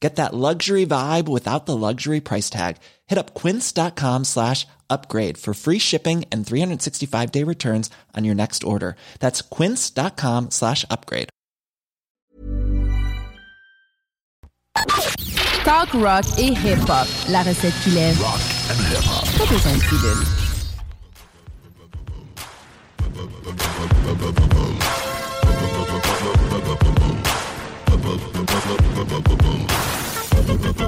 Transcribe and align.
Get 0.00 0.16
that 0.16 0.34
luxury 0.34 0.84
vibe 0.84 1.26
without 1.26 1.64
the 1.66 1.76
luxury 1.76 2.20
price 2.20 2.50
tag. 2.50 2.76
Hit 3.06 3.18
up 3.18 3.34
quince.com 3.34 4.24
slash 4.24 4.66
upgrade 4.90 5.38
for 5.38 5.54
free 5.54 5.78
shipping 5.78 6.24
and 6.30 6.46
365 6.46 7.32
day 7.32 7.44
returns 7.44 7.90
on 8.14 8.24
your 8.24 8.34
next 8.34 8.62
order. 8.62 8.96
That's 9.20 9.40
quince.com 9.40 10.50
slash 10.50 10.84
upgrade. 10.90 11.30
Talk 15.64 15.92
rock 15.94 16.24
et 16.38 16.54
hip-hop. 16.54 17.08
La 17.30 17.42
recette 17.42 17.74
qui 17.82 17.90
lève. 17.90 18.20
Rock 18.20 18.40
and 18.70 18.78
hip-hop. 18.92 19.24
Pas 19.38 19.46
besoin 19.46 19.72
de 19.72 19.82
pilule. 19.88 20.46
Boom. 30.46 30.86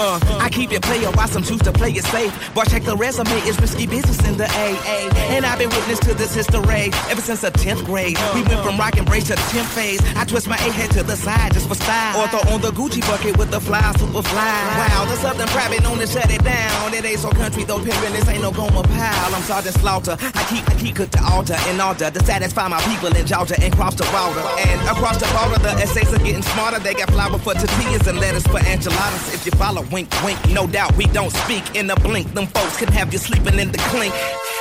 Uh, 0.00 0.18
I 0.40 0.48
keep 0.48 0.72
it 0.72 0.80
player 0.80 1.10
while 1.12 1.28
some 1.28 1.42
choose 1.42 1.60
to 1.60 1.72
play 1.72 1.90
it 1.92 2.04
safe. 2.04 2.32
Boy, 2.54 2.64
check 2.64 2.84
the 2.84 2.96
resume, 2.96 3.28
it's 3.44 3.60
risky 3.60 3.86
business 3.86 4.16
in 4.26 4.38
the 4.38 4.46
AA. 4.48 5.12
And 5.36 5.44
I've 5.44 5.58
been 5.58 5.68
witness 5.68 6.00
to 6.00 6.14
this 6.14 6.34
history 6.34 6.88
ever 7.12 7.20
since 7.20 7.42
the 7.42 7.50
10th 7.50 7.84
grade. 7.84 8.16
We 8.34 8.42
went 8.42 8.64
from 8.64 8.78
rock 8.78 8.96
and 8.96 9.06
brace 9.06 9.28
to 9.28 9.34
the 9.34 9.46
10th 9.52 9.70
phase. 9.76 10.00
I 10.16 10.24
twist 10.24 10.48
my 10.48 10.56
A 10.56 10.72
head 10.72 10.90
to 10.92 11.02
the 11.02 11.16
side 11.16 11.52
just 11.52 11.68
for 11.68 11.74
style. 11.74 12.16
Or 12.16 12.28
throw 12.28 12.54
on 12.54 12.62
the 12.62 12.70
Gucci 12.70 13.02
bucket 13.02 13.36
with 13.36 13.50
the 13.50 13.60
fly, 13.60 13.92
super 13.98 14.22
fly. 14.22 14.60
Wow, 14.80 15.04
there's 15.04 15.20
something 15.20 15.46
private 15.48 15.82
known 15.82 15.98
to 15.98 16.06
shut 16.06 16.30
it 16.32 16.42
down. 16.42 16.94
It 16.94 17.04
ain't 17.04 17.20
so 17.20 17.30
country 17.30 17.64
though, 17.64 17.78
pimpin', 17.78 18.12
this 18.12 18.26
ain't 18.26 18.40
no 18.40 18.52
Gomer 18.52 18.82
Pyle. 18.82 19.34
I'm 19.34 19.42
Sergeant 19.42 19.76
Slaughter. 19.76 20.16
I 20.18 20.42
keep, 20.48 20.64
I 20.68 20.74
keep 20.80 20.96
cook 20.96 21.10
the 21.10 21.22
altar 21.22 21.56
in 21.68 21.78
order 21.78 22.10
to 22.10 22.24
satisfy 22.24 22.68
my 22.68 22.80
people 22.88 23.14
in 23.14 23.26
Georgia 23.26 23.56
and 23.60 23.72
cross 23.76 23.94
the 23.96 24.04
water. 24.16 24.40
And 24.64 24.80
across 24.88 25.20
the 25.20 25.28
border, 25.36 25.60
the 25.60 25.76
essays 25.82 26.12
are 26.12 26.24
getting 26.24 26.42
smarter. 26.42 26.78
They 26.78 26.94
got 26.94 27.10
flour 27.10 27.38
for 27.38 27.52
tortillas 27.52 28.06
and 28.06 28.18
lettuce 28.18 28.46
for 28.46 28.60
enchiladas. 28.64 29.34
If 29.34 29.44
you 29.44 29.52
follow, 29.52 29.82
wink, 29.90 30.08
wink, 30.24 30.38
no 30.50 30.66
doubt 30.66 30.96
we 30.96 31.04
don't 31.06 31.32
speak 31.32 31.76
in 31.76 31.90
a 31.90 31.96
blink. 31.96 32.32
Them 32.34 32.46
folks 32.46 32.78
can 32.78 32.88
have 32.92 33.12
you 33.12 33.18
sleeping 33.18 33.58
in 33.58 33.72
the 33.72 33.78
clink. 33.90 34.14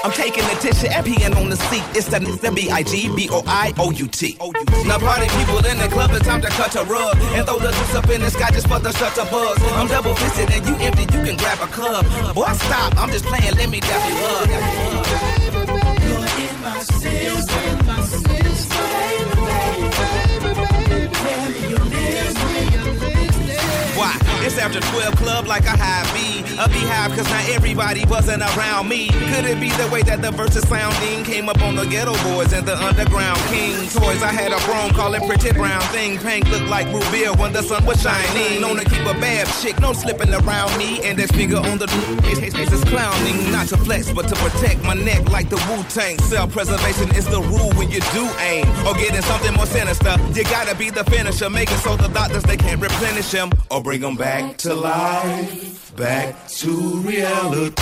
I'm 0.03 0.11
taking 0.11 0.44
the 0.44 0.55
tissue 0.61 0.88
peeing 0.88 1.35
on 1.35 1.49
the 1.49 1.55
seat. 1.55 1.83
It's 1.95 2.08
the, 2.08 2.19
the 2.19 2.52
B-I-G-B-O-I-O-U-T. 2.52 4.38
Now 4.88 4.97
party 4.97 5.28
people 5.38 5.63
in 5.66 5.78
the 5.78 5.88
club, 5.91 6.12
it's 6.13 6.25
time 6.25 6.41
to 6.41 6.50
cut 6.50 6.75
a 6.75 6.84
rug. 6.85 7.17
And 7.34 7.45
throw 7.45 7.59
the 7.59 7.72
juice 7.72 7.95
up 7.95 8.09
in 8.09 8.22
the 8.22 8.29
sky 8.29 8.50
just 8.51 8.67
for 8.67 8.79
the 8.79 8.91
shutter 8.94 9.25
buzz. 9.29 9.57
I'm 9.73 9.88
double 9.88 10.16
fisted 10.16 10.50
and 10.51 10.66
you 10.67 10.75
empty, 10.75 11.03
you 11.03 11.23
can 11.25 11.38
grab 11.38 11.59
a 11.61 11.67
club. 11.67 12.06
Boy, 12.34 12.51
stop, 12.53 12.97
I'm 12.97 13.09
just 13.09 13.25
playing, 13.25 13.56
let 13.56 13.69
me 13.69 13.79
dap 13.79 14.09
you 14.09 14.16
up. 14.25 14.50
Why? 19.40 19.90
It's 24.49 24.57
after 24.57 24.79
12 24.79 25.15
club 25.17 25.45
like 25.45 25.65
a 25.65 25.77
high 25.77 26.01
B. 26.09 26.41
A 26.57 26.67
beehive 26.67 27.13
cause 27.13 27.29
not 27.29 27.47
everybody 27.49 28.03
wasn't 28.05 28.41
around 28.41 28.89
me. 28.89 29.09
Could 29.29 29.45
it 29.45 29.61
be 29.61 29.69
the 29.69 29.87
way 29.93 30.01
that 30.01 30.23
the 30.23 30.31
verses 30.31 30.67
sounding 30.67 31.23
came 31.23 31.47
up 31.47 31.61
on 31.61 31.75
the 31.75 31.83
Geto 31.83 32.17
Boys 32.25 32.51
and 32.51 32.65
the 32.65 32.75
underground 32.75 33.37
king 33.53 33.77
toys? 33.93 34.23
I 34.23 34.33
had 34.33 34.51
a 34.51 34.57
chrome 34.65 34.89
call 34.97 35.13
it 35.13 35.21
pretty 35.29 35.53
brown 35.53 35.81
thing. 35.93 36.17
Pink 36.17 36.49
looked 36.49 36.65
like 36.65 36.87
Rubia 36.91 37.31
when 37.33 37.53
the 37.53 37.61
sun 37.61 37.85
was 37.85 38.01
shining. 38.01 38.61
Known 38.61 38.77
to 38.77 38.85
keep 38.85 39.05
a 39.05 39.13
bad 39.21 39.45
chick, 39.61 39.79
no 39.79 39.93
slipping 39.93 40.33
around 40.33 40.75
me. 40.79 40.99
And 41.05 41.16
this 41.16 41.29
finger 41.29 41.57
on 41.57 41.77
the 41.77 41.85
his, 42.25 42.39
his 42.39 42.73
is 42.73 42.83
clowning. 42.85 43.51
Not 43.51 43.67
to 43.67 43.77
flex, 43.77 44.11
but 44.11 44.27
to 44.29 44.35
protect 44.35 44.81
my 44.83 44.95
neck 44.95 45.29
like 45.29 45.51
the 45.51 45.61
Wu-Tang. 45.69 46.17
Self-preservation 46.25 47.13
is 47.13 47.29
the 47.29 47.41
rule 47.53 47.69
when 47.77 47.91
you 47.91 48.01
do 48.17 48.25
aim. 48.41 48.66
Or 48.81 48.95
getting 48.95 49.21
something 49.21 49.53
more 49.53 49.67
sinister. 49.67 50.17
You 50.33 50.43
gotta 50.45 50.75
be 50.75 50.89
the 50.89 51.03
finisher. 51.03 51.51
Make 51.51 51.69
it 51.69 51.77
so 51.85 51.95
the 51.95 52.07
doctors 52.07 52.41
they 52.41 52.57
can't 52.57 52.81
replenish 52.81 53.31
him. 53.31 53.51
Or 53.69 53.83
bring 53.83 54.01
them 54.01 54.16
back 54.16 54.38
to 54.39 54.73
life. 54.73 55.95
Back 55.95 56.47
to 56.47 56.72
reality. 57.01 57.73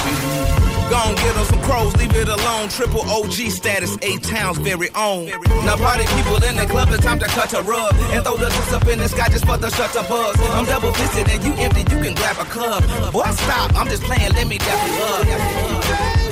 Gon' 0.89 1.15
get 1.15 1.35
them 1.35 1.45
some 1.45 1.61
crows, 1.61 1.95
leave 1.97 2.15
it 2.15 2.27
alone. 2.27 2.69
Triple 2.69 3.01
OG 3.01 3.33
status, 3.51 3.97
eight 4.01 4.23
towns 4.23 4.57
very 4.57 4.89
own. 4.95 5.25
Now 5.65 5.75
party 5.75 6.05
people 6.15 6.41
in 6.43 6.55
the 6.55 6.65
club, 6.65 6.89
it's 6.91 7.03
time 7.03 7.19
to 7.19 7.25
cut 7.25 7.53
a 7.53 7.61
rug. 7.61 7.93
And 8.11 8.23
throw 8.23 8.37
the 8.37 8.49
juice 8.49 8.73
up 8.73 8.87
in 8.87 8.99
the 8.99 9.07
sky 9.09 9.29
just 9.29 9.45
for 9.45 9.57
the 9.57 9.69
shutter 9.69 10.03
buzz. 10.07 10.35
I'm 10.51 10.65
double 10.65 10.93
fisted 10.93 11.29
and 11.29 11.43
you 11.43 11.53
empty, 11.53 11.81
you 11.81 12.01
can 12.01 12.15
grab 12.15 12.37
a 12.39 12.45
club. 12.45 12.83
Boy, 13.11 13.29
stop, 13.31 13.75
I'm 13.75 13.87
just 13.87 14.03
playing, 14.03 14.33
let 14.33 14.47
me 14.47 14.57
dap 14.57 14.87
you 14.87 15.03
up. 15.03 16.27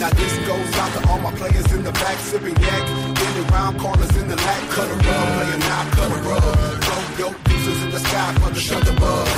Now 0.00 0.08
this 0.08 0.34
goes 0.48 0.72
out 0.78 0.90
to 0.94 1.08
all 1.10 1.18
my 1.18 1.30
players 1.32 1.70
in 1.74 1.84
the 1.84 1.92
back 1.92 2.16
sipping 2.20 2.56
yak. 2.56 2.88
In 2.88 3.52
around 3.52 3.78
corners 3.78 4.16
in 4.16 4.28
the 4.28 4.36
lack, 4.36 4.70
cut 4.70 4.88
a 4.88 4.94
rug, 4.94 5.04
playing 5.04 5.60
now, 5.60 5.90
cut 5.90 6.10
a 6.10 6.20
rug. 6.26 6.42
Throw 6.84 7.26
your 7.26 7.34
deuces 7.44 7.82
in 7.82 7.90
the 7.90 7.98
sky 7.98 8.34
for 8.40 8.48
the 8.48 8.60
shutter 8.60 8.94
bug. 8.94 9.28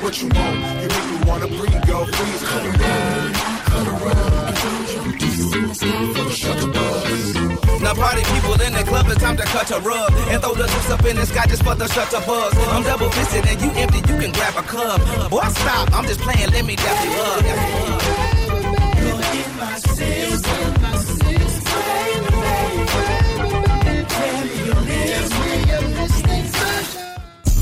What 0.00 0.22
you 0.22 0.28
want? 0.28 0.58
You 0.80 0.88
make 0.94 1.06
me 1.10 1.18
wanna 1.26 1.48
breathe, 1.48 1.86
girl. 1.88 2.06
Freeze, 2.06 2.42
cut 2.44 2.64
a 2.66 2.70
rug, 2.70 3.34
cut 3.66 3.86
a 3.88 3.90
rug. 3.90 5.18
Deuces 5.18 5.54
in 5.56 5.66
the 5.66 5.74
sky 5.74 6.12
for 6.14 6.24
the 6.24 6.30
shutter 6.30 6.68
bug. 6.68 7.47
Party 7.98 8.22
people 8.32 8.54
in 8.62 8.72
the 8.72 8.84
club, 8.84 9.06
it's 9.08 9.20
time 9.20 9.36
to 9.36 9.42
cut 9.42 9.70
a 9.72 9.80
rug. 9.80 10.12
And 10.30 10.40
throw 10.40 10.54
the 10.54 10.66
juice 10.66 10.90
up 10.90 11.04
in 11.04 11.16
the 11.16 11.26
sky 11.26 11.46
just 11.46 11.64
for 11.64 11.74
the 11.74 11.88
shutter 11.88 12.20
buzz. 12.24 12.54
I'm 12.68 12.84
double 12.84 13.10
fisted 13.10 13.44
and 13.44 13.60
you 13.60 13.70
empty, 13.72 13.98
you 13.98 14.20
can 14.20 14.30
grab 14.32 14.54
a 14.56 14.62
club 14.62 15.00
Boy, 15.28 15.42
stop, 15.48 15.92
I'm 15.92 16.04
just 16.06 16.20
playing, 16.20 16.50
let 16.50 16.64
me 16.64 16.76
dap 16.76 17.04
you 17.04 17.10
up. 17.10 17.44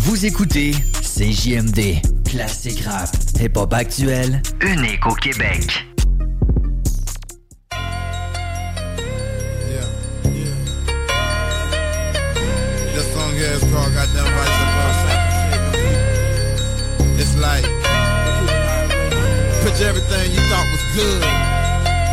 Vous 0.05 0.27
écoutez 0.27 0.73
CJMD, 1.03 2.03
classique 2.25 2.85
rap, 2.85 3.09
hip-hop 3.41 3.73
actuel, 3.73 4.43
unique 4.61 5.07
au 5.07 5.15
Québec. 5.15 5.96
This 13.57 13.65
song 13.73 13.89
here 13.89 14.01
is 14.03 14.13
called 14.13 14.13
Goddamn 14.13 14.29
Vice 14.37 14.59
Versa. 14.77 15.15
It's 17.17 17.35
like 17.41 17.65
picture 19.65 19.89
everything 19.89 20.27
you 20.33 20.43
thought 20.53 20.69
was 20.69 20.85
good 20.93 21.25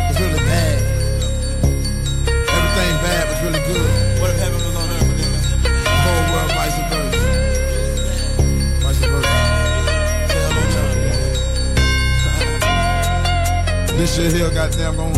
was 0.08 0.16
really 0.24 0.40
bad. 0.40 0.80
Everything 2.48 2.96
bad 3.04 3.28
was 3.28 3.38
really 3.44 3.60
good. 3.68 3.90
What 4.22 4.30
if 4.30 4.38
heaven 4.40 4.56
was 4.56 4.74
on 4.74 4.88
earth 4.88 5.04
the 5.60 6.00
whole 6.00 6.24
world 6.32 6.50
vice 6.56 6.80
versa? 6.88 7.28
Vice 8.80 9.04
versa. 9.04 9.36
This 13.98 14.16
shit 14.16 14.32
here, 14.32 14.50
goddamn, 14.50 14.96
gon' 14.96 15.12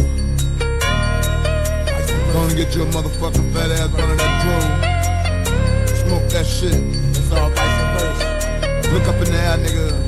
gonna 2.32 2.54
get 2.56 2.74
you 2.74 2.82
a 2.82 2.86
motherfucking 2.86 3.52
fat 3.52 3.70
ass 3.70 3.90
running 3.92 4.16
that 4.16 4.42
drone. 4.42 4.95
Smoke 6.06 6.28
that 6.28 6.46
shit. 6.46 6.72
It's 6.72 7.32
all 7.32 7.50
vice 7.50 8.00
versa. 8.00 8.92
Look 8.92 9.08
up 9.08 9.16
in 9.16 9.32
the 9.32 9.40
air, 9.42 9.58
nigga. 9.58 10.05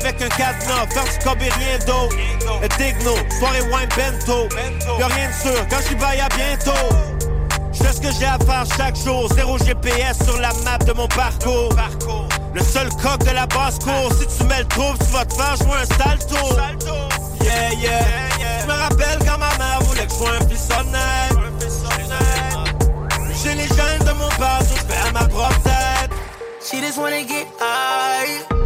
avec 0.00 0.22
un 0.22 0.28
cadenas, 0.28 0.86
faire 0.90 1.04
du 1.04 1.18
cob 1.24 1.38
et 1.42 1.50
rien 1.50 1.78
d'autre. 1.86 2.16
Digno, 2.78 3.14
soirée 3.38 3.62
wine 3.62 3.88
bento. 3.96 4.48
Y'a 4.98 5.06
rien 5.06 5.28
de 5.28 5.34
sûr, 5.34 5.66
quand 5.68 5.78
j'y 5.88 5.94
vais, 5.94 6.20
à 6.20 6.28
bientôt. 6.28 6.88
Je 7.72 7.92
ce 7.92 8.00
que 8.00 8.12
j'ai 8.18 8.26
à 8.26 8.38
faire 8.38 8.64
chaque 8.76 8.96
jour, 8.96 9.28
zéro 9.34 9.58
GPS 9.58 10.18
sur 10.24 10.40
la 10.40 10.52
map 10.64 10.78
de 10.78 10.92
mon 10.92 11.08
parcours. 11.08 11.74
Le 12.54 12.62
seul 12.62 12.88
coq 13.02 13.18
de 13.24 13.30
la 13.30 13.46
basse 13.46 13.78
cour, 13.78 14.12
si 14.18 14.26
tu 14.36 14.44
mets 14.44 14.60
le 14.60 14.66
trouble, 14.66 14.98
tu 14.98 15.12
vas 15.12 15.24
te 15.24 15.34
faire 15.34 15.56
jouer 15.56 15.78
un 15.82 15.86
salto. 15.86 16.36
Yeah, 17.42 17.72
yeah. 17.74 18.04
Je 18.62 18.66
me 18.66 18.72
rappelle 18.72 19.18
quand 19.20 19.38
ma 19.38 19.56
mère 19.58 19.80
voulait 19.82 20.06
que 20.06 20.12
je 20.12 20.16
sois 20.16 20.30
un 20.40 20.44
pissonnette. 20.44 21.38
J'ai 23.42 23.54
les 23.54 23.68
jeunes 23.68 24.04
de 24.06 24.12
mon 24.12 24.28
passé, 24.30 24.74
je 24.76 25.08
à 25.08 25.12
ma 25.12 25.28
propre. 25.28 25.60
She 26.60 26.80
just 26.80 26.98
wanna 26.98 27.22
get 27.22 27.46
high 27.60 28.57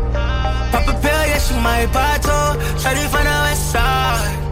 she 1.47 1.55
might 1.55 1.87
buy 1.93 2.19
two. 2.19 2.47
Shawty 2.81 3.05
from 3.13 3.25
the 3.25 3.39
west 3.47 3.73
side. 3.73 4.43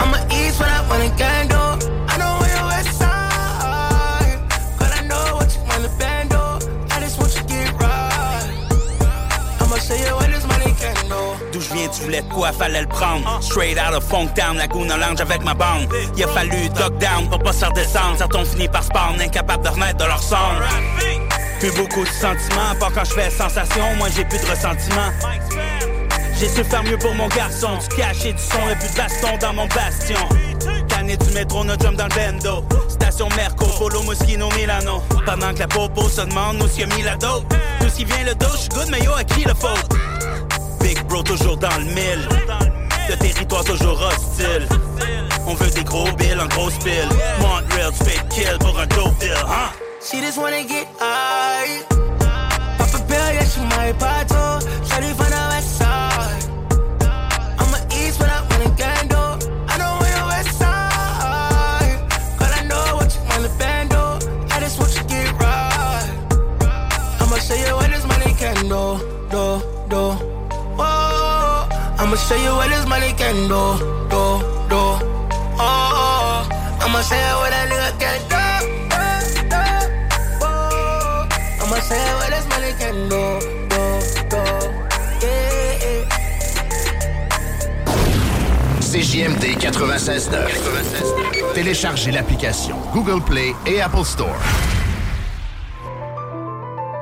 I'm 0.00 0.14
a 0.14 0.20
when 0.60 0.68
I 0.68 0.80
wanna 0.88 1.10
get 1.16 1.52
I 2.12 2.14
know 2.20 2.32
where 2.40 2.56
the 2.58 2.64
west 2.72 2.92
side. 3.00 4.38
Girl, 4.78 4.92
I 4.98 5.02
know 5.10 5.36
what 5.36 5.48
you 5.54 5.62
wanna 5.68 5.90
bend 5.98 6.32
I 6.92 7.00
just 7.00 7.18
want 7.18 7.34
you 7.34 7.40
to 7.40 7.46
get 7.48 7.72
right. 7.80 8.48
I'ma 9.60 9.76
show 9.76 9.94
you 9.94 10.14
what 10.18 10.28
this 10.32 10.46
money 10.46 10.72
can 10.80 10.96
do. 11.08 11.20
D'où 11.52 11.60
je 11.60 11.74
viens, 11.74 11.88
tu 11.88 12.02
voulais 12.02 12.24
quoi, 12.34 12.52
fallait 12.52 12.82
le 12.82 12.88
prendre. 12.88 13.38
Straight 13.40 13.78
out 13.78 13.94
of 13.94 14.04
Funk 14.04 14.28
Town, 14.34 14.56
la 14.56 14.66
Lounge 14.96 15.20
avec 15.20 15.42
ma 15.42 15.54
bande. 15.54 15.88
Il 16.16 16.24
a 16.24 16.28
fallu 16.28 16.68
duck 16.70 16.98
down 16.98 17.28
pour 17.28 17.38
pas 17.38 17.52
se 17.52 17.64
faire. 17.64 18.16
Certains 18.16 18.38
ont 18.40 18.44
fini 18.44 18.68
par 18.68 18.82
spawn, 18.82 19.20
incapables 19.20 19.64
de 19.64 19.70
remettre 19.70 19.98
de 19.98 20.04
leur 20.04 20.22
sang. 20.22 20.52
Plus 21.60 21.72
beaucoup 21.72 22.04
de 22.04 22.08
sentiments, 22.08 22.74
pas 22.78 22.88
quand 22.94 23.04
je 23.04 23.14
fais 23.14 23.30
sensation, 23.30 23.94
moi 23.96 24.08
j'ai 24.14 24.24
plus 24.24 24.38
de 24.38 24.46
ressentiment. 24.46 25.10
J'ai 26.38 26.48
su 26.48 26.62
faire 26.62 26.84
mieux 26.84 26.98
pour 26.98 27.14
mon 27.16 27.26
garçon, 27.26 27.70
du 27.78 27.96
cash 27.96 28.24
et 28.24 28.32
du 28.32 28.40
son 28.40 28.68
et 28.70 28.76
plus 28.76 28.88
de 28.92 28.96
baston 28.96 29.36
dans 29.40 29.52
mon 29.52 29.66
bastion. 29.66 30.20
Canet 30.88 31.20
du 31.26 31.32
métro, 31.34 31.64
no 31.64 31.74
jump 31.80 31.96
dans 31.96 32.04
le 32.04 32.14
bendo. 32.14 32.64
Station 32.88 33.28
Merco, 33.36 33.66
Polo, 33.76 34.02
Moschino, 34.02 34.48
Milano. 34.56 35.02
Pendant 35.26 35.52
que 35.52 35.58
la 35.58 35.66
popo 35.66 36.08
se 36.08 36.20
demande 36.20 36.62
où 36.62 36.68
s'y 36.68 36.84
a 36.84 36.86
mis 36.86 37.02
la 37.02 37.16
dope. 37.16 37.52
D'où 37.80 37.88
s'y 37.88 38.04
vient 38.04 38.24
le 38.24 38.36
dos, 38.36 38.46
j'suis 38.54 38.68
good, 38.68 38.88
mais 38.90 39.00
yo, 39.00 39.12
à 39.14 39.24
qui 39.24 39.42
le 39.42 39.54
faut? 39.54 39.66
Big 40.80 41.02
bro, 41.06 41.24
toujours 41.24 41.56
dans 41.56 41.76
le 41.76 41.86
mille. 41.86 42.28
Le 43.08 43.16
territoire 43.16 43.64
toujours 43.64 44.00
hostile. 44.00 44.68
On 45.44 45.54
veut 45.54 45.70
des 45.70 45.82
gros 45.82 46.10
bills 46.12 46.38
en 46.40 46.46
grosse 46.46 46.78
pile. 46.78 47.08
Montreal, 47.40 47.92
tu 47.98 48.04
fais 48.04 48.18
kill 48.28 48.58
pour 48.60 48.78
un 48.78 48.86
dope 48.86 49.18
deal, 49.18 49.34
hein? 49.44 49.70
She 50.00 50.20
just 50.20 50.38
wanna 50.38 50.62
get 50.64 50.86
high. 50.98 51.82
Pop 52.78 52.94
a 52.94 52.98
pill, 53.08 53.28
yeah, 53.36 53.44
she 53.44 53.60
my 53.60 53.92
pato. 54.02 54.60
Shawty 54.88 55.10
from 55.18 55.30
the 55.34 55.42
west 55.52 55.78
side. 55.78 56.44
I'm 57.60 57.74
a 57.74 57.80
east, 57.92 58.18
but 58.18 58.30
I 58.30 58.40
wanna 58.48 58.70
get 58.76 59.08
do. 59.10 59.22
I 59.68 59.74
know 59.80 59.92
where 60.00 60.16
your 60.16 60.26
west 60.32 60.52
side. 60.58 61.98
Girl, 62.38 62.54
I 62.58 62.62
know 62.70 62.84
what 62.96 63.08
you 63.14 63.22
wanna 63.28 63.50
bend 63.58 63.90
do. 63.90 64.04
I 64.54 64.60
just 64.60 64.78
want 64.78 64.94
you 64.94 65.02
to 65.02 65.08
get 65.08 65.32
right. 65.40 66.10
I'ma 67.20 67.36
show 67.38 67.54
you 67.54 67.74
what 67.74 67.90
this 67.90 68.04
money 68.06 68.32
can 68.34 68.56
do, 68.72 68.82
do, 69.32 69.44
do. 69.92 70.02
Oh, 70.80 71.68
I'ma 71.98 72.16
show 72.16 72.36
you 72.36 72.52
what 72.58 72.68
this 72.70 72.86
money 72.86 73.12
can 73.12 73.36
do, 73.52 73.62
do, 74.12 74.22
do. 74.72 74.82
Oh, 75.60 76.48
I'ma 76.82 77.00
show 77.02 77.16
you 77.16 77.36
what 77.42 77.50
that 77.50 77.66
nigga 77.68 77.90
can 77.98 78.18
do, 78.27 78.27
This 81.88 82.46
money 82.48 82.72
can 82.78 83.08
do. 83.08 83.16
Yeah, 85.22 85.78
yeah. 85.82 86.04
CJMD 88.80 89.56
96.9. 89.56 91.54
Téléchargez 91.54 92.10
l'application 92.12 92.76
Google 92.92 93.22
Play 93.22 93.54
et 93.66 93.80
Apple 93.80 94.04
Store. 94.04 94.36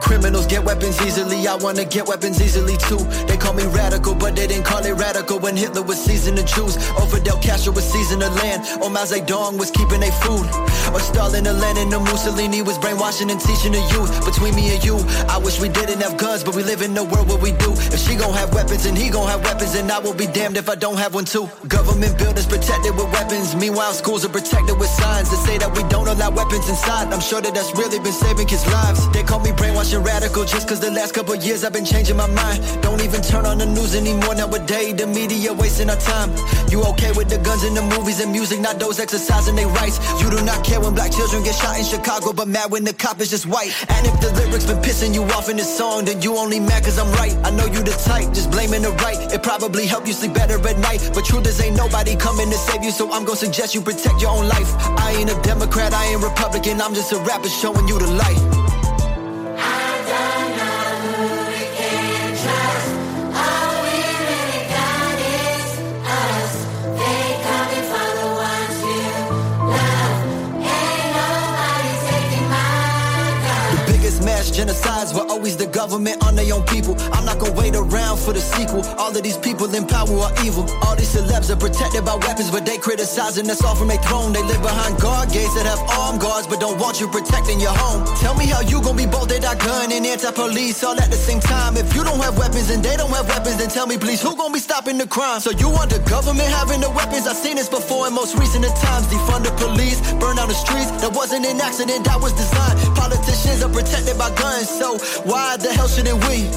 Criminals 0.00 0.46
get 0.46 0.62
weapons 0.64 0.96
easily, 1.04 1.48
I 1.48 1.56
wanna 1.56 1.84
get 1.84 2.06
weapons 2.06 2.40
easily 2.40 2.76
too. 2.76 3.04
They 3.26 3.36
call 3.36 3.54
me 3.54 3.64
radical, 3.64 4.14
but 4.14 4.36
they 4.36 4.46
didn't 4.46 4.64
call 4.64 4.84
it 4.86 4.92
radical 4.92 5.40
when 5.40 5.56
Hitler 5.56 5.82
was 5.82 5.98
seizing 6.02 6.36
the 6.36 6.44
Jews. 6.44 6.76
Or 6.96 7.06
Fidel 7.06 7.38
Castro 7.38 7.72
was 7.72 7.84
seizing 7.84 8.20
the 8.20 8.30
land, 8.30 8.62
or 8.80 8.88
Mao 8.88 9.02
Zedong 9.04 9.58
was 9.58 9.72
keeping 9.72 10.00
their 10.00 10.12
food. 10.12 10.46
Or 10.92 11.00
Stalin 11.00 11.46
and 11.46 11.60
Lenin 11.60 11.92
and 11.92 12.04
Mussolini 12.04 12.62
was 12.62 12.78
brainwashing 12.78 13.30
and 13.30 13.40
teaching 13.40 13.72
the 13.72 13.82
youth. 13.92 14.10
Between 14.24 14.54
me 14.54 14.74
and 14.74 14.84
you, 14.84 14.96
I 15.28 15.38
wish 15.38 15.60
we 15.60 15.68
didn't 15.68 16.00
have 16.00 16.16
guns, 16.16 16.44
but 16.44 16.54
we 16.54 16.62
live 16.62 16.82
in 16.82 16.96
a 16.96 17.04
world 17.04 17.28
where 17.28 17.38
we 17.38 17.52
do. 17.52 17.72
If 17.92 18.00
she 18.00 18.16
gon' 18.16 18.34
have 18.34 18.52
weapons 18.54 18.86
and 18.86 18.96
he 18.96 19.10
gon' 19.10 19.28
have 19.28 19.42
weapons, 19.44 19.74
and 19.74 19.90
I 19.90 19.98
will 19.98 20.14
be 20.14 20.26
damned 20.26 20.56
if 20.56 20.68
I 20.68 20.74
don't 20.74 20.98
have 20.98 21.14
one 21.14 21.24
too. 21.24 21.48
Government 21.68 22.16
buildings 22.18 22.46
protected 22.46 22.94
with 22.96 23.10
weapons, 23.12 23.54
meanwhile 23.56 23.92
schools 23.92 24.24
are 24.24 24.32
protected 24.32 24.78
with 24.78 24.88
signs 24.88 25.30
that 25.30 25.40
say 25.46 25.58
that 25.58 25.74
we 25.76 25.82
don't 25.88 26.08
allow 26.08 26.30
weapons 26.30 26.68
inside. 26.68 27.12
I'm 27.12 27.20
sure 27.20 27.40
that 27.40 27.54
that's 27.54 27.72
really 27.76 27.98
been 27.98 28.12
saving 28.12 28.46
kids' 28.46 28.66
lives. 28.66 29.08
They 29.10 29.22
call 29.22 29.40
me 29.40 29.52
brainwashing 29.52 30.02
radical 30.02 30.44
just 30.44 30.68
cause 30.68 30.80
the 30.80 30.90
last 30.90 31.12
couple 31.14 31.34
years 31.34 31.64
I've 31.64 31.72
been 31.72 31.84
changing 31.84 32.16
my 32.16 32.26
mind. 32.26 32.62
Don't 32.82 33.02
even 33.02 33.20
turn 33.22 33.44
on 33.46 33.58
the 33.58 33.66
news 33.66 33.94
anymore 33.94 34.34
nowadays. 34.34 34.94
The 34.94 35.06
media 35.06 35.52
wasting 35.52 35.90
our 35.90 35.96
time. 35.96 36.30
You 36.70 36.82
okay 36.94 37.12
with 37.12 37.28
the 37.28 37.38
guns 37.38 37.64
in 37.64 37.74
the 37.74 37.82
movies 37.82 38.20
and 38.20 38.32
music, 38.32 38.60
not 38.60 38.78
those 38.78 38.98
exercising 39.00 39.56
their 39.56 39.68
rights. 39.68 39.98
You 40.22 40.30
do 40.30 40.40
not 40.44 40.64
care 40.64 40.75
when 40.80 40.94
black 40.94 41.12
children 41.12 41.42
get 41.42 41.54
shot 41.54 41.78
in 41.78 41.84
Chicago, 41.84 42.32
but 42.32 42.48
mad 42.48 42.70
when 42.70 42.84
the 42.84 42.92
cop 42.92 43.20
is 43.20 43.30
just 43.30 43.46
white. 43.46 43.72
And 43.88 44.06
if 44.06 44.20
the 44.20 44.32
lyrics 44.40 44.66
been 44.66 44.78
pissing 44.78 45.14
you 45.14 45.22
off 45.36 45.48
in 45.48 45.56
this 45.56 45.70
song, 45.76 46.04
then 46.04 46.22
you 46.22 46.36
only 46.36 46.60
mad 46.60 46.84
cause 46.84 46.98
I'm 46.98 47.10
right. 47.12 47.34
I 47.44 47.50
know 47.50 47.66
you 47.66 47.82
the 47.82 47.96
type, 48.04 48.32
just 48.34 48.50
blaming 48.50 48.82
the 48.82 48.90
right. 49.04 49.18
It 49.32 49.42
probably 49.42 49.86
help 49.86 50.06
you 50.06 50.12
sleep 50.12 50.34
better 50.34 50.56
at 50.56 50.78
night. 50.78 51.10
But 51.14 51.24
truth 51.24 51.46
is 51.46 51.60
ain't 51.60 51.76
nobody 51.76 52.16
coming 52.16 52.50
to 52.50 52.56
save 52.56 52.82
you, 52.82 52.90
so 52.90 53.12
I'm 53.12 53.24
gonna 53.24 53.36
suggest 53.36 53.74
you 53.74 53.80
protect 53.80 54.20
your 54.20 54.30
own 54.30 54.48
life. 54.48 54.70
I 54.98 55.12
ain't 55.18 55.30
a 55.30 55.40
Democrat, 55.42 55.92
I 55.92 56.06
ain't 56.06 56.22
Republican, 56.22 56.80
I'm 56.80 56.94
just 56.94 57.12
a 57.12 57.18
rapper 57.18 57.48
showing 57.48 57.86
you 57.88 57.98
the 57.98 58.10
light. 58.12 58.55
Genocides 74.76 75.14
were 75.14 75.25
always 75.46 75.56
the 75.56 75.70
government 75.70 76.18
on 76.26 76.34
their 76.34 76.50
own 76.52 76.64
people. 76.66 76.98
I'm 77.14 77.24
not 77.24 77.38
gonna 77.38 77.54
wait 77.54 77.76
around 77.76 78.18
for 78.18 78.32
the 78.32 78.42
sequel. 78.42 78.82
All 78.98 79.14
of 79.14 79.22
these 79.22 79.38
people 79.38 79.72
in 79.72 79.86
power 79.86 80.10
are 80.10 80.34
evil. 80.42 80.66
All 80.82 80.96
these 80.96 81.14
celebs 81.14 81.50
are 81.54 81.60
protected 81.66 82.04
by 82.04 82.16
weapons, 82.16 82.50
but 82.50 82.66
they 82.66 82.78
criticizing 82.78 83.48
us 83.48 83.62
all 83.62 83.76
from 83.76 83.86
their 83.86 84.02
throne. 84.02 84.32
They 84.32 84.42
live 84.42 84.60
behind 84.60 84.98
guard 84.98 85.30
gates 85.30 85.54
that 85.54 85.66
have 85.70 85.78
armed 86.02 86.20
guards, 86.20 86.48
but 86.50 86.58
don't 86.58 86.80
want 86.82 86.98
you 86.98 87.06
protecting 87.06 87.60
your 87.60 87.76
home. 87.78 88.02
Tell 88.18 88.34
me 88.34 88.46
how 88.46 88.60
you 88.60 88.82
gonna 88.82 88.98
be 88.98 89.06
both 89.06 89.30
anti-gun 89.30 89.92
and 89.92 90.04
anti-police 90.04 90.82
all 90.82 90.98
at 90.98 91.10
the 91.14 91.20
same 91.28 91.38
time. 91.38 91.76
If 91.76 91.94
you 91.94 92.02
don't 92.02 92.18
have 92.26 92.36
weapons 92.36 92.68
and 92.70 92.82
they 92.82 92.96
don't 92.96 93.14
have 93.14 93.28
weapons, 93.28 93.58
then 93.58 93.70
tell 93.70 93.86
me 93.86 93.98
please, 93.98 94.20
who 94.20 94.34
gonna 94.34 94.52
be 94.52 94.58
stopping 94.58 94.98
the 94.98 95.06
crime? 95.06 95.38
So 95.38 95.50
you 95.52 95.68
want 95.70 95.90
the 95.94 96.02
government 96.10 96.50
having 96.58 96.80
the 96.80 96.90
weapons? 96.90 97.28
I've 97.30 97.38
seen 97.38 97.54
this 97.54 97.68
before 97.68 98.08
in 98.08 98.14
most 98.14 98.34
recent 98.34 98.66
times. 98.66 99.06
Defund 99.06 99.44
the 99.46 99.54
police, 99.62 100.00
burn 100.18 100.34
down 100.42 100.48
the 100.48 100.58
streets. 100.58 100.90
That 101.02 101.14
wasn't 101.14 101.46
an 101.46 101.60
accident, 101.60 102.02
that 102.10 102.18
was 102.18 102.32
designed. 102.32 102.78
Politicians 102.98 103.62
are 103.62 103.70
protected 103.70 104.18
by 104.18 104.34
guns, 104.34 104.68
so 104.68 104.98
why 105.22 105.35
the 105.60 105.72
hell 105.72 105.88
shouldn't 105.88 106.20
we? 106.28 106.48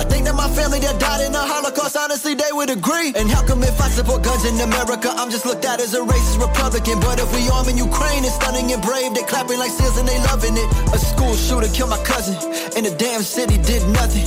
I 0.00 0.04
think 0.08 0.24
that 0.24 0.34
my 0.34 0.48
family 0.56 0.80
that 0.80 0.98
died 0.98 1.24
in 1.24 1.32
the 1.32 1.40
Holocaust, 1.40 1.96
honestly, 1.96 2.34
they 2.34 2.52
would 2.52 2.70
agree. 2.70 3.12
And 3.16 3.28
how 3.30 3.44
come 3.44 3.62
if 3.62 3.80
I 3.80 3.88
support 3.88 4.22
guns 4.22 4.44
in 4.44 4.58
America, 4.60 5.12
I'm 5.12 5.30
just 5.30 5.44
looked 5.44 5.64
at 5.64 5.80
as 5.80 5.94
a 5.94 6.00
racist 6.00 6.40
Republican? 6.40 7.00
But 7.00 7.20
if 7.20 7.28
we 7.34 7.48
arm 7.48 7.68
in 7.68 7.76
Ukraine, 7.76 8.24
it's 8.24 8.34
stunning 8.36 8.72
and 8.72 8.80
brave. 8.82 9.14
They 9.14 9.22
clapping 9.22 9.58
like 9.58 9.70
seals 9.70 9.98
and 9.98 10.08
they 10.08 10.18
loving 10.32 10.56
it. 10.56 10.68
A 10.92 10.98
school 10.98 11.34
shooter 11.36 11.68
killed 11.72 11.90
my 11.90 12.02
cousin, 12.04 12.36
and 12.76 12.86
the 12.86 12.94
damn 12.96 13.22
city 13.22 13.58
did 13.58 13.84
nothing. 13.92 14.26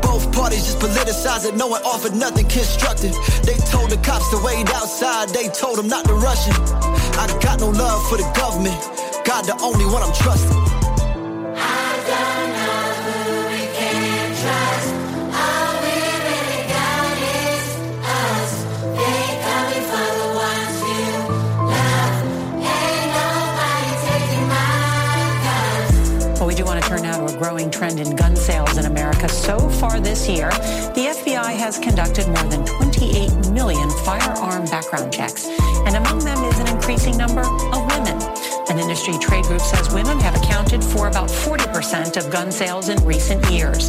Both 0.00 0.32
parties 0.32 0.64
just 0.66 0.78
politicized 0.78 1.46
it, 1.46 1.54
no 1.54 1.66
one 1.66 1.82
offered 1.82 2.14
nothing 2.14 2.48
constructive. 2.48 3.14
They 3.42 3.58
told 3.70 3.90
the 3.90 3.98
cops 4.02 4.30
to 4.30 4.38
wait 4.42 4.70
outside, 4.74 5.30
they 5.30 5.48
told 5.50 5.78
them 5.78 5.88
not 5.88 6.04
to 6.06 6.14
rush 6.14 6.48
it. 6.48 6.56
I 7.18 7.26
got 7.42 7.60
no 7.60 7.70
love 7.70 8.00
for 8.08 8.16
the 8.16 8.26
government, 8.34 8.78
God 9.26 9.44
the 9.44 9.56
only 9.60 9.86
one 9.86 10.02
I'm 10.02 10.14
trusting. 10.14 10.60
Well, 12.10 12.59
growing 27.40 27.70
trend 27.70 27.98
in 27.98 28.14
gun 28.16 28.36
sales 28.36 28.76
in 28.76 28.84
America. 28.84 29.26
So 29.26 29.58
far 29.80 29.98
this 29.98 30.28
year, 30.28 30.50
the 30.92 31.06
FBI 31.16 31.56
has 31.56 31.78
conducted 31.78 32.26
more 32.26 32.44
than 32.50 32.66
28 32.66 33.50
million 33.50 33.88
firearm 34.04 34.66
background 34.66 35.10
checks, 35.10 35.46
and 35.86 35.96
among 35.96 36.18
them 36.18 36.36
is 36.44 36.58
an 36.58 36.68
increasing 36.68 37.16
number 37.16 37.40
of 37.40 37.80
women. 37.96 38.20
An 38.68 38.78
industry 38.78 39.14
trade 39.18 39.44
group 39.46 39.62
says 39.62 39.90
women 39.94 40.20
have 40.20 40.36
accounted 40.36 40.84
for 40.84 41.08
about 41.08 41.30
40% 41.30 42.18
of 42.18 42.30
gun 42.30 42.52
sales 42.52 42.90
in 42.90 43.02
recent 43.06 43.42
years. 43.50 43.88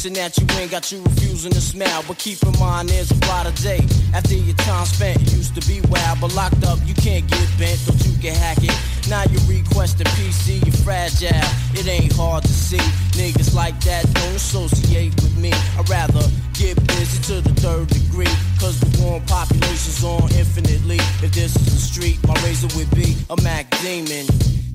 position 0.00 0.14
that 0.14 0.38
you 0.38 0.46
ain't 0.58 0.70
got 0.70 0.90
you 0.90 1.02
refusing 1.02 1.52
to 1.52 1.60
smile. 1.60 2.02
But 2.08 2.16
keep 2.18 2.42
in 2.42 2.58
mind 2.58 2.88
there's 2.88 3.10
a 3.10 3.14
brighter 3.16 3.52
day. 3.62 3.80
After 4.14 4.34
your 4.34 4.56
time 4.56 4.86
spent, 4.86 5.20
used 5.20 5.54
to 5.60 5.68
be 5.68 5.80
wild, 5.88 6.20
but 6.20 6.34
locked 6.34 6.64
up 6.64 6.78
you 6.86 6.94
can't 6.94 7.26
get 7.28 7.46
bent, 7.58 7.78
don't 7.86 8.00
you 8.06 8.16
can 8.18 8.34
hack 8.34 8.58
it. 8.62 8.72
Now 9.08 9.24
you 9.28 9.38
request 9.46 10.00
a 10.00 10.04
PC, 10.16 10.64
you're 10.64 10.80
fragile. 10.84 11.28
It 11.76 11.86
ain't 11.86 12.12
hard 12.12 12.44
to 12.44 12.48
see. 12.48 12.80
Niggas 13.18 13.54
like 13.54 13.78
that 13.80 14.04
don't 14.14 14.36
associate 14.36 15.14
with 15.20 15.36
me. 15.36 15.52
I'd 15.76 15.88
rather 15.90 16.24
get 16.54 16.76
busy 16.86 17.20
to 17.28 17.40
the 17.40 17.54
third 17.60 17.88
degree. 17.88 18.32
Cause 18.58 18.80
the 18.80 19.02
warm 19.02 19.22
population's 19.26 20.02
on 20.02 20.32
infinitely. 20.32 21.00
If 21.20 21.32
this 21.32 21.56
is 21.56 21.66
the 21.66 21.80
street, 21.80 22.18
my 22.26 22.34
razor 22.44 22.68
would 22.76 22.90
be 22.94 23.16
a 23.28 23.36
Mac 23.42 23.68
Demon. 23.82 24.26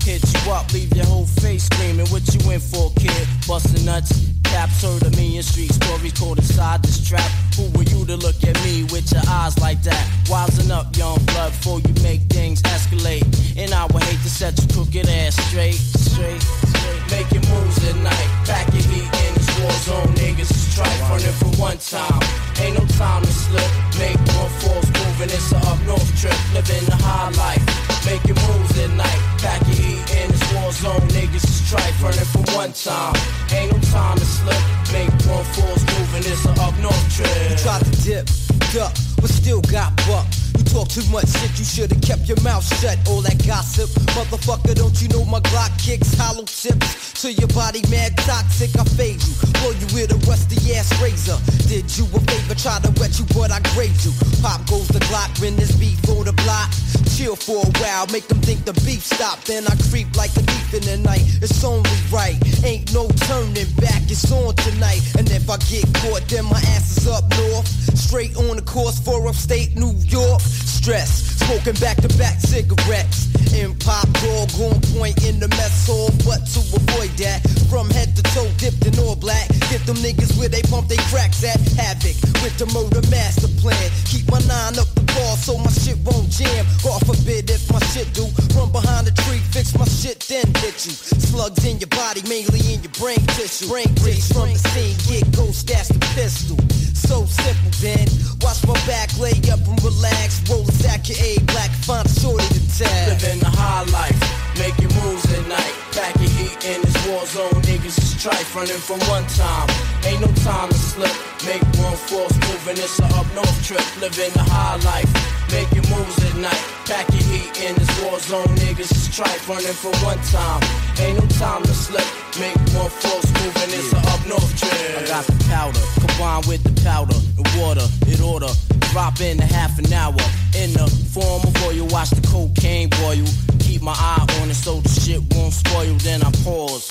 Hit 0.04 0.22
you 0.22 0.52
up, 0.52 0.72
leave 0.72 0.94
your 0.94 1.06
whole 1.06 1.26
face 1.42 1.64
screaming. 1.64 2.06
What 2.14 2.22
you 2.32 2.50
in 2.52 2.60
for, 2.60 2.92
kid? 2.94 3.26
Bustin' 3.48 3.84
nuts. 3.84 4.35
Caps 4.56 4.82
heard 4.84 5.02
a 5.04 5.20
in 5.20 5.42
street 5.42 5.70
stories 5.70 6.14
caught 6.14 6.38
inside 6.38 6.82
this 6.82 7.06
trap. 7.06 7.30
Who 7.56 7.68
were 7.76 7.84
you 7.92 8.06
to 8.06 8.16
look 8.16 8.40
at 8.42 8.56
me 8.64 8.84
with 8.88 9.12
your 9.12 9.20
eyes 9.28 9.52
like 9.58 9.82
that? 9.82 10.02
Wising 10.32 10.70
up, 10.70 10.96
young 10.96 11.20
blood, 11.26 11.52
before 11.52 11.80
you 11.80 11.92
make 12.02 12.22
things 12.32 12.62
escalate. 12.62 13.28
And 13.60 13.74
I 13.74 13.84
would 13.92 14.02
hate 14.04 14.18
to 14.24 14.30
set 14.30 14.56
your 14.56 14.68
crooked 14.72 15.10
ass 15.10 15.36
straight, 15.48 15.76
straight, 15.76 16.40
straight. 16.40 17.02
Making 17.12 17.44
moves 17.52 17.84
at 17.84 17.96
night. 18.00 18.28
Your 18.48 18.80
heat 18.80 19.10
in 19.28 19.32
this 19.36 19.50
war 19.60 19.76
zone. 19.84 20.08
Niggas 20.16 20.48
is 20.48 20.72
strife 20.72 21.00
running 21.04 21.36
for 21.36 21.52
one 21.60 21.76
time. 21.76 22.24
Ain't 22.56 22.80
no 22.80 22.84
time 22.96 23.28
to 23.28 23.32
slip. 23.32 23.70
Make 24.00 24.16
one 24.40 24.48
false 24.64 24.88
move 24.88 25.20
and 25.20 25.32
it's 25.36 25.52
a 25.52 25.58
up 25.68 25.78
north 25.84 26.08
trip. 26.16 26.38
Living 26.56 26.84
the 26.88 26.96
high 26.96 27.28
life. 27.36 27.60
Making 28.08 28.40
moves 28.40 28.72
at 28.80 28.88
night. 28.96 29.20
Your 29.44 29.76
heat 29.76 30.00
in 30.16 30.35
war 30.56 30.72
zone. 30.72 31.00
Niggas 31.08 31.44
is 31.44 31.66
strife 31.66 32.02
running 32.02 32.28
for 32.32 32.42
one 32.56 32.72
time. 32.72 33.14
Ain't 33.52 33.72
no 33.72 33.78
time 33.90 34.18
to 34.18 34.24
slip. 34.24 34.62
Make 34.92 35.10
one 35.28 35.44
false 35.54 35.82
move 35.92 36.14
and 36.16 36.24
it's 36.26 36.44
a 36.44 36.52
up 36.62 36.74
north 36.80 37.06
trip. 37.14 37.28
You 37.50 37.56
tried 37.56 37.84
to 37.84 37.92
dip, 38.02 38.26
duck, 38.72 38.92
but 39.20 39.30
still 39.30 39.60
got 39.62 39.96
buck. 40.06 40.26
Talk 40.72 40.88
too 40.88 41.04
much 41.10 41.28
shit, 41.28 41.58
you 41.58 41.64
should've 41.64 42.00
kept 42.02 42.28
your 42.28 42.40
mouth 42.42 42.64
shut. 42.80 42.98
All 43.08 43.22
that 43.22 43.40
gossip, 43.46 43.88
motherfucker, 44.12 44.74
don't 44.74 45.00
you 45.00 45.08
know 45.08 45.24
my 45.24 45.40
Glock 45.40 45.72
kicks 45.78 46.12
hollow 46.14 46.44
tips 46.44 47.22
to 47.22 47.32
your 47.32 47.48
body, 47.48 47.82
mad 47.88 48.16
toxic. 48.18 48.76
I 48.78 48.84
fade 48.84 49.22
you, 49.22 49.34
blow 49.60 49.72
you 49.72 49.86
with 49.94 50.12
a 50.12 50.18
rusty 50.28 50.74
ass 50.74 50.92
razor. 51.00 51.38
Did 51.68 51.88
you 51.96 52.04
a 52.12 52.20
favor, 52.20 52.54
try 52.54 52.78
to 52.80 52.92
wet 53.00 53.18
you, 53.18 53.24
but 53.32 53.50
I 53.50 53.60
grazed 53.72 54.04
you. 54.04 54.12
Pop 54.42 54.66
goes 54.68 54.88
the 54.88 55.00
Glock 55.08 55.40
when 55.40 55.56
this 55.56 55.72
beat 55.76 55.96
on 56.10 56.24
the 56.24 56.32
block. 56.44 56.70
Chill 57.16 57.36
for 57.36 57.64
a 57.64 57.70
while, 57.80 58.06
make 58.08 58.28
them 58.28 58.40
think 58.40 58.64
the 58.64 58.74
beef 58.84 59.02
stopped. 59.02 59.46
Then 59.46 59.64
I 59.66 59.74
creep 59.88 60.14
like 60.16 60.36
a 60.36 60.44
thief 60.44 60.74
in 60.74 60.84
the 60.84 60.98
night. 61.08 61.24
It's 61.40 61.64
only 61.64 61.88
right, 62.12 62.36
ain't 62.64 62.92
no 62.92 63.08
turning 63.24 63.70
back. 63.80 64.04
It's 64.10 64.30
on 64.30 64.54
tonight, 64.56 65.00
and 65.16 65.28
if 65.30 65.48
I 65.48 65.56
get 65.68 65.88
caught, 66.04 66.28
then 66.28 66.44
my 66.44 66.60
ass 66.76 66.98
is 66.98 67.08
up 67.08 67.24
north. 67.40 67.66
Straight 67.96 68.36
on 68.36 68.56
the 68.56 68.62
course 68.62 69.00
for 69.00 69.26
upstate 69.26 69.74
New 69.76 69.94
York. 70.04 70.42
Stress, 70.66 71.38
smoking 71.38 71.78
back 71.80 71.96
to 72.02 72.08
back 72.18 72.40
cigarettes. 72.40 73.30
In 73.54 73.72
pop 73.78 74.04
dog 74.20 74.50
on 74.60 74.76
point 74.92 75.16
in 75.24 75.40
the 75.40 75.48
mess 75.56 75.86
hall, 75.86 76.10
but 76.26 76.44
to 76.52 76.60
avoid 76.74 77.08
that, 77.22 77.40
from 77.70 77.88
head 77.88 78.14
to 78.16 78.22
toe 78.34 78.50
dipped 78.58 78.84
in 78.84 78.98
all 78.98 79.16
black. 79.16 79.48
Get 79.70 79.86
them 79.86 79.96
niggas 80.02 80.36
where 80.36 80.50
they 80.50 80.60
pump 80.68 80.88
they 80.88 81.00
cracks 81.08 81.42
at. 81.42 81.56
Havoc 81.78 82.18
with 82.42 82.58
the 82.58 82.66
murder 82.74 83.00
master 83.08 83.48
plan. 83.62 83.90
Keep 84.04 84.30
my 84.30 84.42
nine 84.44 84.76
up 84.76 84.90
the 84.98 85.06
ball 85.14 85.36
so 85.38 85.56
my 85.56 85.70
shit 85.70 85.96
won't 86.04 86.28
jam. 86.28 86.66
God 86.82 87.00
forbid 87.06 87.48
if 87.48 87.70
my 87.72 87.80
shit 87.94 88.12
do. 88.12 88.26
Run 88.58 88.70
behind 88.72 89.06
the 89.06 89.14
tree, 89.24 89.40
fix 89.54 89.72
my 89.78 89.86
shit, 89.86 90.20
then 90.28 90.44
hit 90.60 90.84
you. 90.84 90.92
Slugs 90.92 91.64
in 91.64 91.78
your 91.78 91.90
body, 91.94 92.22
mainly 92.28 92.60
in 92.74 92.82
your 92.82 92.92
brain 92.98 93.22
tissue. 93.38 93.70
Brain 93.70 93.88
breeze 94.02 94.28
from 94.34 94.52
the 94.52 94.60
scene, 94.74 94.98
get 95.06 95.24
ghost, 95.32 95.66
that's 95.66 95.88
the 95.88 96.02
pistol. 96.12 96.58
So 96.94 97.24
simple, 97.24 97.72
then. 97.80 98.06
Watch 98.42 98.66
my 98.66 98.74
back, 98.86 99.16
lay 99.18 99.36
up 99.48 99.62
and 99.64 99.78
relax. 99.82 100.45
Roll 100.48 100.62
a 100.62 100.72
sack 100.72 101.10
of 101.10 101.20
A 101.20 101.38
black, 101.46 101.70
a 101.88 102.08
shorty 102.08 102.46
to 102.46 102.78
tag. 102.78 103.20
Living 103.20 103.40
the 103.40 103.46
high 103.46 103.82
life, 103.90 104.58
making 104.58 104.94
moves 105.00 105.24
at 105.32 105.48
night. 105.48 105.85
Back 105.96 106.14
your 106.20 106.28
heat 106.28 106.52
in 106.60 106.82
this 106.82 107.08
war 107.08 107.24
zone, 107.24 107.56
niggas 107.64 107.96
is 107.96 108.20
strife 108.20 108.54
running 108.54 108.76
from 108.76 109.00
one 109.08 109.24
time. 109.32 109.66
Ain't 110.04 110.20
no 110.20 110.28
time 110.44 110.68
to 110.68 110.74
slip. 110.76 111.08
Make 111.48 111.64
one 111.80 111.96
force 111.96 112.36
move 112.36 112.68
and 112.68 112.78
it's 112.78 113.00
a 113.00 113.06
up 113.16 113.24
north 113.32 113.64
trip. 113.64 113.80
Living 113.96 114.28
the 114.36 114.44
high 114.44 114.76
life, 114.84 115.08
making 115.48 115.88
moves 115.88 116.20
at 116.20 116.36
night. 116.36 116.62
Back 116.84 117.08
your 117.16 117.24
heat 117.32 117.48
in 117.64 117.74
this 117.80 117.88
war 118.04 118.20
zone, 118.20 118.44
niggas 118.60 118.92
is 118.92 119.08
strife 119.08 119.48
running 119.48 119.72
for 119.72 119.88
one 120.04 120.20
time. 120.28 120.60
Ain't 121.00 121.16
no 121.16 121.24
time 121.40 121.62
to 121.62 121.72
slip. 121.72 122.04
Make 122.36 122.60
one 122.76 122.92
force 122.92 123.32
move 123.40 123.56
and 123.56 123.72
it's 123.72 123.90
a 123.96 124.00
up 124.12 124.20
north 124.28 124.52
trip. 124.60 125.00
I 125.00 125.06
got 125.08 125.24
the 125.24 125.36
powder, 125.48 125.80
combined 125.96 126.44
with 126.44 126.60
the 126.60 126.76
powder 126.84 127.16
and 127.16 127.48
water. 127.56 127.88
It 128.04 128.20
order 128.20 128.52
drop 128.96 129.20
in 129.20 129.38
a 129.40 129.44
half 129.44 129.78
an 129.78 129.92
hour. 129.92 130.16
In 130.56 130.72
the 130.72 130.88
form 131.12 131.42
of 131.44 131.52
oil, 131.64 131.86
watch 131.92 132.08
the 132.16 132.26
cocaine 132.26 132.88
boil. 132.88 133.28
Keep 133.60 133.82
my 133.82 133.92
eye 133.92 134.24
on 134.40 134.48
it 134.48 134.54
so 134.54 134.80
the 134.80 134.88
shit 134.88 135.20
won't 135.34 135.52
spoil. 135.52 135.85
Then 135.94 136.22
I 136.22 136.30
pause 136.42 136.90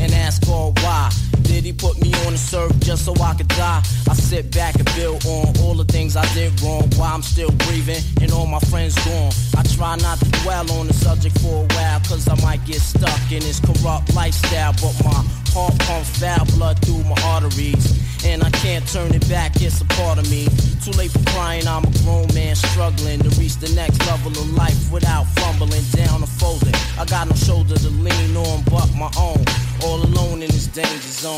and 0.00 0.12
ask 0.12 0.44
God 0.46 0.78
why. 0.80 1.10
Did 1.44 1.64
he 1.64 1.72
put 1.72 2.00
me 2.00 2.12
on 2.26 2.32
the 2.32 2.38
serve 2.38 2.78
just 2.80 3.04
so 3.04 3.14
I 3.22 3.34
could 3.34 3.48
die? 3.48 3.82
I 4.08 4.14
sit 4.14 4.50
back 4.50 4.74
and 4.76 4.88
build 4.96 5.24
on 5.26 5.56
all 5.60 5.74
the 5.74 5.84
things 5.84 6.16
I 6.16 6.26
did 6.34 6.60
wrong. 6.62 6.90
Why 6.96 7.12
I'm 7.12 7.22
still 7.22 7.50
breathing 7.66 8.02
and 8.20 8.32
all 8.32 8.46
my 8.46 8.60
friends 8.70 8.94
gone. 9.04 9.32
I 9.56 9.62
try 9.62 9.96
not 9.96 10.18
to 10.18 10.28
dwell 10.42 10.70
on 10.72 10.86
the 10.88 10.94
subject 10.94 11.38
for 11.40 11.64
a 11.64 11.74
while, 11.74 12.00
cause 12.00 12.28
I 12.28 12.34
might 12.42 12.64
get 12.64 12.80
stuck 12.80 13.20
in 13.30 13.40
this 13.40 13.60
corrupt 13.60 14.14
lifestyle. 14.14 14.72
But 14.72 14.94
my 15.04 15.24
heart 15.54 15.78
pumps 15.80 16.18
foul 16.18 16.44
blood 16.56 16.78
through 16.84 17.04
my 17.04 17.20
arteries. 17.24 18.02
And 18.24 18.42
I 18.42 18.50
can't 18.50 18.86
turn 18.88 19.12
it 19.14 19.28
back, 19.28 19.60
it's 19.60 19.82
a 19.82 19.84
part 19.84 20.18
of 20.18 20.30
me. 20.30 20.48
Too 20.82 20.92
late 20.92 21.10
for 21.10 21.22
crying, 21.30 21.68
I'm 21.68 21.84
a 21.84 21.92
grown 22.02 22.26
man 22.34 22.56
struggling 22.56 23.20
to 23.20 23.28
reach 23.40 23.56
the 23.56 23.70
next 23.74 24.00
level 24.06 24.32
of 24.32 24.50
life 24.54 24.90
without 24.90 25.24
fumbling 25.36 25.84
down 25.92 26.22
or 26.22 26.26
folding. 26.26 26.74
I 26.98 27.04
got 27.04 27.28
no 27.28 27.34
shoulder 27.34 27.76
to 27.76 27.90
lean 27.90 28.36
on 28.36 28.62
but 28.64 28.88
my 28.94 29.10
own. 29.18 29.44
All 29.82 30.02
alone 30.02 30.42
in 30.42 30.48
this 30.48 30.68
danger 30.68 31.12
zone. 31.22 31.33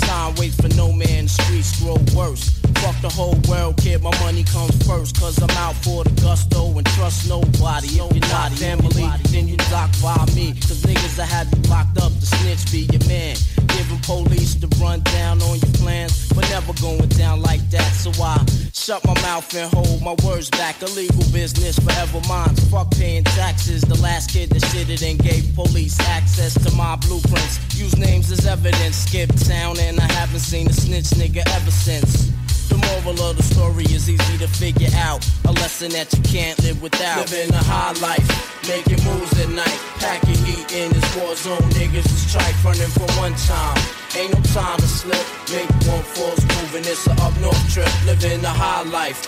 Time 0.00 0.34
waits 0.36 0.56
for 0.56 0.68
no 0.76 0.92
man, 0.92 1.24
the 1.24 1.28
streets 1.28 1.80
grow 1.80 1.96
worse. 2.14 2.58
Fuck 2.82 3.00
the 3.00 3.08
whole 3.08 3.36
world, 3.48 3.76
kid, 3.78 4.02
my 4.02 4.10
money 4.20 4.44
comes 4.44 4.76
first. 4.86 5.18
Cause 5.18 5.42
I'm 5.42 5.50
out 5.58 5.74
for 5.76 6.04
the 6.04 6.10
gusto 6.20 6.76
and 6.76 6.86
trust 6.94 7.28
nobody. 7.28 7.88
If 7.88 8.12
you're 8.12 8.30
not 8.30 8.52
family, 8.52 9.08
then 9.30 9.48
you 9.48 9.56
dock 9.72 9.90
by 10.02 10.24
me. 10.34 10.52
Cause 10.54 10.82
niggas 10.82 11.16
that 11.16 11.28
have 11.28 11.48
you 11.52 11.62
locked 11.70 11.98
up, 11.98 12.12
the 12.20 12.26
snitch 12.26 12.70
be 12.70 12.86
your 12.92 13.04
man. 13.08 13.36
Giving 13.68 14.00
police 14.00 14.54
the 14.54 14.68
run 14.80 15.00
down 15.00 15.42
on 15.42 15.58
your 15.58 15.72
plans, 15.80 16.28
but 16.32 16.48
never 16.50 16.72
going 16.80 17.08
down 17.10 17.42
like 17.42 17.68
that. 17.70 17.92
So 17.92 18.10
I 18.22 18.44
shut 18.86 19.04
my 19.04 19.20
mouth 19.22 19.52
and 19.56 19.68
hold 19.74 20.00
my 20.00 20.14
words 20.24 20.48
back. 20.50 20.80
Illegal 20.80 21.24
business, 21.32 21.76
forever 21.76 22.20
mine. 22.28 22.54
Fuck 22.70 22.92
paying 22.92 23.24
taxes. 23.24 23.82
The 23.82 24.00
last 24.00 24.30
kid 24.30 24.50
that 24.50 24.62
shitted 24.62 25.02
and 25.02 25.18
gave 25.18 25.52
police 25.56 25.98
access 25.98 26.54
to 26.54 26.72
my 26.76 26.94
blueprints. 26.94 27.58
Use 27.74 27.96
names 27.96 28.30
as 28.30 28.46
evidence. 28.46 28.94
Skip 28.94 29.34
town 29.40 29.80
and 29.80 29.98
I 29.98 30.12
haven't 30.12 30.38
seen 30.38 30.68
a 30.68 30.72
snitch 30.72 31.10
nigga 31.18 31.42
ever 31.56 31.70
since. 31.72 32.35
The 32.68 32.78
moral 32.86 33.20
of 33.30 33.36
the 33.36 33.42
story 33.42 33.84
is 33.84 34.08
easy 34.10 34.38
to 34.38 34.48
figure 34.48 34.90
out. 34.96 35.26
A 35.44 35.52
lesson 35.52 35.90
that 35.92 36.12
you 36.12 36.22
can't 36.22 36.58
live 36.62 36.82
without. 36.82 37.30
Living 37.30 37.54
a 37.54 37.62
high 37.62 37.92
life, 38.00 38.26
making 38.68 39.02
moves 39.04 39.38
at 39.38 39.48
night. 39.50 39.80
Packing 39.98 40.38
heat 40.44 40.66
in 40.72 40.90
this 40.92 41.16
war 41.16 41.34
zone. 41.36 41.62
Niggas 41.78 42.06
is 42.06 42.22
strife 42.28 42.64
running 42.64 42.90
for 42.90 43.06
one 43.18 43.34
time. 43.46 43.78
Ain't 44.18 44.34
no 44.34 44.40
time 44.52 44.78
to 44.78 44.88
slip. 44.88 45.24
Make 45.52 45.70
one 45.86 46.02
false 46.14 46.42
move 46.42 46.74
and 46.74 46.86
it's 46.86 47.06
a 47.06 47.12
up 47.22 47.34
north 47.40 47.72
trip. 47.72 47.90
Living 48.06 48.44
a 48.44 48.50
high 48.50 48.82
life. 48.90 49.22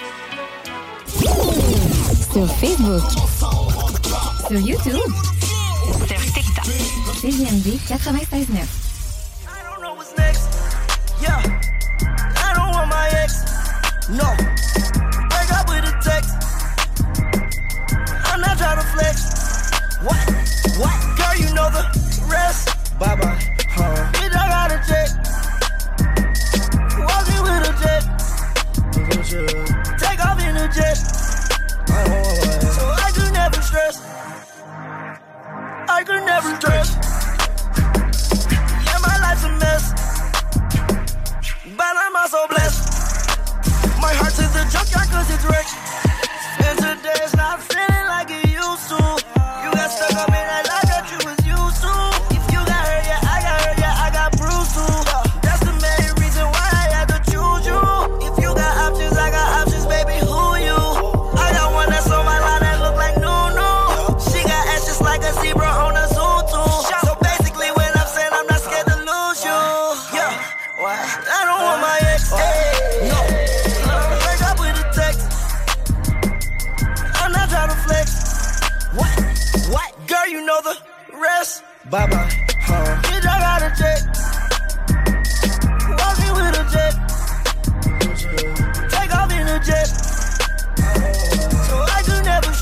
Sur 2.33 2.47
Facebook. 2.61 3.05
Sur 4.49 4.61
YouTube. 4.61 5.13
Sur 6.07 6.21
TikTok. 6.35 6.67
CGMD 7.21 7.79
96.9. 7.89 8.89
Yeah, 11.21 11.37
I 11.37 11.41
don't 11.41 11.49
want 11.49 11.58
my 13.09 13.19
ex. 13.21 13.45
No, 14.09 14.35
break 15.29 15.51
up 15.53 15.69
with 15.69 15.85
a 15.85 15.95
text. 16.03 16.35
I'm 18.25 18.41
not 18.41 18.59
trying 18.59 18.79
to 18.79 18.87
flex. 18.95 19.17
What? 20.03 20.19
What? 20.79 20.97
Girl, 21.17 21.37
you 21.37 21.55
know 21.55 21.71
the 21.71 21.85
rest. 22.29 22.69
Bye 22.99 23.17
bye. 23.17 23.39
Huh. 23.71 24.13
Bitch, 24.13 24.35
I 24.35 24.49
got 24.49 24.73
a 24.73 24.79
check. 24.89 25.09
Walking 27.09 27.43
with 27.43 27.69
a 27.69 27.75
jet. 27.81 28.03
Take 29.99 30.25
off 30.25 30.41
in 30.41 30.57
a 30.57 30.69
jet. 30.73 30.99
I 31.89 32.05
don't 32.05 32.73
so 32.73 32.85
I 33.07 33.11
could 33.15 33.33
never 33.33 33.63
stress. 33.63 33.97
I 35.89 36.03
could 36.05 36.25
never 36.25 36.57
stress. 36.57 36.89
Yeah, 38.87 38.99
my 39.03 39.17
life's 39.21 39.45
a 39.45 39.51
mess. 39.59 39.85
But 41.77 41.97
I'm 41.97 42.17
also 42.17 42.47
blessed 42.49 42.98
the 44.59 44.65
junkyard 44.73 45.09
cause 45.11 45.31
it's 45.31 45.45
rich. 45.45 45.71
And 46.67 46.79
today's 46.79 47.35
not 47.37 47.63
feeling 47.63 48.07
like 48.09 48.31
it 48.31 48.49
used 48.51 48.89
to. 48.89 49.28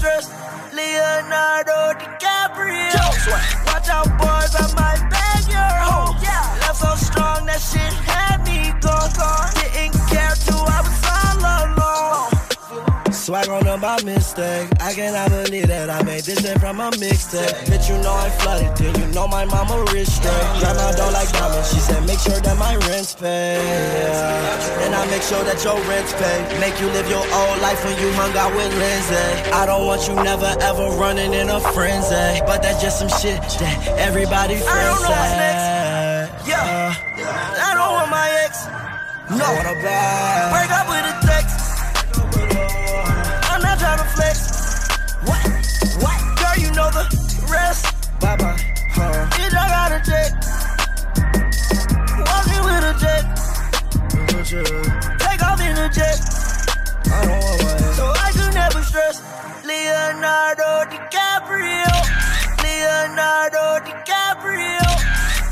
Could. 0.06 0.24
Leonardo 0.72 1.98
DiCaprio. 1.98 3.06
Watch 3.66 3.88
out, 3.88 4.06
boys, 4.18 4.54
I 4.54 4.72
might 4.76 4.85
Swag 13.36 13.48
on 13.50 13.64
them 13.64 13.80
by 13.82 14.00
mistake. 14.02 14.64
I 14.80 14.94
cannot 14.94 15.28
believe 15.28 15.68
that 15.68 15.90
I 15.90 16.02
made 16.04 16.24
this 16.24 16.40
shit 16.40 16.58
from 16.58 16.80
a 16.80 16.88
mixtape. 16.96 17.52
Bitch, 17.68 17.84
you 17.84 18.00
know 18.00 18.14
I 18.16 18.30
flooded 18.40 18.74
till 18.76 18.96
you 18.96 19.06
know 19.12 19.28
my 19.28 19.44
mama 19.44 19.84
rich 19.92 20.08
straight. 20.08 20.40
Drive 20.56 20.76
my 20.80 20.92
door 20.96 21.12
like 21.12 21.28
diamonds. 21.36 21.68
She 21.68 21.80
said, 21.80 22.00
make 22.06 22.18
sure 22.18 22.40
that 22.40 22.56
my 22.56 22.76
rent's 22.88 23.14
paid. 23.14 23.60
Yeah. 23.60 24.84
And 24.88 24.94
I 24.94 25.04
make 25.12 25.20
sure 25.20 25.44
that 25.44 25.60
your 25.60 25.76
rent's 25.84 26.16
paid. 26.16 26.60
Make 26.64 26.80
you 26.80 26.88
live 26.96 27.04
your 27.12 27.20
old 27.20 27.60
life 27.60 27.84
when 27.84 28.00
you 28.00 28.08
hung 28.16 28.32
out 28.40 28.56
with 28.56 28.72
Lindsay. 28.72 29.52
I 29.52 29.66
don't 29.66 29.84
want 29.84 30.08
you 30.08 30.14
never 30.16 30.56
ever 30.64 30.88
running 30.96 31.34
in 31.34 31.50
a 31.50 31.60
frenzy. 31.76 32.40
But 32.48 32.64
that's 32.64 32.80
just 32.80 33.04
some 33.04 33.12
shit 33.20 33.36
that 33.60 34.00
everybody 34.00 34.56
friends 34.56 34.72
I 34.72 34.88
don't 34.88 35.02
know 35.04 35.12
what's 35.12 35.36
next. 35.36 36.48
Yeah. 36.48 36.96
I 37.68 37.70
don't 37.76 37.92
want 38.00 38.08
my 38.08 38.28
ex. 38.48 38.64
No. 39.28 39.44
I 39.44 39.52
want 39.60 39.68
a 39.68 39.76
bag. 39.84 40.56
Break 40.56 40.72
up 40.72 40.88
with 40.88 41.04
a 41.04 41.16
text. 41.28 41.65
Know 46.76 46.90
the 46.90 47.04
rest. 47.50 47.84
Bye 48.20 48.36
bye. 48.36 48.56
Huh. 48.92 49.26
Bitch, 49.32 49.56
I 49.56 49.66
got 49.76 49.96
a 49.96 50.00
jet. 50.04 50.30
Walking 52.28 52.62
with 52.68 52.84
a 52.84 52.94
jet. 53.00 53.24
Take 55.24 55.42
off 55.42 55.60
in 55.60 55.76
a 55.76 55.88
jet. 55.88 56.20
I 57.08 57.24
don't 57.24 57.40
want 57.40 57.62
one. 57.64 57.94
So 57.96 58.04
I 58.12 58.30
could 58.36 58.52
never 58.52 58.82
stress. 58.82 59.24
Leonardo 59.64 60.84
DiCaprio. 60.92 61.92
Leonardo 62.62 63.64
DiCaprio. 63.86 64.86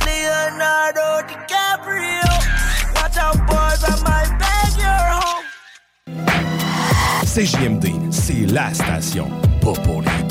Leonardo 0.04 1.08
DiCaprio. 1.30 2.28
Watch 2.96 3.16
out, 3.16 3.38
boys, 3.48 3.82
I 3.82 3.96
might 4.04 4.30
bag 4.38 4.72
your 4.76 5.04
home. 5.16 5.44
CJMD, 7.24 8.12
c'est 8.12 8.46
la 8.52 8.72
station, 8.74 9.30
pas 9.60 9.72
pour 9.84 10.02
les 10.02 10.23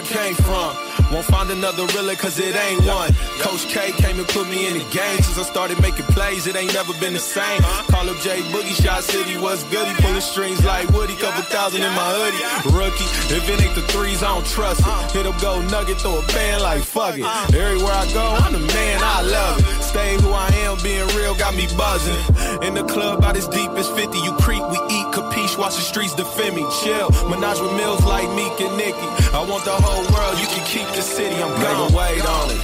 I 0.00 0.02
came 0.02 0.34
from. 0.34 0.72
Won't 1.12 1.26
find 1.26 1.50
another 1.50 1.84
really 1.92 2.16
cause 2.16 2.38
it 2.38 2.56
ain't 2.56 2.86
one. 2.86 3.12
Coach 3.44 3.68
K 3.68 3.92
came 3.92 4.18
and 4.18 4.28
put 4.28 4.48
me 4.48 4.66
in 4.66 4.78
the 4.78 4.84
game. 4.88 5.20
Since 5.20 5.36
I 5.36 5.42
started 5.42 5.80
making 5.82 6.06
plays, 6.16 6.46
it 6.46 6.56
ain't 6.56 6.72
never 6.72 6.94
been 7.00 7.12
the 7.12 7.20
same. 7.20 7.60
Call 7.92 8.08
up 8.08 8.16
J 8.18 8.40
Boogie, 8.48 8.72
Shot 8.80 9.02
City, 9.04 9.36
what's 9.36 9.62
good? 9.64 9.86
He 9.88 9.94
pulling 10.02 10.22
strings 10.22 10.64
like 10.64 10.88
Woody, 10.90 11.16
couple 11.16 11.42
thousand 11.42 11.82
in 11.82 11.92
my 11.92 12.08
hoodie. 12.16 12.40
Rookie, 12.76 13.04
if 13.34 13.44
it 13.44 13.60
ain't 13.60 13.74
the 13.74 13.82
threes, 13.92 14.22
I 14.22 14.32
don't 14.32 14.46
trust 14.46 14.80
it. 14.80 15.12
Hit 15.12 15.26
up 15.26 15.38
go 15.40 15.60
nugget, 15.68 15.98
throw 15.98 16.18
a 16.18 16.26
band 16.32 16.62
like 16.62 16.82
fuck 16.82 17.18
it. 17.18 17.26
Everywhere 17.52 17.92
I 17.92 18.08
go, 18.14 18.24
I'm 18.40 18.52
the 18.52 18.64
man, 18.72 19.00
I 19.02 19.20
love 19.20 19.58
it. 19.60 19.82
Stay 19.82 20.16
who 20.22 20.30
I 20.30 20.48
am, 20.64 20.78
being 20.82 21.06
real 21.18 21.34
got 21.34 21.54
me 21.54 21.66
buzzing. 21.76 22.62
In 22.62 22.72
the 22.72 22.84
club, 22.84 23.18
about 23.18 23.36
as 23.36 23.48
deep 23.48 23.70
as 23.72 23.88
50, 23.90 24.16
you 24.18 24.32
creep, 24.40 24.62
we 24.70 24.78
eat, 24.88 24.99
capiche, 25.10 25.58
watch 25.58 25.76
the 25.76 25.82
streets 25.82 26.14
defend 26.14 26.56
me. 26.56 26.64
Chill, 26.82 27.10
menage 27.28 27.60
with 27.60 27.74
mills 27.74 28.04
like 28.04 28.28
Meek 28.34 28.60
and 28.60 28.76
Nicki. 28.76 29.08
I 29.34 29.44
want 29.48 29.64
the 29.64 29.76
whole 29.76 30.04
world, 30.14 30.38
you 30.38 30.46
can 30.46 30.64
keep 30.66 30.88
the 30.94 31.02
city, 31.02 31.36
I'm 31.36 31.50
gone. 31.60 31.92
Make 31.92 31.94
wait 31.94 32.24
on 32.26 32.50
it. 32.50 32.62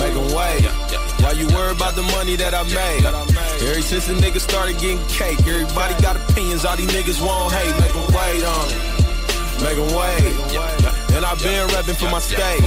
Make 0.00 0.16
wait. 0.34 0.64
Why 1.20 1.32
you 1.32 1.46
worry 1.48 1.72
about 1.72 1.94
the 1.94 2.02
money 2.16 2.36
that 2.36 2.54
I 2.54 2.62
made? 2.64 3.04
Ever 3.04 3.82
since 3.82 4.06
the 4.06 4.14
niggas 4.14 4.40
started 4.40 4.78
getting 4.78 5.04
cake, 5.06 5.38
everybody 5.46 5.94
got 6.00 6.16
opinions, 6.16 6.64
all 6.64 6.76
these 6.76 6.88
niggas 6.90 7.20
won't 7.20 7.52
hate. 7.52 7.74
Make 7.80 7.94
wait 8.08 8.42
on 8.44 8.66
it. 8.72 9.00
Make 9.60 9.76
wait. 9.92 10.32
And 11.12 11.24
I've 11.26 11.42
been 11.42 11.68
repping 11.68 11.96
for 11.96 12.08
my 12.08 12.20
state. 12.20 12.62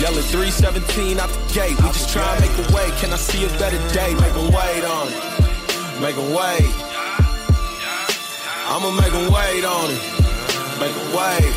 Yelling 0.00 0.24
317 0.32 1.20
out 1.20 1.28
the 1.28 1.52
gate. 1.52 1.76
We 1.76 1.88
just 1.92 2.08
try 2.08 2.24
and 2.24 2.40
make 2.40 2.56
a 2.56 2.72
way. 2.74 2.90
Can 2.96 3.12
I 3.12 3.16
see 3.16 3.44
a 3.44 3.48
better 3.58 3.76
day? 3.92 4.14
Make 4.14 4.32
'em 4.32 4.48
wait 4.50 4.84
on 4.84 5.08
it. 5.08 6.00
Make 6.00 6.16
'em 6.16 6.32
wait. 6.32 6.89
I'ma 8.72 8.90
make 8.92 9.06
make 9.06 9.14
'em 9.14 9.32
wait 9.32 9.64
on 9.64 9.90
it. 9.90 10.02
Make 10.78 10.94
Make 10.94 10.96
'em 10.96 11.12
wait. 11.12 11.54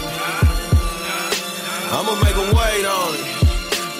I'ma 1.91 2.15
make 2.15 2.23
make 2.25 2.37
'em 2.43 2.55
wait 2.55 2.85
on 2.85 3.13
it. 3.13 3.25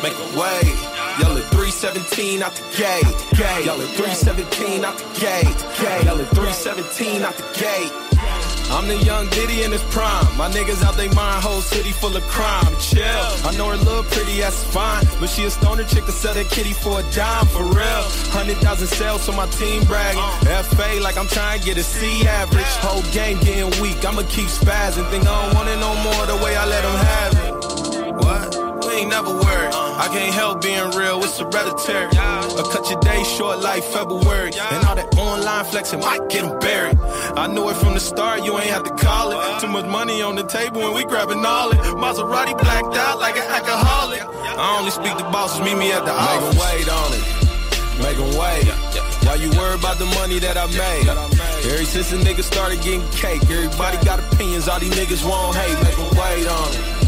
Make 0.01 0.17
Make 0.17 0.19
'em 0.19 0.35
wait. 0.35 0.75
Yelling 1.19 1.43
317 1.51 2.41
out 2.41 2.55
the 2.55 2.63
gate. 2.75 3.17
gate. 3.37 3.65
Yelling 3.65 3.87
317 3.95 4.83
out 4.83 4.97
the 4.97 5.19
gate. 5.19 5.57
gate. 5.79 6.03
Yelling 6.05 6.25
317 6.33 7.23
out 7.23 7.37
the 7.37 7.43
gate. 7.59 8.02
I'm 8.71 8.87
the 8.87 8.97
young 8.97 9.27
Diddy 9.29 9.63
in 9.63 9.71
his 9.71 9.83
prime. 9.83 10.25
My 10.37 10.49
niggas 10.49 10.83
out 10.83 10.95
they 10.95 11.09
mind, 11.09 11.43
whole 11.43 11.61
city 11.61 11.91
full 11.91 12.15
of 12.15 12.23
crime. 12.23 12.73
Chill. 12.79 13.03
I 13.45 13.53
know 13.57 13.69
her 13.69 13.77
look 13.77 14.07
pretty 14.11 14.41
ass 14.43 14.63
fine, 14.63 15.05
but 15.19 15.29
she 15.29 15.45
a 15.45 15.51
stoner 15.51 15.83
chick 15.83 16.05
to 16.05 16.11
sell 16.11 16.33
that 16.33 16.49
kitty 16.49 16.73
for 16.73 16.99
a 16.99 17.03
dime 17.11 17.45
for 17.47 17.63
real. 17.63 18.03
Hundred 18.31 18.57
thousand 18.57 18.87
sales, 18.87 19.23
so 19.23 19.31
my 19.31 19.47
team 19.47 19.83
bragging. 19.85 20.21
FA 20.63 20.99
like 21.01 21.17
I'm 21.17 21.27
trying 21.27 21.59
to 21.59 21.65
get 21.65 21.77
a 21.77 21.83
C 21.83 22.27
average. 22.27 22.73
Whole 22.81 23.03
game 23.11 23.39
getting 23.39 23.69
weak. 23.81 24.03
I'ma 24.05 24.23
keep 24.29 24.47
spazzing. 24.47 25.09
Think 25.09 25.25
I 25.25 25.45
don't 25.45 25.55
want 25.55 25.69
it 25.69 25.77
no 25.77 25.93
more 26.03 26.25
the 26.25 26.37
way 26.43 26.55
I 26.55 26.65
let 26.65 26.81
them 26.81 26.97
have 27.05 27.33
it. 27.45 28.13
What? 28.15 28.62
We 28.87 28.93
ain't 28.99 29.09
never 29.09 29.29
worried. 29.29 29.73
I 29.73 30.07
can't 30.11 30.33
help 30.33 30.61
being 30.61 30.91
real, 30.91 31.23
it's 31.23 31.39
hereditary. 31.39 32.07
Or 32.57 32.63
cut 32.73 32.89
your 32.89 32.99
day 32.99 33.23
short 33.23 33.59
like 33.59 33.83
February. 33.83 34.51
And 34.71 34.85
all 34.85 34.95
that 34.95 35.15
online 35.17 35.65
flexing 35.65 35.99
might 35.99 36.29
get 36.29 36.43
'em 36.43 36.59
buried. 36.59 36.97
I 37.37 37.47
knew 37.47 37.69
it 37.69 37.77
from 37.77 37.93
the 37.93 37.99
start, 37.99 38.43
you 38.43 38.57
ain't 38.59 38.69
have 38.69 38.83
to 38.83 38.93
call 39.05 39.31
it. 39.31 39.61
Too 39.61 39.67
much 39.67 39.85
money 39.85 40.21
on 40.21 40.35
the 40.35 40.43
table 40.43 40.81
and 40.85 40.93
we 40.93 41.03
grabbing 41.05 41.45
all 41.45 41.69
it. 41.71 41.79
Maserati 42.03 42.53
blacked 42.57 42.95
out 42.97 43.19
like 43.19 43.37
an 43.37 43.47
alcoholic. 43.57 44.21
I 44.57 44.77
only 44.77 44.91
speak 44.91 45.17
to 45.17 45.23
bosses, 45.25 45.61
meet 45.61 45.77
me 45.77 45.91
at 45.91 46.05
the 46.05 46.11
office. 46.13 46.55
Make 46.55 46.63
wait 46.63 46.89
on 46.89 47.13
it. 47.13 47.23
Make 48.03 48.19
wait. 48.39 48.67
Why 49.25 49.35
you 49.35 49.49
worry 49.51 49.75
about 49.75 49.97
the 49.99 50.05
money 50.19 50.39
that 50.39 50.57
I 50.57 50.65
made? 50.67 51.07
Ever 51.07 51.85
since 51.85 52.09
the 52.09 52.17
niggas 52.17 52.43
started 52.43 52.81
getting 52.81 53.07
cake, 53.11 53.41
everybody 53.43 53.97
got 54.05 54.19
opinions, 54.19 54.67
all 54.67 54.79
these 54.79 54.93
niggas 54.93 55.23
won't 55.23 55.55
hate. 55.55 55.77
Make 55.83 55.97
wait 56.19 56.47
on 56.47 56.69
it. 56.73 57.02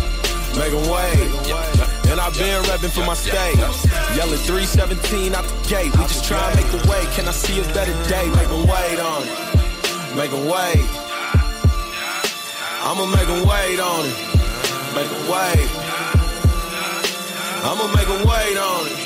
Make 0.58 0.72
'em 0.74 0.88
wait. 0.90 2.12
And 2.12 2.20
I've 2.22 2.34
been 2.38 2.62
repping 2.64 2.92
for 2.92 3.04
my 3.06 3.14
state. 3.14 3.58
Yelling 4.16 4.40
317 4.40 5.36
out 5.36 5.44
the 5.44 5.68
gate. 5.68 5.92
We 5.98 6.04
just 6.06 6.24
try 6.24 6.40
and 6.52 6.56
make 6.56 6.72
a 6.72 6.88
way. 6.90 7.04
Can 7.16 7.28
I 7.28 7.32
see 7.32 7.60
a 7.60 7.64
better 7.74 7.94
day? 8.08 8.26
Make 8.30 8.48
Make 8.48 8.50
'em 8.50 8.66
wait 8.68 9.00
on 9.00 9.24
it. 9.24 9.30
Make 10.16 10.16
Make 10.16 10.32
'em 10.34 10.46
wait. 10.48 10.86
I'ma 12.88 13.06
make 13.06 13.28
make 13.28 13.30
'em 13.30 13.46
wait 13.46 13.80
on 13.80 14.06
it. 14.06 14.18
Make 14.96 14.96
Make 14.96 15.12
'em 15.12 15.28
wait. 15.34 15.70
I'ma 17.68 17.88
make 17.88 17.96
make 17.98 18.10
'em 18.16 18.24
wait 18.28 18.58
on 18.58 18.86
it. 18.88 18.98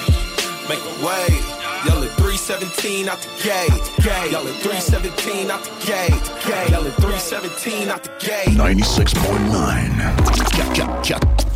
Make 0.69 0.69
Make 0.69 0.85
'em 0.85 1.03
wait. 1.03 1.41
Yelling 1.85 2.09
317 2.17 3.07
out 3.07 3.19
the 3.21 3.29
gate. 3.41 4.31
Yelling 4.31 4.53
317 4.61 5.49
out 5.49 5.63
the 5.63 5.71
gate. 5.85 6.21
gate. 6.45 6.69
Yelling 6.71 6.91
317 6.99 7.89
out 7.89 8.03
the 8.03 8.09
gate. 8.19 8.53
96.9. 8.55 9.95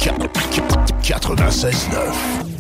96.9. 0.03 2.52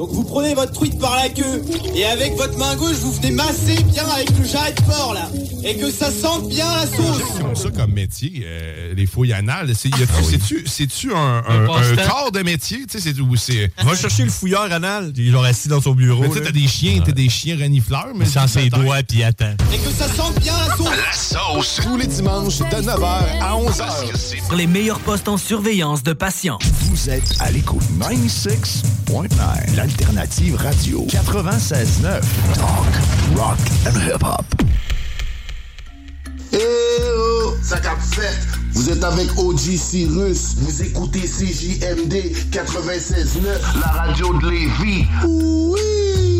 Donc 0.00 0.12
vous 0.12 0.24
prenez 0.24 0.54
votre 0.54 0.72
truite 0.72 0.98
par 0.98 1.14
la 1.14 1.28
queue 1.28 1.62
et 1.94 2.06
avec 2.06 2.34
votre 2.34 2.56
main 2.56 2.74
gauche 2.74 2.96
vous 3.02 3.12
venez 3.12 3.32
masser 3.32 3.82
bien 3.82 4.08
avec 4.08 4.30
le 4.30 4.46
jarret 4.46 4.72
de 4.72 4.80
porc 4.80 5.12
là 5.12 5.28
et 5.62 5.76
que 5.76 5.90
ça 5.90 6.10
sente 6.10 6.48
bien 6.48 6.66
la 6.74 6.86
sauce. 6.86 7.22
Ils 7.38 7.44
ont 7.44 7.54
ça 7.54 7.70
comme 7.70 7.92
métier, 7.92 8.42
euh, 8.44 8.94
les 8.94 9.06
fouilles 9.06 9.32
anales. 9.32 9.72
C'est, 9.74 9.90
Ah 9.92 10.22
c'est-tu, 10.66 11.14
un, 11.14 11.42
un, 11.46 11.66
corps 12.08 12.32
de 12.32 12.40
métier? 12.40 12.86
Tu 12.90 12.98
sais, 12.98 13.12
c'est 13.12 13.20
où 13.20 13.36
c'est. 13.36 13.70
Va 13.84 13.94
chercher 13.94 14.24
le 14.24 14.30
fouilleur 14.30 14.72
anal. 14.72 15.12
Il 15.16 15.34
est 15.34 15.38
assis 15.46 15.68
dans 15.68 15.80
son 15.80 15.92
bureau. 15.92 16.22
Mais 16.22 16.30
tu 16.30 16.40
t'as 16.40 16.50
des 16.50 16.66
chiens, 16.66 17.02
t'as 17.04 17.12
des 17.12 17.28
chiens 17.28 17.56
renifleurs, 17.58 18.12
mais. 18.14 18.24
Sans 18.24 18.46
ses 18.46 18.70
doigts, 18.70 19.02
puis 19.06 19.18
il 19.18 19.24
attend. 19.24 19.54
Et 19.72 19.78
que 19.78 19.90
ça 19.90 20.08
sente 20.08 20.40
bien 20.40 20.54
la 20.66 20.76
sauce. 20.76 20.88
La 20.88 21.12
sauce. 21.12 21.80
Tous 21.82 21.96
les 21.96 22.06
dimanches 22.06 22.58
de 22.58 22.64
9h 22.64 23.04
à 23.40 23.54
11h. 23.54 24.46
Pour 24.46 24.56
les 24.56 24.66
meilleurs 24.66 25.00
postes 25.00 25.28
en 25.28 25.36
surveillance 25.36 26.02
de 26.02 26.12
patients. 26.12 26.58
Vous 26.82 27.10
êtes 27.10 27.36
à 27.40 27.50
l'écoute 27.50 27.82
96.9. 27.98 29.89
L'alternative 29.90 30.54
radio 30.54 31.04
96.9. 31.06 32.20
Talk, 32.54 32.86
rock 33.34 33.58
and 33.86 33.98
hip-hop. 33.98 34.44
Eh 36.52 36.58
oh, 37.16 37.54
ça 37.60 37.80
cap 37.80 37.98
fait. 38.00 38.38
Vous 38.72 38.88
êtes 38.88 39.02
avec 39.02 39.36
OG 39.36 39.58
Cyrus. 39.58 40.54
Vous 40.58 40.82
écoutez 40.82 41.22
CJMD 41.22 42.14
96.9, 42.52 43.80
la 43.80 43.86
radio 43.88 44.38
de 44.38 44.50
Lévis. 44.50 45.06
Oui. 45.26 46.39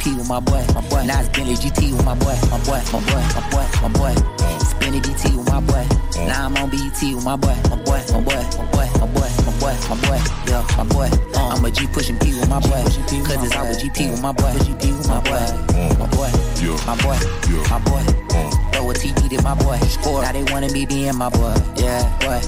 BP 0.00 0.16
with 0.16 0.28
my 0.28 0.40
boy, 0.40 0.64
my 0.74 0.80
boy. 0.88 1.04
Now 1.04 1.20
it's 1.20 1.28
Bentley 1.28 1.56
GT 1.56 1.92
with 1.92 2.04
my 2.06 2.14
boy, 2.14 2.32
my 2.48 2.56
boy, 2.64 2.80
my 2.88 3.00
boy, 3.04 3.20
my 3.36 3.44
boy, 3.52 3.66
my 3.84 3.88
boy. 3.92 4.14
Spinny 4.64 5.00
BT 5.00 5.36
with 5.36 5.50
my 5.52 5.60
boy. 5.60 5.84
Now 6.24 6.46
I'm 6.46 6.56
on 6.56 6.70
BET 6.70 6.96
with 6.96 7.24
my 7.24 7.36
boy, 7.36 7.52
my 7.68 7.76
boy, 7.84 8.00
my 8.08 8.20
boy, 8.24 8.40
my 8.56 8.64
boy, 8.72 8.88
my 8.96 9.06
boy, 9.12 9.28
my 9.44 9.52
boy, 9.60 9.76
my 9.92 9.96
boy. 10.00 10.20
Yeah, 10.48 10.64
my 10.78 10.84
boy. 10.84 11.08
Uh, 11.36 11.52
I'm 11.52 11.64
a 11.64 11.70
G 11.70 11.86
pushing 11.88 12.18
P 12.18 12.32
with 12.32 12.48
my 12.48 12.60
boy. 12.60 12.80
Cause 12.80 13.44
it's 13.44 13.52
with 13.52 13.76
GP 13.84 14.10
with 14.10 14.22
my 14.22 14.32
boy, 14.32 14.52
GP 14.64 14.88
with 14.96 15.08
my 15.08 15.20
boy, 15.20 15.44
my 16.00 16.08
boy, 16.08 16.32
my 16.86 16.96
boy, 16.96 17.20
my 17.68 17.78
boy. 17.84 18.04
Throw 18.72 18.90
a 18.90 18.94
TD 18.94 19.28
to 19.36 19.42
my 19.42 19.54
boy. 19.54 19.76
Now 20.22 20.32
they 20.32 20.44
wanna 20.50 20.72
be 20.72 20.86
being 20.86 21.14
my 21.16 21.28
boy. 21.28 21.52
Yeah, 21.76 22.08
boy. 22.24 22.40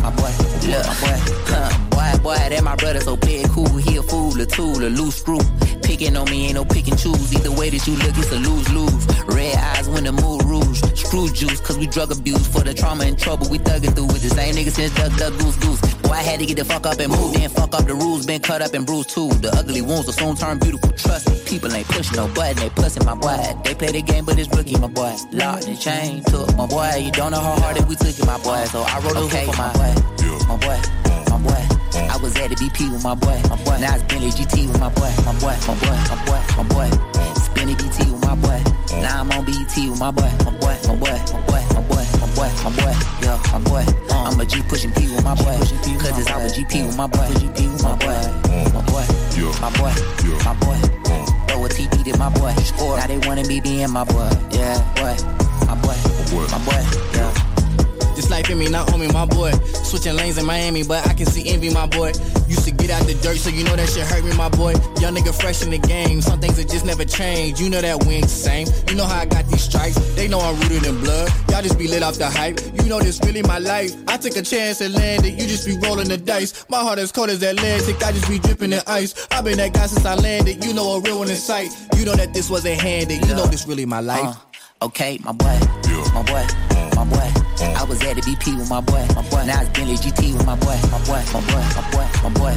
My 0.00 0.10
boy, 0.14 0.30
look, 0.62 0.86
my 0.86 0.94
boy, 1.02 1.18
huh, 1.50 1.89
boy, 2.18 2.34
boy, 2.34 2.48
that 2.50 2.62
my 2.62 2.76
brother 2.76 3.00
so 3.00 3.16
big, 3.16 3.48
cool. 3.50 3.76
He 3.76 3.96
a 3.96 4.02
fool, 4.02 4.40
a 4.40 4.46
tool, 4.46 4.76
a 4.82 4.88
loose 4.88 5.16
screw. 5.16 5.40
Picking 5.82 6.16
on 6.16 6.30
me 6.30 6.46
ain't 6.46 6.54
no 6.54 6.64
pick 6.64 6.88
and 6.88 6.98
choose. 6.98 7.32
Either 7.34 7.52
way 7.52 7.70
that 7.70 7.86
you 7.86 7.94
look, 7.96 8.16
it's 8.16 8.32
a 8.32 8.38
lose 8.38 8.68
lose. 8.72 9.06
Red 9.26 9.56
eyes 9.56 9.88
when 9.88 10.04
the 10.04 10.12
mood 10.12 10.44
rouge. 10.44 10.80
Screw 10.94 11.28
juice, 11.28 11.60
cause 11.60 11.78
we 11.78 11.86
drug 11.86 12.10
abuse. 12.12 12.46
For 12.46 12.62
the 12.62 12.74
trauma 12.74 13.04
and 13.04 13.18
trouble, 13.18 13.48
we 13.48 13.58
thugging 13.58 13.94
through 13.94 14.06
with 14.06 14.22
the 14.22 14.30
same 14.30 14.54
nigga 14.54 14.70
since 14.70 14.94
Duck 14.94 15.12
Duck 15.16 15.32
Goose 15.38 15.56
Goose. 15.56 15.80
Boy, 16.02 16.12
I 16.12 16.22
had 16.22 16.40
to 16.40 16.46
get 16.46 16.56
the 16.56 16.64
fuck 16.64 16.86
up 16.86 16.98
and 16.98 17.10
move, 17.10 17.34
then 17.34 17.50
fuck 17.50 17.74
up 17.74 17.86
the 17.86 17.94
rules. 17.94 18.26
Been 18.26 18.40
cut 18.40 18.62
up 18.62 18.74
and 18.74 18.86
bruised 18.86 19.10
too. 19.10 19.28
The 19.28 19.50
ugly 19.50 19.82
wounds 19.82 20.06
will 20.06 20.12
soon 20.12 20.36
turn 20.36 20.58
beautiful. 20.58 20.90
Trust 20.92 21.28
me, 21.30 21.40
people 21.46 21.72
ain't 21.72 21.88
pushing 21.88 22.16
no 22.16 22.28
button, 22.28 22.56
they 22.56 22.70
pussing 22.70 23.04
my 23.04 23.14
boy. 23.14 23.38
They 23.64 23.74
play 23.74 23.92
the 23.92 24.02
game, 24.02 24.24
but 24.24 24.38
it's 24.38 24.48
rookie, 24.56 24.78
my 24.78 24.88
boy. 24.88 25.14
Locked 25.32 25.66
and 25.66 25.80
chain 25.80 26.22
took 26.24 26.54
my 26.56 26.66
boy. 26.66 26.90
You 26.98 27.12
don't 27.12 27.32
know 27.32 27.40
how 27.40 27.58
hard 27.60 27.76
that 27.76 27.88
we 27.88 27.96
took 27.96 28.18
it, 28.18 28.26
my 28.26 28.38
boy. 28.38 28.64
So 28.66 28.82
I 28.82 29.00
wrote 29.00 29.16
a 29.16 29.20
okay, 29.26 29.46
for 29.46 29.56
my 29.56 29.72
boy, 29.72 29.94
my 30.48 30.56
boy, 30.56 30.76
my 30.78 30.78
boy. 30.78 31.19
I 31.94 32.16
was 32.22 32.36
at 32.36 32.50
the 32.50 32.56
BP 32.56 32.92
with 32.92 33.02
my 33.02 33.14
boy, 33.14 33.40
my 33.48 33.56
boy. 33.64 33.78
Now 33.80 33.94
it's 33.94 34.04
Bentley 34.04 34.30
GT 34.30 34.68
with 34.68 34.80
my 34.80 34.88
boy, 34.90 35.10
my 35.26 35.34
boy, 35.40 35.56
my 35.66 35.74
boy, 35.74 35.98
my 36.06 36.16
boy, 36.26 36.40
my 36.56 36.64
boy. 36.70 36.88
Spinny 37.34 37.74
BT 37.74 38.10
with 38.10 38.22
my 38.24 38.34
boy. 38.36 38.62
Now 39.02 39.20
I'm 39.20 39.30
on 39.32 39.44
BET 39.44 39.74
with 39.74 39.98
my 39.98 40.10
boy, 40.10 40.30
my 40.44 40.52
boy, 40.58 40.76
my 40.86 40.94
boy, 40.94 41.18
my 41.34 41.40
boy, 41.50 41.62
my 41.74 41.82
boy, 41.90 42.04
my 42.20 42.28
boy, 42.34 42.50
my 42.62 42.70
boy. 42.78 42.94
Yeah, 43.22 43.38
my 43.52 43.58
boy. 43.66 43.84
I'm 44.10 44.38
a 44.40 44.44
G 44.46 44.62
pushing 44.68 44.92
P 44.92 45.10
with 45.10 45.24
my 45.24 45.34
boy. 45.34 45.56
Cause 45.98 46.18
it's 46.18 46.30
out 46.30 46.42
with 46.42 46.54
GP 46.54 46.86
with 46.86 46.96
my 46.96 47.06
boy, 47.06 47.26
GP 47.42 47.58
with 47.72 47.82
my 47.82 47.96
boy, 47.98 48.20
my 48.70 48.82
boy, 48.86 49.04
my 49.60 49.70
boy, 49.74 49.94
my 50.44 50.54
boy. 50.62 50.78
Throw 51.48 51.64
a 51.64 51.68
TD 51.68 52.04
to 52.12 52.18
my 52.18 52.30
boy. 52.30 52.54
Now 52.96 53.06
they 53.06 53.18
wanna 53.26 53.44
be 53.44 53.60
being 53.60 53.90
my 53.90 54.04
boy. 54.04 54.30
Yeah, 54.50 54.78
boy, 54.94 55.16
my 55.66 55.74
boy, 55.82 55.96
my 56.50 56.58
boy. 56.64 56.82
Yeah. 57.14 57.39
This 58.20 58.28
life 58.28 58.50
in 58.50 58.58
me, 58.58 58.68
not 58.68 58.92
on 58.92 59.00
me, 59.00 59.08
my 59.08 59.24
boy. 59.24 59.50
Switching 59.82 60.14
lanes 60.14 60.36
in 60.36 60.44
Miami, 60.44 60.82
but 60.82 61.08
I 61.08 61.14
can 61.14 61.24
see 61.24 61.48
envy, 61.48 61.70
my 61.70 61.86
boy. 61.86 62.08
Used 62.48 62.66
to 62.66 62.70
get 62.70 62.90
out 62.90 63.06
the 63.06 63.14
dirt, 63.14 63.38
so 63.38 63.48
you 63.48 63.64
know 63.64 63.74
that 63.74 63.88
shit 63.88 64.06
hurt 64.06 64.22
me, 64.22 64.36
my 64.36 64.50
boy. 64.50 64.72
Young 65.00 65.16
nigga 65.16 65.32
fresh 65.32 65.62
in 65.62 65.70
the 65.70 65.78
game, 65.78 66.20
some 66.20 66.38
things 66.38 66.58
that 66.58 66.68
just 66.68 66.84
never 66.84 67.06
change. 67.06 67.58
You 67.58 67.70
know 67.70 67.80
that 67.80 68.04
we 68.04 68.16
ain't 68.16 68.24
the 68.24 68.28
same. 68.28 68.66
You 68.88 68.96
know 68.96 69.06
how 69.06 69.20
I 69.20 69.24
got 69.24 69.46
these 69.46 69.62
stripes, 69.62 69.96
they 70.16 70.28
know 70.28 70.38
I'm 70.38 70.54
rooted 70.60 70.84
in 70.84 71.00
blood. 71.00 71.32
Y'all 71.48 71.62
just 71.62 71.78
be 71.78 71.88
lit 71.88 72.02
off 72.02 72.18
the 72.18 72.28
hype. 72.28 72.60
You 72.60 72.90
know 72.90 73.00
this 73.00 73.18
really 73.24 73.40
my 73.40 73.56
life. 73.56 73.96
I 74.06 74.18
took 74.18 74.36
a 74.36 74.42
chance 74.42 74.82
and 74.82 74.92
landed, 74.92 75.40
you 75.40 75.48
just 75.48 75.66
be 75.66 75.78
rolling 75.78 76.08
the 76.08 76.18
dice. 76.18 76.66
My 76.68 76.80
heart 76.80 76.98
as 76.98 77.12
cold 77.12 77.30
as 77.30 77.42
Atlantic, 77.42 78.04
I 78.04 78.12
just 78.12 78.28
be 78.28 78.38
dripping 78.38 78.74
in 78.74 78.82
ice. 78.86 79.14
I've 79.30 79.46
been 79.46 79.56
that 79.56 79.72
guy 79.72 79.86
since 79.86 80.04
I 80.04 80.14
landed, 80.16 80.62
you 80.62 80.74
know 80.74 80.96
a 80.96 81.00
real 81.00 81.20
one 81.20 81.30
in 81.30 81.36
sight. 81.36 81.70
You 81.96 82.04
know 82.04 82.16
that 82.16 82.34
this 82.34 82.50
wasn't 82.50 82.82
handed, 82.82 83.24
you 83.26 83.34
know 83.34 83.46
this 83.46 83.66
really 83.66 83.86
my 83.86 84.00
life. 84.00 84.20
Uh, 84.20 84.34
Okay, 84.82 85.18
my 85.22 85.32
boy, 85.32 85.58
my 86.14 86.22
boy, 86.22 86.46
my 86.46 86.69
boy. 87.10 87.28
I 87.60 87.84
was 87.84 88.00
at 88.02 88.16
the 88.16 88.22
BP 88.22 88.56
with 88.56 88.70
my 88.70 88.80
boy, 88.80 89.04
my 89.14 89.22
boy. 89.28 89.44
Now 89.44 89.60
it's 89.60 89.70
Bentley 89.70 89.96
GT 89.96 90.32
with 90.34 90.46
my 90.46 90.56
boy, 90.56 90.78
my 90.90 90.98
boy, 91.04 91.20
my 91.34 91.40
boy, 91.50 91.64
my 91.76 91.82
boy, 91.90 92.06
my 92.22 92.30
boy. 92.38 92.54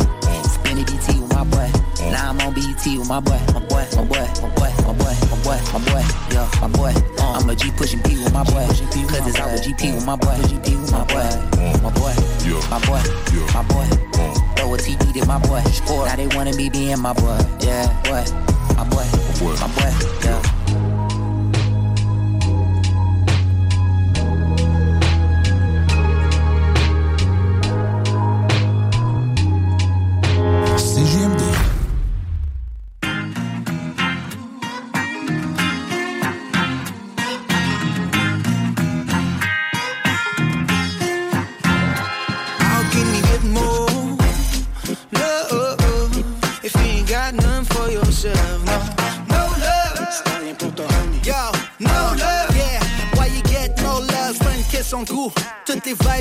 Spinny 0.48 0.84
BT 0.86 1.20
with 1.20 1.34
my 1.34 1.44
boy. 1.44 1.70
Now 2.12 2.30
I'm 2.30 2.40
on 2.42 2.54
BET 2.54 2.86
with 2.86 3.10
my 3.10 3.20
boy, 3.20 3.40
my 3.54 3.60
boy, 3.68 3.86
my 3.96 4.04
boy, 4.06 4.26
my 4.42 4.50
boy, 4.56 4.72
my 4.86 4.94
boy, 4.94 5.16
my 5.32 5.38
boy, 5.44 5.60
my 5.74 5.80
boy. 5.84 6.04
Yeah, 6.32 6.48
my 6.62 6.68
boy. 6.68 6.94
I'm 7.20 7.50
a 7.50 7.56
G 7.56 7.72
pushing 7.72 8.00
P 8.04 8.16
with 8.24 8.34
my 8.34 8.44
boy, 8.44 8.66
cause 8.68 8.82
it's 8.82 9.40
with 9.42 9.64
GP 9.66 9.96
with 9.96 10.06
my 10.06 10.16
boy, 10.16 10.38
GP 10.48 10.80
with 10.82 10.92
my 10.92 11.04
boy, 11.10 11.28
my 11.82 11.90
boy, 11.92 12.14
my 12.70 12.80
boy, 12.86 13.02
my 13.54 13.64
boy. 13.68 13.88
Throw 14.56 14.74
a 14.74 14.78
TD 14.78 15.14
to 15.14 15.26
my 15.26 15.40
boy. 15.40 15.62
Now 16.06 16.16
they 16.16 16.28
wanna 16.36 16.54
be 16.54 16.70
being 16.70 17.00
my 17.00 17.14
boy, 17.14 17.38
yeah, 17.60 17.88
boy, 18.04 18.24
my 18.78 18.84
boy, 18.88 19.06
my 19.60 19.68
boy, 19.76 19.92
yeah. 20.24 20.63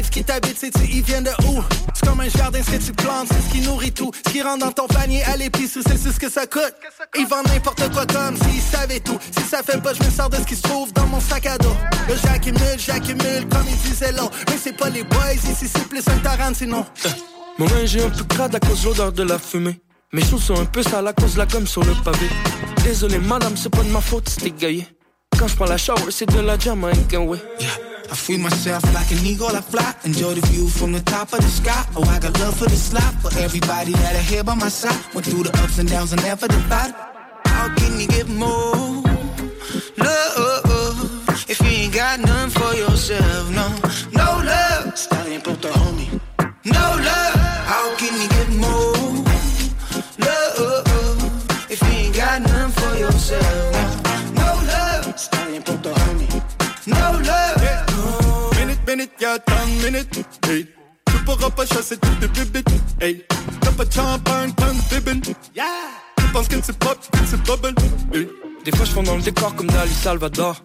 Vibes 0.03 0.11
qui 0.11 0.25
t'habitent, 0.25 0.59
sais-tu, 0.59 0.85
ils 0.85 1.03
viennent 1.03 1.25
de 1.25 1.31
où? 1.47 1.63
C'est 1.95 2.07
comme 2.07 2.21
un 2.21 2.29
jardin, 2.29 2.61
ce 2.63 2.71
que 2.71 2.85
tu 2.85 2.93
plantes, 2.93 3.29
c'est 3.29 3.49
ce 3.49 3.53
qui 3.53 3.61
nourrit 3.61 3.93
tout. 3.93 4.11
Ce 4.27 4.33
qui 4.33 4.43
rentre 4.43 4.65
dans 4.65 4.73
ton 4.73 4.87
panier 4.87 5.23
à 5.25 5.37
l'épicerie, 5.37 5.83
c'est 5.87 6.13
ce 6.13 6.19
que 6.19 6.31
ça 6.31 6.47
coûte. 6.47 6.75
Ils 7.19 7.27
vendent 7.27 7.49
n'importe 7.49 7.93
quoi 7.93 8.07
comme 8.07 8.37
s'ils 8.37 8.61
savaient 8.61 9.01
tout. 9.01 9.19
Si 9.37 9.45
ça 9.45 9.63
fait 9.63 9.81
pas, 9.81 9.93
je 9.95 10.03
me 10.03 10.11
sors 10.11 10.29
de 10.29 10.37
ce 10.37 10.43
qui 10.43 10.57
se 10.57 10.63
trouve 10.63 10.93
dans 10.93 11.07
mon 11.07 11.21
sac 11.21 11.47
à 11.47 11.59
dos. 11.59 11.77
Là, 12.09 12.15
j'accumule, 12.23 12.79
j'accumule, 12.79 13.49
comme 13.51 13.67
ils 13.69 13.91
disaient 13.91 14.13
là. 14.13 14.29
Mais 14.49 14.59
c'est 14.63 14.77
pas 14.77 14.91
les 14.91 15.05
boys, 15.05 15.35
ici 15.35 15.69
c'est 15.69 15.89
plus 15.89 16.03
un 16.09 16.19
Tarantino. 16.19 16.85
Mon 17.59 17.67
linge 17.67 17.97
est 17.97 18.05
un 18.05 18.11
peu 18.11 18.25
crade 18.25 18.55
à 18.55 18.61
cause 18.61 18.83
de 18.83 18.89
l'odeur 18.89 19.13
de 19.13 19.23
la 19.23 19.39
fumée. 19.39 19.81
Mes 20.13 20.25
choses 20.25 20.43
sont 20.43 20.61
un 20.61 20.65
peu 20.65 20.83
sales 20.83 21.07
à 21.07 21.13
cause 21.13 21.35
de 21.35 21.39
la 21.39 21.47
gomme 21.47 21.67
sur 21.67 21.85
le 21.85 21.95
pavé. 22.05 22.29
Désolé 22.85 23.19
madame, 23.19 23.57
c'est 23.57 23.71
pas 23.71 23.83
de 23.83 23.91
ma 23.91 24.01
faute, 24.01 24.29
c'était 24.29 24.51
gaillé. 24.51 24.87
Quand 25.39 25.49
je 25.49 25.57
prends 25.57 25.67
la 25.67 25.77
shower, 25.77 26.11
c'est 26.11 26.27
de 26.27 26.41
la 26.41 26.59
Jamaican 26.59 27.25
way. 27.27 27.39
I 28.11 28.15
free 28.15 28.37
myself 28.37 28.83
like 28.93 29.11
an 29.11 29.25
eagle, 29.25 29.57
I 29.57 29.63
fly. 29.63 29.95
Enjoy 30.05 30.35
the 30.35 30.47
view 30.49 30.69
from 30.69 30.93
the 30.93 31.01
top 31.01 31.33
of 31.33 31.41
the 31.41 31.49
sky. 31.49 31.85
Oh, 31.97 32.05
I 32.05 32.19
got 32.19 32.39
love 32.41 32.57
for 32.57 32.69
the 32.69 32.77
slot. 32.77 33.15
For 33.23 33.33
everybody 33.39 33.93
that 33.93 34.15
I 34.15 34.21
hear 34.21 34.45
by 34.45 34.55
my 34.55 34.69
side. 34.69 34.95
Went 35.15 35.27
through 35.27 35.45
the 35.45 35.53
ups 35.63 35.79
and 35.79 35.89
downs 35.89 36.13
and 36.13 36.23
never 36.23 36.47
divided. 36.47 36.95
How 37.47 37.75
can 37.75 37.99
you 37.99 38.07
get 38.07 38.29
more 38.29 39.03
love 39.97 41.49
if 41.49 41.59
you 41.61 41.69
ain't 41.69 41.95
got 41.95 42.21
none 42.21 42.51
for 42.51 42.75
yourself? 42.75 43.51
No, 43.51 43.69
no 44.13 44.43
love. 44.45 44.93
Está 44.95 45.25
bien 45.25 45.41
puto, 45.41 45.69
homie. 45.73 46.11
No 46.65 46.97
love. 46.97 47.42
Minute, 58.93 59.09
minute, 59.09 59.23
your 59.23 59.39
tongue 59.47 59.83
minute. 59.83 60.27
Hey, 60.47 60.67
tu 61.07 61.25
pourras 61.25 61.49
pas 61.49 61.65
chasser 61.65 61.97
toutes 61.97 62.21
tes 62.21 62.45
bibites. 62.45 62.69
Hey, 63.01 63.25
t'as 63.63 63.73
pas 63.73 63.87
de 63.87 63.93
champagne, 63.93 64.53
plein 64.53 64.75
de 64.75 64.95
bibines. 64.95 65.35
Yeah. 65.57 65.65
Tu 66.19 66.25
penses 66.27 66.49
que 66.49 66.57
c'est 66.63 66.79
pop, 66.79 66.99
que 67.11 67.19
c'est 67.25 67.43
bubble. 67.43 67.75
Hey. 68.13 68.29
Des 68.65 68.71
fois, 68.71 68.85
je 68.85 68.91
fonds 68.91 69.03
dans 69.03 69.17
le 69.17 69.23
décor 69.23 69.55
comme 69.55 69.69
Dali 69.69 69.95
Salvador. 69.95 70.63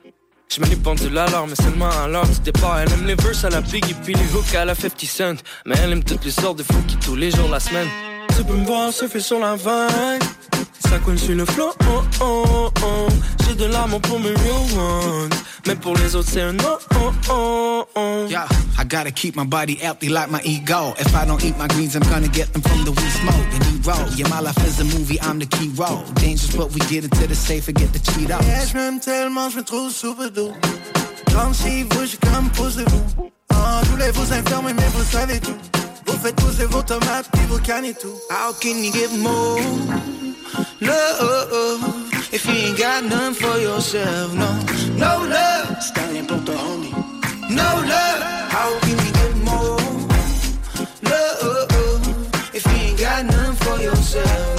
Je 0.50 0.60
mets 0.60 0.68
les 0.68 0.76
pendules 0.76 1.18
à 1.18 1.28
l'heure, 1.28 1.48
mais 1.48 1.56
seulement 1.56 1.90
à 1.90 2.10
l'heure 2.10 2.28
du 2.28 2.40
départ. 2.42 2.80
Elle 2.80 2.92
aime 2.92 3.06
les 3.06 3.16
verses 3.16 3.46
à 3.46 3.50
la 3.50 3.62
Biggie, 3.62 3.96
puis 4.04 4.14
les 4.14 4.36
hooks 4.36 4.56
à 4.56 4.66
la 4.66 4.76
50 4.76 5.02
Cent. 5.06 5.36
Mais 5.66 5.76
elle 5.82 5.94
aime 5.94 6.04
toutes 6.04 6.26
les 6.26 6.32
sortes 6.32 6.58
de 6.58 6.64
fous 6.64 6.84
qui 6.86 6.98
tous 6.98 7.16
les 7.16 7.32
jours 7.32 7.48
la 7.48 7.62
semaine. 7.62 7.88
Tu 8.38 8.44
peux 8.44 8.54
me 8.54 8.66
voir 8.66 8.94
surfer 8.94 9.20
sur 9.20 9.40
la 9.40 9.56
vague. 9.56 10.22
Ça 10.88 11.00
coule 11.00 11.18
sur 11.18 11.36
le 11.36 11.46
flow, 11.46 11.72
oh 11.90 12.04
oh 12.22 12.70
oh. 12.84 13.08
J'ai 13.46 13.56
de 13.56 13.66
l'amour 13.66 14.00
pour 14.02 14.20
mes 14.20 14.30
real 14.30 14.78
ones. 14.78 15.30
Mais 15.66 15.76
pour 15.76 15.96
les 15.98 16.16
autres, 16.16 16.30
c'est 16.32 16.42
un 16.42 16.54
no, 16.54 16.78
oh 16.96 17.12
oh 17.30 17.86
oh. 17.96 18.26
Yeah, 18.30 18.48
I 18.80 18.86
gotta 18.86 19.12
keep 19.12 19.36
my 19.36 19.44
body 19.44 19.76
healthy 19.76 20.10
like 20.10 20.30
my 20.30 20.40
ego. 20.46 20.94
If 21.00 21.14
I 21.16 21.26
don't 21.26 21.44
eat 21.44 21.58
my 21.58 21.68
greens, 21.68 21.96
I'm 21.96 22.08
gonna 22.10 22.30
get 22.30 22.54
them 22.54 22.62
from 22.62 22.86
the 22.86 22.92
weed 22.92 23.12
smoke 23.12 23.48
and 23.54 23.66
eat 23.74 23.86
roll. 23.86 24.08
Yeah, 24.16 24.30
my 24.30 24.40
life 24.40 24.64
is 24.66 24.80
a 24.80 24.86
movie, 24.86 25.20
I'm 25.20 25.40
the 25.40 25.48
key 25.48 25.70
role. 25.76 26.04
Dangerous, 26.14 26.56
but 26.56 26.72
we 26.72 26.80
get 26.82 27.04
into 27.04 27.28
the 27.28 27.36
safe 27.36 27.68
and 27.68 27.76
get 27.76 27.92
the 27.92 28.00
cheat 28.00 28.30
out. 28.30 28.44
Yeah, 28.44 28.66
je 28.66 28.74
m'aime 28.76 29.00
tellement, 29.00 29.50
je 29.50 29.58
me 29.58 29.64
trouve 29.64 29.92
super 29.92 30.32
doux. 30.32 30.54
Comme 31.34 31.54
si 31.54 31.84
vous, 31.84 32.06
je 32.06 32.16
comme 32.18 32.50
posez-vous. 32.52 33.32
Ah, 33.50 33.82
tous 33.90 33.98
les 33.98 34.12
vous 34.12 34.32
infirmes, 34.32 34.72
mais 34.74 34.88
vous 34.96 35.04
savez 35.12 35.40
tout. 35.40 35.58
Vous 36.08 36.18
faites 36.18 36.36
pousser 36.36 36.66
vos 36.66 36.82
tomates, 36.82 37.30
puis 37.32 37.46
vos 37.48 37.60
cannes 37.60 37.94
tout. 37.94 38.16
How 38.30 38.54
can 38.54 38.82
you 38.82 38.92
give 38.92 39.18
more 39.18 39.60
love 40.82 41.84
if 42.32 42.46
you 42.46 42.54
ain't 42.54 42.78
got 42.78 43.04
none 43.04 43.34
for 43.34 43.60
yourself? 43.60 44.34
No, 44.34 44.48
no 44.98 45.26
love. 45.28 45.82
Standing 45.82 46.26
pour 46.26 46.38
homie. 46.38 46.94
No 47.50 47.82
love. 47.86 48.22
How 48.50 48.80
can 48.82 48.98
you 48.98 49.12
give 49.14 49.44
more 49.44 49.78
love 51.04 52.02
if 52.54 52.66
you 52.66 52.90
ain't 52.90 53.00
got 53.00 53.26
none 53.26 53.56
for 53.56 53.80
yourself? 53.82 54.57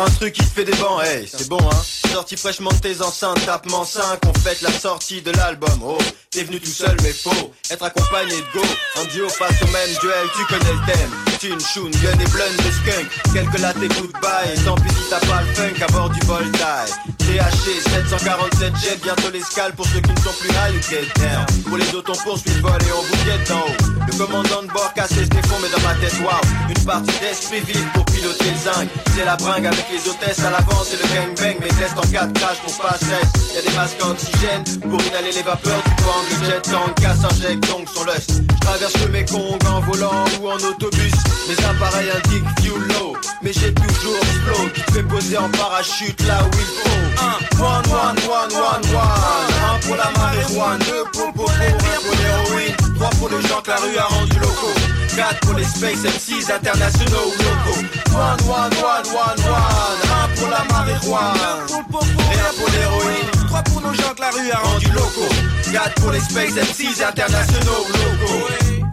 Un 0.00 0.10
truc 0.10 0.32
qui 0.32 0.42
te 0.42 0.48
fait 0.48 0.64
des 0.64 0.76
bancs, 0.76 1.02
hey, 1.04 1.28
c'est 1.28 1.48
bon 1.48 1.58
hein 1.58 1.99
Sorti 2.12 2.36
fraîchement 2.36 2.70
de 2.70 2.78
tes 2.78 3.02
enceintes, 3.02 3.44
tapement 3.46 3.84
5, 3.84 4.02
on 4.26 4.34
fête 4.40 4.62
la 4.62 4.72
sortie 4.72 5.22
de 5.22 5.30
l'album, 5.30 5.80
oh 5.84 5.98
T'es 6.30 6.44
venu 6.44 6.60
tout 6.60 6.70
seul 6.70 6.96
mais 7.02 7.12
faux, 7.12 7.52
être 7.70 7.82
accompagné 7.82 8.36
de 8.36 8.58
go. 8.58 8.64
En 9.00 9.04
duo 9.06 9.28
face 9.28 9.62
au 9.62 9.66
même 9.66 9.90
duel, 10.00 10.26
tu 10.36 10.44
connais 10.46 10.72
le 10.72 10.92
thème. 10.92 11.10
Tune, 11.40 11.60
shoon, 11.60 11.90
gun 11.90 12.20
et 12.20 12.30
blunde 12.30 12.56
de 12.56 12.70
skunk. 12.70 13.34
Quelques 13.34 13.58
lattes 13.58 13.82
et 13.82 13.88
goodbye, 13.88 14.54
et 14.54 14.64
tant 14.64 14.76
pis 14.76 14.90
si 14.90 15.10
t'as 15.10 15.18
pas 15.20 15.42
le 15.42 15.54
funk 15.54 15.82
à 15.82 15.90
bord 15.90 16.10
du 16.10 16.20
Voltaire. 16.26 16.86
THC 17.18 17.80
747 17.82 18.76
jet, 18.76 19.02
bientôt 19.02 19.30
l'escale 19.32 19.72
pour 19.74 19.86
ceux 19.86 20.00
qui 20.00 20.10
ne 20.12 20.20
sont 20.20 20.34
plus 20.38 20.50
high 20.50 20.76
ou 20.76 20.82
get 20.90 21.06
Pour 21.66 21.76
les 21.76 21.94
autres 21.94 22.12
on 22.14 22.24
poursuit 22.24 22.52
le 22.54 22.60
vol 22.60 22.78
et 22.80 22.92
on 22.92 23.02
vous 23.02 23.24
guette 23.24 23.48
d'en 23.48 23.60
haut. 23.60 24.06
Le 24.06 24.18
commandant 24.18 24.62
de 24.62 24.68
bord 24.68 24.92
casse 24.94 25.10
ses 25.10 25.24
mais 25.24 25.68
dans 25.68 25.82
ma 25.82 25.94
tête 25.94 26.14
wow 26.20 26.40
Une 26.68 26.84
partie 26.84 27.18
d'esprit 27.20 27.60
vide 27.60 27.92
pour 27.94 28.04
piloter 28.06 28.50
le 28.50 28.56
zinc. 28.56 28.88
C'est 29.16 29.24
la 29.24 29.36
bringue 29.36 29.66
avec 29.66 29.86
les 29.92 30.08
hôtesses 30.08 30.40
à 30.40 30.50
l'avant 30.50 30.82
c'est 30.84 30.96
le 30.96 31.08
gangbang 31.14 31.60
Mes 31.60 31.68
tests 31.68 31.98
en 32.00 32.06
4 32.12 32.32
crash 32.34 32.58
pour 32.64 32.76
pas 32.78 32.96
Y'a 33.54 33.62
des 33.62 33.76
masques 33.76 34.04
oxygène 34.04 34.64
pour 34.80 35.00
inhaler 35.02 35.32
les 35.32 35.42
vapeurs 35.42 35.82
du 35.82 36.02
vent 36.02 36.22
Le 36.40 36.46
jet 36.46 37.02
casse 37.02 37.24
injecte 37.24 37.68
donc 37.68 37.88
son 37.94 38.04
lust 38.04 38.42
Je 38.54 38.60
traverse 38.60 38.94
le 39.00 39.08
Mekong 39.08 39.58
en 39.66 39.80
volant 39.80 40.24
ou 40.40 40.48
en 40.48 40.56
autobus. 40.56 41.12
Mes 41.48 41.64
appareils 41.64 42.10
indiquent 42.10 42.44
fuel 42.60 42.82
low 42.94 43.16
Mais 43.42 43.52
j'ai 43.52 43.72
toujours 43.74 44.24
flow 44.44 44.68
qui 44.74 44.82
te 44.82 44.92
fait 44.92 45.02
poser 45.02 45.38
en 45.38 45.48
parachute 45.50 46.20
là 46.26 46.38
où 46.44 46.50
il 46.54 46.70
faut. 46.80 47.00
Un, 47.22 47.64
one, 47.64 47.86
one, 47.86 48.18
one, 48.28 48.52
one, 48.52 48.94
one. 48.94 49.10
Un 49.68 49.78
pour 49.86 49.96
la 49.96 50.10
marijuana, 50.18 50.84
deux 50.84 51.04
pour 51.12 51.32
pour 51.32 51.44
pour 51.44 51.52
l'héroïne 51.52 52.76
Trois 52.96 53.10
pour 53.10 53.28
les 53.28 53.48
gens 53.48 53.60
que 53.62 53.70
la 53.70 53.76
rue 53.76 53.98
a 53.98 54.04
rendu 54.04 54.38
locaux 54.38 54.99
4 55.20 55.40
pour 55.40 55.54
les 55.54 55.64
Space 55.64 56.02
MCs 56.02 56.50
internationaux 56.50 57.26
ou 57.26 57.42
locaux 57.42 57.80
One, 58.14 58.40
one, 58.48 58.72
one, 58.80 59.06
one, 59.12 59.40
one 59.44 60.00
Un 60.08 60.34
pour 60.34 60.48
la 60.48 60.64
marijuana 60.72 61.66
Et 61.68 62.40
un 62.40 62.52
pour 62.56 62.68
l'héroïne 62.70 63.30
3 63.48 63.62
pour 63.64 63.82
nos 63.82 63.92
gens 63.92 64.14
que 64.16 64.20
la 64.22 64.30
rue 64.30 64.50
a 64.50 64.58
rendu 64.60 64.86
locaux 64.92 65.28
4 65.70 65.94
pour 65.96 66.12
les 66.12 66.20
Space 66.20 66.54
MCs 66.54 67.04
internationaux 67.06 67.84
ou 67.86 67.92
locaux 67.92 68.46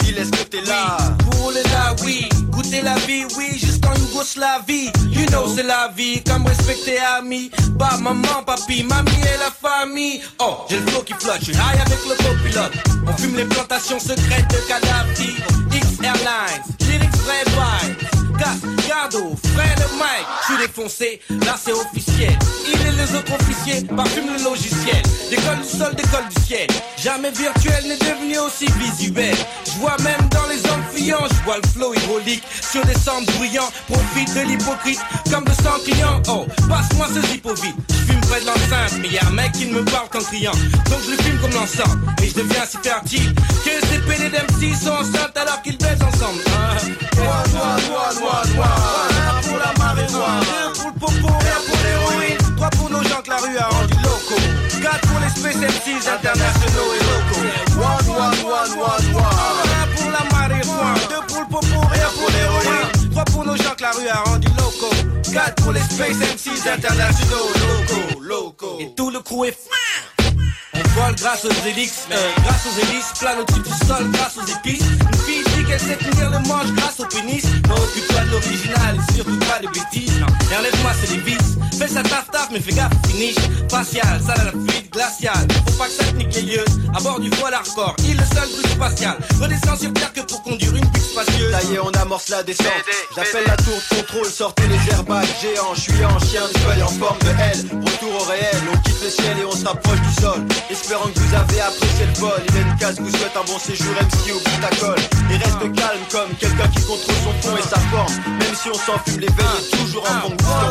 Il 0.06 0.18
est-ce 0.18 0.32
que 0.32 0.44
t'es 0.50 0.62
là 0.64 0.98
Pour 1.32 1.52
les 1.52 1.64
là, 1.64 1.96
oui. 2.04 2.28
Goûter 2.50 2.82
la 2.82 2.96
vie, 2.96 3.26
oui. 3.38 3.58
Jusqu'en 3.58 3.94
Yougoslavie. 3.94 4.92
You 5.12 5.26
know, 5.28 5.46
c'est 5.56 5.64
la 5.64 5.92
vie. 5.96 6.24
Comme 6.24 6.46
respecter 6.46 6.98
amis. 7.18 7.52
Bah, 7.72 7.98
maman, 8.02 8.44
papi, 8.46 8.84
mamie 8.84 9.12
et 9.12 9.38
la 9.38 9.52
famille. 9.52 10.22
Oh, 10.40 10.66
j'ai 10.70 10.80
le 10.80 10.88
flow 10.88 11.02
qui 11.04 11.14
flotte. 11.14 11.40
Je 11.40 11.46
suis 11.46 11.54
high 11.54 11.82
avec 11.86 12.00
le 12.06 12.16
copilote. 12.16 12.74
On 13.08 13.14
fume 13.18 13.36
les 13.36 13.46
plantations 13.46 14.00
secrètes 14.00 14.48
de 14.50 14.58
Kadhafi. 14.68 15.37
Airlines. 16.04 16.64
Lyrics 16.82 17.16
vrai 17.26 17.44
vibe. 17.46 18.18
Gas, 18.38 18.58
Gardo, 18.88 19.36
frère 19.56 19.78
Mike, 19.98 20.28
suis 20.46 20.58
défoncé, 20.58 21.22
là 21.30 21.56
c'est 21.60 21.72
officiel. 21.72 22.38
Il 22.68 22.80
et 22.88 22.92
les 22.92 23.16
autres 23.16 23.34
officiers 23.34 23.84
parfument 23.96 24.34
le 24.38 24.44
logiciel. 24.44 25.02
Décolle 25.30 25.62
du 25.62 25.78
sol, 25.78 25.96
décolle 25.96 26.28
du 26.36 26.42
ciel. 26.44 26.68
Jamais 26.98 27.32
virtuel 27.32 27.84
n'est 27.88 27.98
devenu 27.98 28.38
aussi 28.40 28.68
visuel. 28.78 29.36
Je 29.66 29.80
vois 29.80 29.98
même 30.04 30.22
dans 30.30 30.46
les 30.48 30.70
amphillants, 31.08 31.28
je 31.30 31.44
vois 31.44 31.58
le 31.58 31.68
flow 31.70 31.94
hydraulique 31.94 32.44
sur 32.62 32.84
des 32.86 32.94
centres 32.94 33.32
bruyants. 33.34 33.70
Profite 33.88 34.34
de 34.34 34.42
l'hypocrite 34.42 35.00
comme 35.32 35.44
de 35.46 35.52
sang 35.52 35.80
client. 35.84 36.22
Oh, 36.28 36.46
passe-moi 36.68 37.08
ce 37.14 37.22
zippo. 37.28 37.56
Je 37.56 38.12
fume 38.12 38.22
près 38.22 38.42
de 38.42 38.46
l'enceinte, 38.46 39.00
mais 39.02 39.10
y 39.10 39.18
a 39.18 39.28
un 39.28 39.32
mec 39.32 39.52
qui 39.54 39.68
ne 39.68 39.80
me 39.80 39.86
parle 39.86 40.10
qu'en 40.10 40.20
criant. 40.20 40.52
Donc 40.90 41.00
je 41.06 41.12
le 41.12 41.18
fume 41.18 41.40
comme 41.40 41.52
l'ensemble 41.52 42.02
et 42.24 42.30
je 42.30 42.36
deviens 42.36 42.66
si 42.66 42.78
fertile 42.84 43.34
que 43.64 43.88
ces 43.88 44.00
PD 44.00 44.30
d'MC 44.30 44.76
sont 44.76 44.92
enceintes 44.92 45.38
alors 45.38 45.62
qu'ils 45.62 45.78
baisent 45.78 46.02
ensemble. 46.02 46.42
Ah. 46.48 46.76
One, 47.18 47.26
one, 47.26 47.82
one, 47.92 48.18
one, 48.24 48.60
one 48.60 49.18
Un 49.28 49.42
pour 49.42 49.58
la 49.58 49.74
marijuana 49.78 50.40
Deux 50.42 50.80
pour 50.80 50.92
le 50.92 51.00
popo, 51.00 51.34
un 51.34 51.62
pour 51.68 51.78
l'héroïne 51.84 52.38
Trois 52.56 52.70
pour 52.70 52.90
nos 52.90 53.04
gens 53.04 53.22
que 53.24 53.30
la 53.30 53.38
rue 53.38 53.58
a 53.58 53.68
rendu 53.68 53.94
locaux 54.04 54.42
Quatre 54.82 55.08
pour 55.08 55.20
les 55.20 55.30
Space 55.30 55.56
MCs 55.56 56.08
pour 65.64 65.72
les 65.72 65.82
Space 65.82 66.18
MCs 66.18 66.70
internationaux. 66.70 67.50
Locaux, 67.56 68.22
locaux 68.22 68.78
Et 68.80 68.94
tout 68.96 69.10
le 69.10 69.20
crew 69.20 69.46
est 69.46 69.58
on 70.74 71.02
vole 71.02 71.16
grâce 71.16 71.46
aux 71.46 71.68
hélices, 71.68 72.08
euh, 72.12 72.30
grâce 72.44 72.66
aux 72.68 72.80
hélices, 72.80 73.14
plane 73.20 73.40
au-dessus 73.40 73.62
du 73.62 73.86
sol 73.88 74.12
grâce 74.12 74.38
aux 74.38 74.46
épices. 74.46 74.84
Une 74.84 75.18
fille 75.26 75.57
qu'elle 75.68 75.80
sait 75.80 75.98
tenir 75.98 76.30
le 76.30 76.40
manche 76.48 76.72
grâce 76.76 77.00
au 77.00 77.06
pénis. 77.06 77.44
Non, 77.68 77.76
occupe-toi 77.76 78.22
de 78.22 78.32
l'original 78.32 78.96
et 78.96 79.14
surtout 79.14 79.40
pas 79.40 79.60
de 79.60 79.68
bêtises. 79.68 80.20
Non, 80.20 80.28
et 80.52 80.58
enlève-moi 80.58 80.92
c'est 81.00 81.12
les 81.12 81.22
vices. 81.22 81.58
Fais 81.78 81.88
ça 81.88 82.02
taf 82.02 82.32
taf, 82.32 82.50
mais 82.52 82.60
fais 82.60 82.74
gaffe, 82.74 82.94
finish. 83.08 83.36
Facial, 83.70 84.20
salade 84.26 84.52
fluide, 84.52 84.90
glaciale. 84.92 85.48
Faut 85.68 85.78
pas 85.78 85.86
que 85.86 85.92
ça 85.92 86.04
te 86.06 86.16
nique 86.16 86.34
les 86.34 86.42
yeux. 86.42 86.66
À 86.96 87.02
bord 87.02 87.20
du 87.20 87.30
voile 87.32 87.54
hardcore, 87.54 87.96
il 88.00 88.18
le 88.18 88.24
seul 88.24 88.50
truc 88.50 88.68
spatial. 88.68 89.18
Redescends 89.40 89.78
sur 89.78 89.94
terre 89.94 90.14
que 90.14 90.22
pour 90.22 90.42
conduire 90.42 90.76
une 90.76 90.86
bulle 90.86 91.02
spacieuse. 91.02 91.52
Ça 91.52 91.64
y 91.64 91.76
est, 91.76 91.80
on 91.80 91.92
amorce 92.02 92.30
la 92.30 92.44
descente. 92.44 92.66
J'appelle 93.16 93.44
la 93.46 93.58
tour 93.58 93.76
de 93.76 93.96
contrôle, 93.96 94.26
sortez 94.26 94.64
les 94.68 94.94
airbags 94.94 95.28
géants. 95.42 95.76
Je 95.76 95.82
suis 95.82 96.06
en 96.06 96.20
chien 96.20 96.42
de 96.52 96.58
feuille 96.60 96.84
en 96.84 96.88
forme 96.88 97.20
de 97.20 97.30
L. 97.30 97.58
Retour 97.86 98.22
au 98.22 98.24
réel, 98.26 98.58
on 98.74 98.78
quitte 98.78 99.04
le 99.04 99.10
ciel 99.10 99.38
et 99.40 99.46
on 99.46 99.52
se 99.52 99.66
rapproche 99.66 100.02
du 100.02 100.22
sol. 100.22 100.46
Espérant 100.72 101.10
que 101.10 101.20
vous 101.20 101.36
avez 101.36 101.62
apprécié 101.62 102.06
le 102.06 102.20
vol. 102.20 102.42
Il 102.50 102.58
une 102.58 102.76
case 102.78 103.00
vous 103.00 103.10
souhaite 103.10 103.36
un 103.36 103.46
bon 103.46 103.60
séjour 103.60 103.94
MC 103.94 104.32
au 104.32 104.40
bout 104.40 104.80
colle. 104.80 105.00
Et 105.32 105.38
reste 105.38 105.57
calme 105.66 106.06
comme 106.12 106.30
quelqu'un 106.40 106.68
qui 106.68 106.82
contrôle 106.86 107.16
son 107.24 107.34
fond 107.42 107.58
et 107.58 107.62
sa 107.62 107.80
forme. 107.90 108.14
Même 108.40 108.56
si 108.56 108.70
on 108.70 108.74
s'en 108.74 109.00
fume 109.06 109.20
les 109.22 109.28
veilles, 109.28 109.64
est 109.74 109.78
toujours 109.78 110.04
en 110.04 110.30
bon. 110.30 110.36
Un 110.38 110.64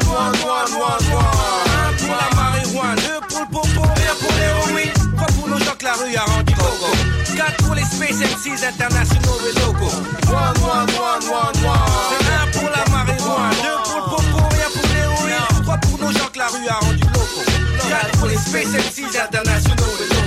pour 1.98 2.14
la 2.14 2.28
marijuana, 2.36 2.94
deux 2.96 3.20
pour 3.28 3.40
le 3.40 3.46
popo, 3.46 3.82
un 3.82 4.14
pour 4.20 4.32
l'héroïne. 4.38 4.92
Trois 5.16 5.26
pour 5.34 5.48
nos 5.48 5.58
gens 5.58 5.76
que 5.78 5.84
la 5.84 5.92
rue 5.94 6.16
a 6.16 6.24
rendu 6.24 6.54
loco. 6.54 6.90
Quatre 7.36 7.64
pour 7.64 7.74
les 7.74 7.84
Space 7.84 8.20
MCs 8.20 8.64
internationaux 8.64 9.38
et 9.48 9.54
locaux. 9.60 9.96
Un 10.28 10.52
pour 10.56 10.68
la 12.70 12.84
marijuana, 12.90 13.54
deux 13.62 13.78
pour 13.84 13.96
le 13.96 14.04
popo, 14.10 14.38
un 14.38 14.70
pour 14.72 14.86
l'héroïne. 14.94 15.62
Trois 15.62 15.78
pour 15.78 15.98
nos 15.98 16.12
gens 16.12 16.30
que 16.32 16.38
la 16.38 16.46
rue 16.48 16.68
a 16.68 16.74
rendu 16.74 17.04
loco. 17.04 17.42
Quatre 17.88 18.12
pour 18.18 18.28
les 18.28 18.36
Space 18.36 18.74
internationaux 19.16 19.94
et 20.00 20.08
locaux. 20.14 20.26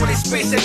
pour 0.00 0.06
les 0.06 0.14
Space 0.14 0.60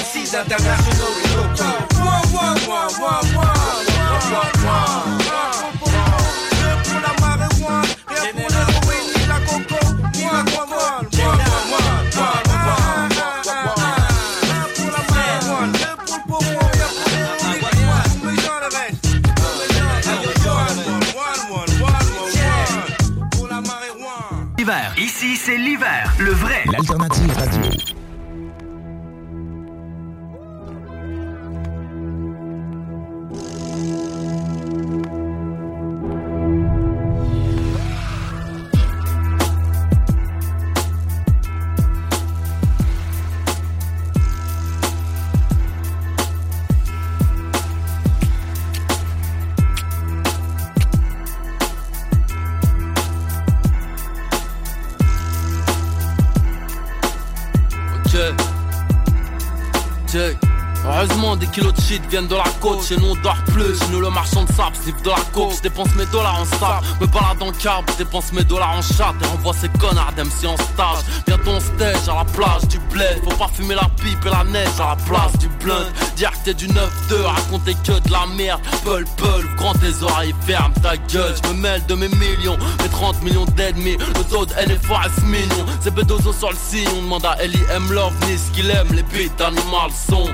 Ici, 24.98 25.36
c'est 25.36 25.58
l'hiver, 25.58 26.14
le 26.20 26.32
vrai. 26.32 26.64
L'alternative 26.72 27.34
radio. 27.38 27.75
Heureusement, 60.96 61.36
des 61.36 61.48
kilos 61.48 61.74
de 61.74 61.82
shit 61.82 62.02
viennent 62.10 62.28
de 62.28 62.36
la 62.36 62.46
côte. 62.62 62.82
Chez 62.88 62.96
nous, 62.96 63.10
on 63.10 63.16
dort 63.16 63.44
plus. 63.48 63.78
Chez 63.78 63.88
nous, 63.92 64.00
le 64.00 64.10
marchand 64.10 64.44
de 64.44 64.54
sable 64.54 64.76
sniff 64.82 65.02
de 65.02 65.10
la 65.10 65.20
coke. 65.34 65.52
Je 65.58 65.62
dépense 65.62 65.94
mes 65.96 66.06
dollars 66.06 66.40
en 66.40 66.46
sable. 66.46 66.86
Me 67.02 67.08
balade 67.08 67.42
en 67.42 67.52
carbe, 67.52 67.86
je 67.92 68.04
dépense 68.04 68.32
mes 68.32 68.46
dollars 68.46 68.78
en 68.78 68.82
chat. 68.82 69.14
Et 69.22 69.26
renvoie 69.28 69.54
ces 69.54 69.68
connards 69.78 70.14
d'MC 70.16 70.48
en 70.48 70.56
stage. 70.56 71.04
Bientôt 71.28 71.52
on 71.52 71.60
stage 71.60 72.08
à 72.08 72.16
la 72.16 72.26
plage 72.26 72.68
du 72.70 72.80
bled. 72.94 73.22
Faut 73.26 73.36
pas 73.36 73.50
fumer 73.54 73.76
la 73.76 73.90
pipe 74.02 74.26
et 74.26 74.30
la 74.30 74.46
neige 74.46 74.80
à 74.80 74.92
la 74.92 74.96
place 74.96 75.38
du 75.38 75.50
blunt. 75.62 75.86
Dire 76.16 76.32
que 76.32 76.46
t'es 76.46 76.54
du 76.54 76.68
9-2, 76.68 76.80
raconter 77.26 77.74
que 77.84 78.00
de 78.08 78.12
la 78.12 78.26
merde. 78.38 78.62
Peul, 78.86 79.04
peul, 79.18 79.46
grand 79.58 79.74
tes 79.74 80.02
oreilles, 80.02 80.34
ferme 80.48 80.72
ta 80.82 80.96
gueule. 80.96 81.36
Je 81.44 81.50
me 81.50 81.56
mêle 81.56 81.86
de 81.88 81.96
mes 81.96 82.08
millions, 82.08 82.58
mes 82.82 82.90
30 82.90 83.22
millions 83.22 83.46
d'ennemis. 83.58 83.98
Le 83.98 84.24
taux 84.30 84.46
de 84.46 84.54
NFAS 84.54 85.24
mignon. 85.26 85.66
C'est 85.82 85.94
Bedozo 85.94 86.32
sur 86.32 86.52
le. 86.52 86.56
On 86.98 87.02
demande 87.02 87.26
à 87.26 87.36
LIM 87.46 87.92
Love 87.92 88.14
ni 88.28 88.38
ce 88.38 88.50
qu'il 88.52 88.70
aime. 88.70 88.88
Les 88.94 89.04
beats 89.04 89.34
d'animal 89.38 89.92
sont. 89.92 90.30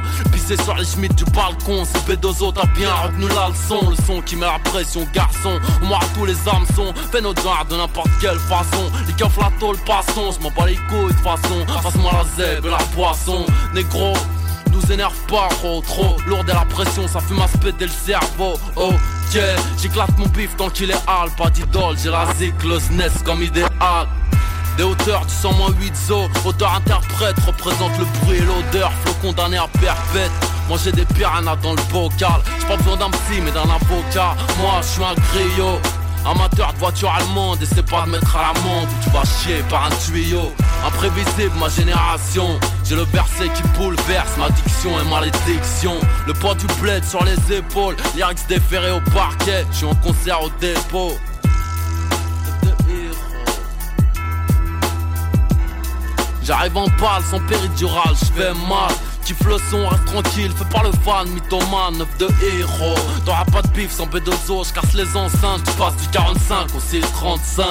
Pisser 0.52 0.64
sur 0.64 0.76
les 0.76 0.86
schmitts 0.86 1.16
du 1.16 1.24
balcon. 1.32 1.86
C'est 1.86 2.06
Bedozo, 2.06 2.52
t'as 2.52 2.66
bien 2.68 2.93
retenu 2.93 3.28
la 3.30 3.49
leçon. 3.49 3.89
Le 3.89 3.95
son 4.06 4.22
qui 4.22 4.36
met 4.36 4.45
la 4.45 4.60
pression, 4.60 5.08
garçon. 5.14 5.60
On 5.82 5.86
mord 5.86 6.04
tous 6.14 6.26
les 6.26 6.36
hameçons. 6.47 6.93
Fais 7.12 7.22
notre 7.22 7.41
genre 7.41 7.66
de 7.70 7.76
n'importe 7.76 8.10
quelle 8.20 8.39
façon. 8.39 8.91
Les 9.08 9.14
keufs, 9.14 9.38
la 9.38 9.52
tôle, 9.60 9.78
passons. 9.86 10.32
Je 10.32 10.43
m'en 10.43 10.52
bats 10.52 10.68
les 10.68 10.76
couilles 10.76 11.14
de 11.14 11.22
façon. 11.22 11.66
Passe-moi 11.82 12.12
la 12.12 12.43
zèbre 12.43 12.68
et 12.68 12.72
la 12.72 12.78
poisson. 12.95 13.45
Négro. 13.74 14.14
Nous 14.74 14.91
énerve 14.91 15.16
pas 15.28 15.49
trop, 15.49 15.82
trop 15.82 16.18
lourd 16.28 16.43
de 16.45 16.52
la 16.52 16.64
pression, 16.64 17.06
ça 17.06 17.20
fume 17.20 17.41
à 17.41 17.47
se 17.47 17.58
péter 17.58 17.86
le 17.86 17.91
cerveau. 17.91 18.54
Oh, 18.78 18.93
yeah, 19.34 19.56
j'éclate 19.78 20.18
mon 20.18 20.28
bif 20.28 20.56
tant 20.56 20.70
qu'il 20.70 20.91
est 20.91 21.04
hal, 21.08 21.30
pas 21.38 21.49
d'idole, 21.49 21.97
j'ai 22.02 22.10
la 22.10 22.26
zik, 22.36 22.54
le 22.64 22.80
SNES 22.80 23.22
comme 23.26 23.43
idéal. 23.43 23.70
Des 24.78 24.84
hauteurs 24.84 25.26
du 25.26 25.34
100 25.34 25.50
8 25.80 25.96
zo, 25.96 26.30
auteur-interprète 26.46 27.36
représente 27.46 27.98
le 28.00 28.06
bruit 28.20 28.38
et 28.38 28.42
l'odeur, 28.42 28.92
flocon 29.04 29.34
d'un 29.34 29.52
air 29.52 29.68
perpète. 29.70 30.32
J'ai 30.84 30.94
des 30.94 31.04
piranhas 31.04 31.58
dans 31.58 31.74
le 31.74 31.82
bocal, 31.92 32.42
j'ai 32.60 32.66
pas 32.66 32.78
besoin 32.78 32.96
d'un 32.96 33.10
psy 33.10 33.42
mais 33.44 33.52
d'un 33.52 33.64
avocat. 33.64 34.36
Moi 34.60 34.80
je 34.82 34.88
suis 34.88 35.04
un 35.04 35.14
griot. 35.16 35.80
Amateur 36.24 36.72
de 36.74 36.78
voiture 36.78 37.12
allemande, 37.12 37.62
et 37.64 37.66
c'est 37.66 37.86
pas 37.90 38.06
de 38.06 38.12
mettre 38.12 38.36
à 38.36 38.54
l'amende 38.54 38.88
où 38.88 39.04
tu 39.04 39.10
vas 39.10 39.24
chier 39.26 39.64
par 39.70 39.86
un 39.86 39.90
tuyau. 39.90 40.54
Imprévisible 40.86 41.52
ma 41.60 41.68
génération, 41.68 42.60
j'ai 42.86 42.96
le 42.96 43.06
verset 43.06 43.50
qui 43.50 43.64
bouleverse 43.78 44.38
ma 44.38 44.50
diction 44.52 44.92
et 45.00 45.10
malédiction. 45.10 46.00
Le 46.28 46.34
poids 46.34 46.54
du 46.54 46.68
bled 46.80 47.04
sur 47.04 47.24
les 47.24 47.58
épaules, 47.58 47.96
lyrics 48.16 48.48
déférés 48.48 48.92
au 48.92 49.02
parquet, 49.12 49.66
je 49.72 49.78
suis 49.78 49.86
en 49.86 49.96
concert 49.96 50.44
au 50.44 50.50
dépôt. 50.62 51.18
J'arrive 56.52 56.76
en 56.76 56.88
balle 56.99 57.24
sans 57.30 57.39
péridurale, 57.47 58.14
je 58.20 58.26
fais 58.26 58.54
mal. 58.68 58.91
Kiffe 59.24 59.45
le 59.45 59.58
son, 59.70 59.88
reste 59.88 60.04
tranquille, 60.04 60.52
fais 60.52 60.66
pas 60.66 60.84
le 60.84 60.91
fan, 60.91 61.26
mythomane, 61.52 61.97
9 61.97 62.18
de 62.18 62.28
héros. 62.45 62.95
T'auras 63.26 63.45
pas 63.45 63.62
de 63.62 63.68
bif 63.70 63.91
sans 63.91 64.06
B2O, 64.06 64.68
je 64.68 64.74
casse 64.74 64.93
les 64.93 65.16
enceintes, 65.16 65.64
tu 65.66 65.72
passes 65.74 65.95
du 65.97 66.08
45 66.12 66.76
au 66.76 66.80
635. 66.80 67.66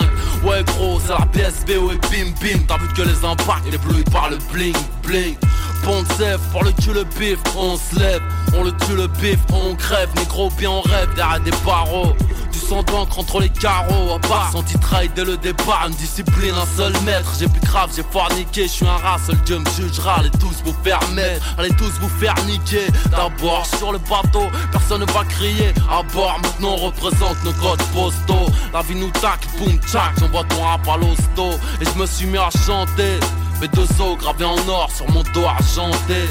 Ouais 0.44 0.62
gros, 0.64 1.00
c'est 1.00 1.12
la 1.12 1.26
PSBO 1.26 1.92
et 1.92 1.98
bim 2.08 2.30
bim, 2.40 2.60
t'as 2.66 2.78
vu 2.78 2.88
que 2.88 3.02
les 3.02 3.24
impacts 3.24 3.66
éblouis 3.72 4.04
par 4.04 4.30
le 4.30 4.38
bling 4.52 4.76
bling. 5.02 5.36
Poncef, 5.82 6.40
pour 6.52 6.62
le 6.62 6.72
cul 6.72 6.92
le 6.92 7.04
bif, 7.18 7.38
on 7.56 7.76
se 7.76 7.98
lève, 7.98 8.22
on 8.54 8.64
le 8.64 8.72
tue 8.72 8.94
le 8.94 9.06
bif, 9.06 9.38
on 9.52 9.74
crève, 9.74 10.10
négro 10.16 10.50
bien 10.58 10.70
on 10.70 10.82
rêve 10.82 11.14
derrière 11.14 11.40
des 11.40 11.52
barreaux. 11.64 12.14
Du 12.52 12.58
sang 12.58 12.82
d'encre 12.82 13.20
entre 13.20 13.40
les 13.40 13.48
carreaux, 13.48 14.14
à 14.14 14.18
part 14.18 14.50
son 14.52 14.62
titrail 14.62 15.08
dès 15.14 15.24
le 15.24 15.36
départ, 15.36 15.86
une 15.86 15.94
discipline, 15.94 16.52
un 16.54 16.76
seul 16.76 16.92
maître. 17.04 17.32
J'ai 17.38 17.46
plus 17.46 17.60
grave, 17.60 17.90
j'ai 17.94 18.02
forniqué, 18.10 18.64
je 18.64 18.72
suis 18.72 18.86
un 18.86 18.96
rat, 18.96 19.18
seul 19.24 19.36
Dieu 19.46 19.58
me 19.58 19.70
jugera. 19.70 20.16
Allez 20.18 20.30
tous 20.30 20.56
vous 20.64 20.74
faire 20.82 21.00
mettre, 21.10 21.44
allez 21.58 21.70
tous 21.70 21.92
vous 22.00 22.08
faire 22.08 22.34
niquer. 22.46 22.88
D'abord 23.12 23.64
sur 23.76 23.92
le 23.92 23.98
bateau, 23.98 24.44
personne 24.72 25.00
ne 25.00 25.06
va 25.06 25.24
crier. 25.24 25.72
À 25.90 26.02
bord, 26.14 26.38
maintenant 26.42 26.74
on 26.74 26.86
représente 26.86 27.42
nos 27.44 27.52
codes 27.52 27.82
postaux. 27.94 28.50
La 28.72 28.82
vie 28.82 28.94
nous 28.94 29.10
tac, 29.10 29.40
boum 29.58 29.78
tchac, 29.86 30.12
j'envoie 30.18 30.44
ton 30.44 30.62
rap 30.62 30.86
à 30.88 30.96
l'hosto. 30.96 31.58
Et 31.80 31.84
je 31.84 31.98
me 31.98 32.06
suis 32.06 32.26
mis 32.26 32.38
à 32.38 32.50
chanter. 32.50 33.18
Mes 33.60 33.68
deux 33.68 33.88
os 34.00 34.16
gravés 34.18 34.44
en 34.44 34.68
or 34.68 34.90
sur 34.90 35.08
mon 35.10 35.22
dos 35.34 35.44
argenté. 35.44 36.28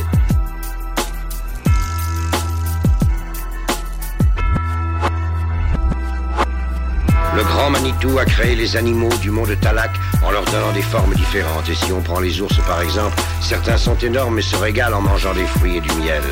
Le 7.36 7.44
grand 7.44 7.70
Manitou 7.70 8.18
a 8.18 8.26
créé 8.26 8.56
les 8.56 8.76
animaux 8.76 9.16
du 9.22 9.30
monde 9.30 9.56
Talak 9.62 9.92
en 10.26 10.32
leur 10.32 10.44
donnant 10.46 10.72
des 10.74 10.82
formes 10.82 11.14
différentes. 11.14 11.70
Et 11.70 11.76
si 11.76 11.92
on 11.92 12.02
prend 12.02 12.20
les 12.20 12.42
ours 12.42 12.58
par 12.68 12.82
exemple, 12.82 13.16
certains 13.42 13.78
sont 13.78 13.96
énormes 13.98 14.40
et 14.40 14.42
se 14.42 14.56
régalent 14.56 14.98
en 14.98 15.02
mangeant 15.02 15.34
des 15.34 15.46
fruits 15.46 15.78
et 15.78 15.82
du 15.82 15.92
miel. 15.94 16.24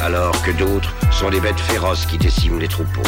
Alors 0.00 0.40
que 0.42 0.50
d'autres 0.52 0.94
sont 1.10 1.30
des 1.30 1.40
bêtes 1.40 1.60
féroces 1.60 2.06
qui 2.06 2.18
déciment 2.18 2.58
les 2.58 2.68
troupeaux. 2.68 3.02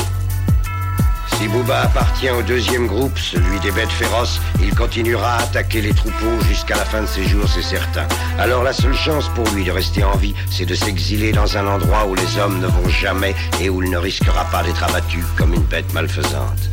Si 1.36 1.49
Booba 1.49 1.82
appartient 1.82 2.28
au 2.30 2.43
deuxième 2.43 2.86
groupe, 2.86 3.18
celui 3.18 3.59
des 3.61 3.70
bêtes 3.70 3.91
féroces, 3.91 4.41
il 4.61 4.74
continuera 4.74 5.36
à 5.36 5.43
attaquer 5.45 5.80
les 5.80 5.95
troupeaux 5.95 6.38
jusqu'à 6.47 6.76
la 6.76 6.84
fin 6.84 7.01
de 7.01 7.07
ses 7.07 7.24
jours, 7.24 7.49
c'est 7.49 7.62
certain. 7.62 8.07
Alors 8.38 8.62
la 8.62 8.74
seule 8.74 8.95
chance 8.95 9.28
pour 9.34 9.49
lui 9.51 9.64
de 9.64 9.70
rester 9.70 10.05
en 10.05 10.16
vie, 10.16 10.34
c'est 10.51 10.66
de 10.66 10.74
s'exiler 10.74 11.32
dans 11.32 11.57
un 11.57 11.66
endroit 11.66 12.07
où 12.07 12.14
les 12.14 12.38
hommes 12.38 12.61
ne 12.61 12.66
vont 12.66 12.88
jamais 12.88 13.34
et 13.61 13.70
où 13.70 13.82
il 13.82 13.91
ne 13.91 13.97
risquera 13.97 14.45
pas 14.47 14.62
d'être 14.62 14.82
abattu 14.84 15.24
comme 15.38 15.55
une 15.55 15.62
bête 15.62 15.91
malfaisante. 15.95 16.68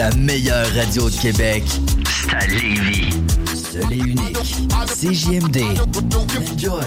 La 0.00 0.10
meilleure 0.12 0.66
radio 0.74 1.10
de 1.10 1.14
Québec. 1.14 1.62
C'est 2.08 2.34
à 2.34 2.46
Lévis. 2.46 3.10
Seul 3.54 3.92
et 3.92 3.98
unique. 3.98 4.38
CJMD. 4.86 5.58
Enjoy. 6.54 6.80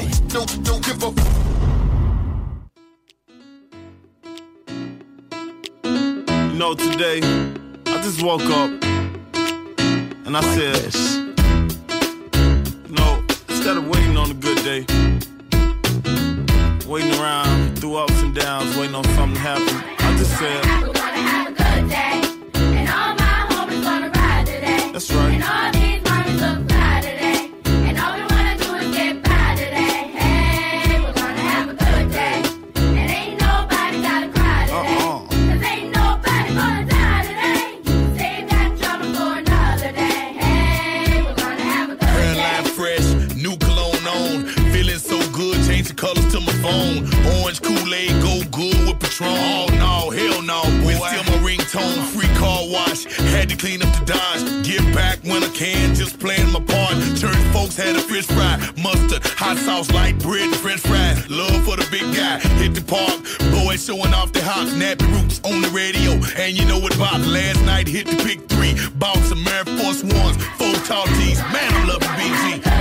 You 5.83 6.57
know, 6.57 6.73
today, 6.73 7.21
I 7.85 8.01
just 8.01 8.23
woke 8.23 8.41
up 8.49 8.71
and 10.25 10.35
I 10.35 10.41
said, 10.55 10.95
you 12.89 12.95
know, 12.95 13.23
instead 13.47 13.77
of 13.77 13.87
waiting 13.89 14.17
on 14.17 14.31
a 14.31 14.33
good 14.33 14.57
day, 14.63 14.85
clean 53.63 53.81
up 53.81 53.95
the 53.95 54.05
Dodge. 54.11 54.67
Give 54.67 54.83
back 54.93 55.23
when 55.23 55.41
I 55.41 55.47
can, 55.55 55.95
just 55.95 56.19
playing 56.19 56.51
my 56.51 56.59
part. 56.59 56.95
Church 57.15 57.43
folks 57.55 57.77
had 57.77 57.95
a 57.95 58.01
fish 58.01 58.25
fry, 58.25 58.59
mustard, 58.83 59.23
hot 59.39 59.55
sauce, 59.55 59.89
light 59.91 60.19
bread, 60.19 60.53
french 60.57 60.81
fries. 60.81 61.29
Love 61.29 61.63
for 61.63 61.77
the 61.77 61.87
big 61.89 62.03
guy, 62.13 62.39
hit 62.59 62.75
the 62.75 62.83
park. 62.83 63.15
Boys 63.55 63.85
showing 63.85 64.13
off 64.13 64.33
their 64.33 64.43
hot 64.43 64.67
nappy 64.75 65.07
roots 65.15 65.39
on 65.45 65.61
the 65.61 65.69
radio. 65.69 66.11
And 66.35 66.57
you 66.57 66.65
know 66.65 66.77
what 66.77 66.93
about 66.93 67.21
last 67.21 67.63
night, 67.63 67.87
hit 67.87 68.05
the 68.05 68.17
pick 68.27 68.39
three. 68.49 68.75
Bought 68.95 69.23
some 69.31 69.47
Air 69.47 69.63
Force 69.63 70.03
Ones, 70.03 70.35
four 70.59 70.75
tall 70.83 71.07
tees. 71.15 71.39
Man, 71.55 71.73
I'm 71.73 71.87
loving 71.87 72.09
BG. 72.19 72.72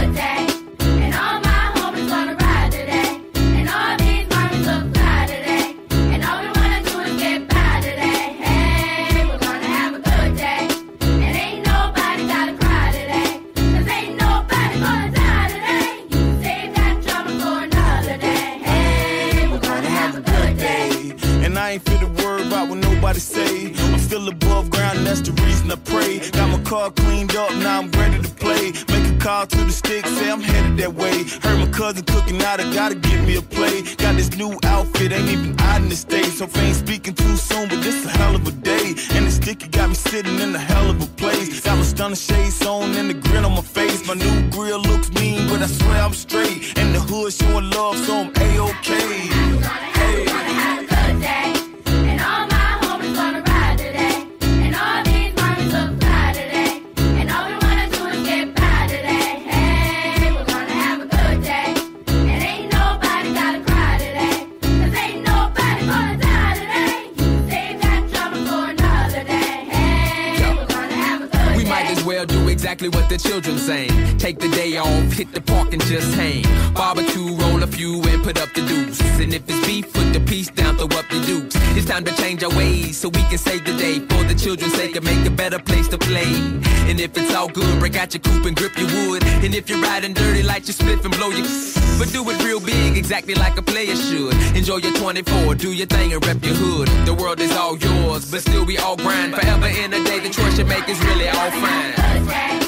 Say. 23.21 23.73
I'm 23.93 23.99
still 23.99 24.29
above 24.29 24.71
ground, 24.71 25.07
that's 25.07 25.21
the 25.21 25.33
reason 25.43 25.71
I 25.71 25.77
pray. 25.77 26.19
Got 26.31 26.51
my 26.51 26.63
car 26.63 26.91
cleaned 26.91 27.35
up, 27.37 27.51
now 27.57 27.81
I'm 27.81 27.91
ready 27.93 28.21
to 28.21 28.29
play. 28.29 28.73
Make 28.89 29.07
a 29.15 29.17
call 29.19 29.47
to 29.47 29.65
the 29.65 29.73
stick, 29.73 30.07
say 30.07 30.31
I'm 30.31 30.41
headed 30.41 30.77
that 30.79 30.95
way. 30.95 31.25
Heard 31.43 31.59
my 31.59 31.69
cousin 31.69 32.05
cooking 32.05 32.43
out, 32.43 32.61
I 32.61 32.73
gotta 32.73 32.95
get 32.95 33.27
me 33.27 33.37
a 33.37 33.43
play. 33.43 33.83
Got 33.97 34.17
this 34.17 34.37
new 34.37 34.59
outfit, 34.65 35.13
ain't 35.13 35.29
even 35.29 35.61
out 35.61 35.83
in 35.83 35.89
the 35.89 35.97
States. 35.97 36.39
So 36.39 36.49
I 36.55 36.61
ain't 36.61 36.77
speaking 36.77 37.15
too 37.15 37.37
soon, 37.37 37.69
but 37.69 37.83
this 37.83 38.05
a 38.07 38.11
hell 38.11 38.35
of 38.35 38.47
a 38.47 38.53
day. 38.53 38.95
And 39.15 39.27
the 39.27 39.31
sticky 39.31 39.69
got 39.69 39.89
me 39.89 39.95
sitting 39.95 40.39
in 40.41 40.55
a 40.55 40.59
hell 40.59 40.91
of 40.91 41.03
a 41.03 41.07
place. 41.17 41.61
Got 41.61 41.79
my 41.79 41.85
stunner 41.85 42.17
shades 42.17 42.65
on 42.67 42.95
and 42.97 43.11
the 43.11 43.15
grin 43.15 43.45
on 43.45 43.53
my 43.53 43.63
face. 43.63 44.07
My 44.07 44.15
new 44.15 44.51
grill 44.51 44.81
looks 44.81 45.11
mean, 45.13 45.49
but 45.49 45.63
I 45.63 45.67
swear 45.67 46.03
I'm 46.03 46.15
straight. 46.15 46.79
And 46.79 46.95
the 46.95 47.01
hood 47.01 47.33
showing 47.33 47.71
love, 47.71 47.99
so 47.99 48.21
I'm 48.21 48.33
A-OK. 48.37 48.95
Hey. 49.99 50.91
Exactly 72.63 72.89
what 72.91 73.09
the 73.09 73.19
children 73.19 73.59
saying. 73.59 73.91
Take 74.19 74.39
the 74.39 74.49
day 74.51 74.77
off, 74.77 75.13
hit 75.13 75.33
the 75.33 75.41
park 75.41 75.73
and 75.73 75.83
just 75.83 76.15
hang. 76.15 76.45
Barbecue, 76.75 77.35
roll 77.35 77.61
a 77.61 77.67
few 77.67 78.01
and 78.03 78.23
put 78.23 78.41
up 78.41 78.55
the 78.55 78.65
deuce. 78.65 79.01
And 79.19 79.35
if 79.35 79.43
it's 79.49 79.67
beef, 79.67 79.93
put 79.93 80.13
the 80.13 80.21
piece 80.21 80.47
down, 80.47 80.77
throw 80.77 80.87
up 80.97 81.09
the 81.11 81.21
dukes. 81.27 81.57
It's 81.77 81.87
time 81.87 82.05
to 82.05 82.15
change 82.23 82.45
our 82.45 82.57
ways 82.57 82.97
so 82.99 83.09
we 83.09 83.23
can 83.25 83.39
save 83.39 83.65
the 83.65 83.77
day. 83.77 83.99
For 83.99 84.23
the 84.23 84.37
children's 84.37 84.75
sake 84.75 84.95
and 84.95 85.05
make 85.05 85.27
a 85.27 85.31
better 85.31 85.59
place 85.59 85.89
to 85.89 85.99
play. 85.99 86.33
And 86.89 87.01
if 87.01 87.19
it's 87.19 87.35
all 87.35 87.49
good, 87.49 87.81
break 87.81 87.97
out 87.97 88.15
your 88.15 88.21
coupe 88.21 88.47
and 88.47 88.55
grip 88.55 88.79
your 88.79 88.87
wood. 88.87 89.25
And 89.43 89.57
if 89.57 89.69
you're 89.69 89.83
riding 89.83 90.13
dirty, 90.13 90.45
light 90.45 90.69
your 90.69 90.75
spliff 90.75 91.05
and 91.05 91.13
blow 91.17 91.31
your. 91.31 91.47
But 91.99 92.11
do 92.11 92.29
it 92.31 92.43
real 92.43 92.59
big, 92.59 92.97
exactly 92.97 93.35
like 93.35 93.57
a 93.59 93.63
player 93.63 93.95
should. 93.95 94.35
Enjoy 94.57 94.79
your 94.79 94.95
24, 94.95 95.55
do 95.57 95.73
your 95.73 95.87
thing 95.87 96.13
and 96.13 96.25
rep 96.27 96.43
your 96.43 96.55
hood. 96.55 96.89
The 97.07 97.15
world 97.15 97.39
is 97.39 97.53
all 97.53 97.77
yours, 97.77 98.29
but 98.31 98.41
still 98.41 98.65
we 98.65 98.79
all 98.79 98.97
grind. 98.97 99.35
Forever 99.35 99.67
in 99.67 99.93
a 99.93 100.03
day, 100.03 100.19
the 100.19 100.31
choice 100.31 100.59
you 100.59 100.65
make 100.65 100.89
is 100.89 100.99
really 101.05 101.29
all 101.29 101.51
fine. 101.51 102.62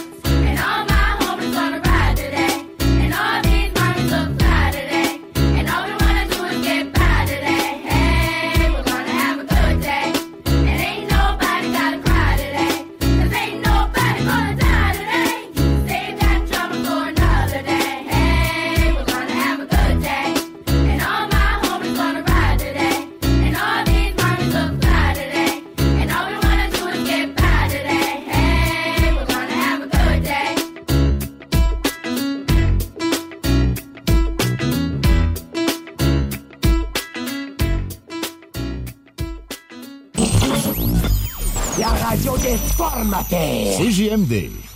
CJMD. 43.30 44.73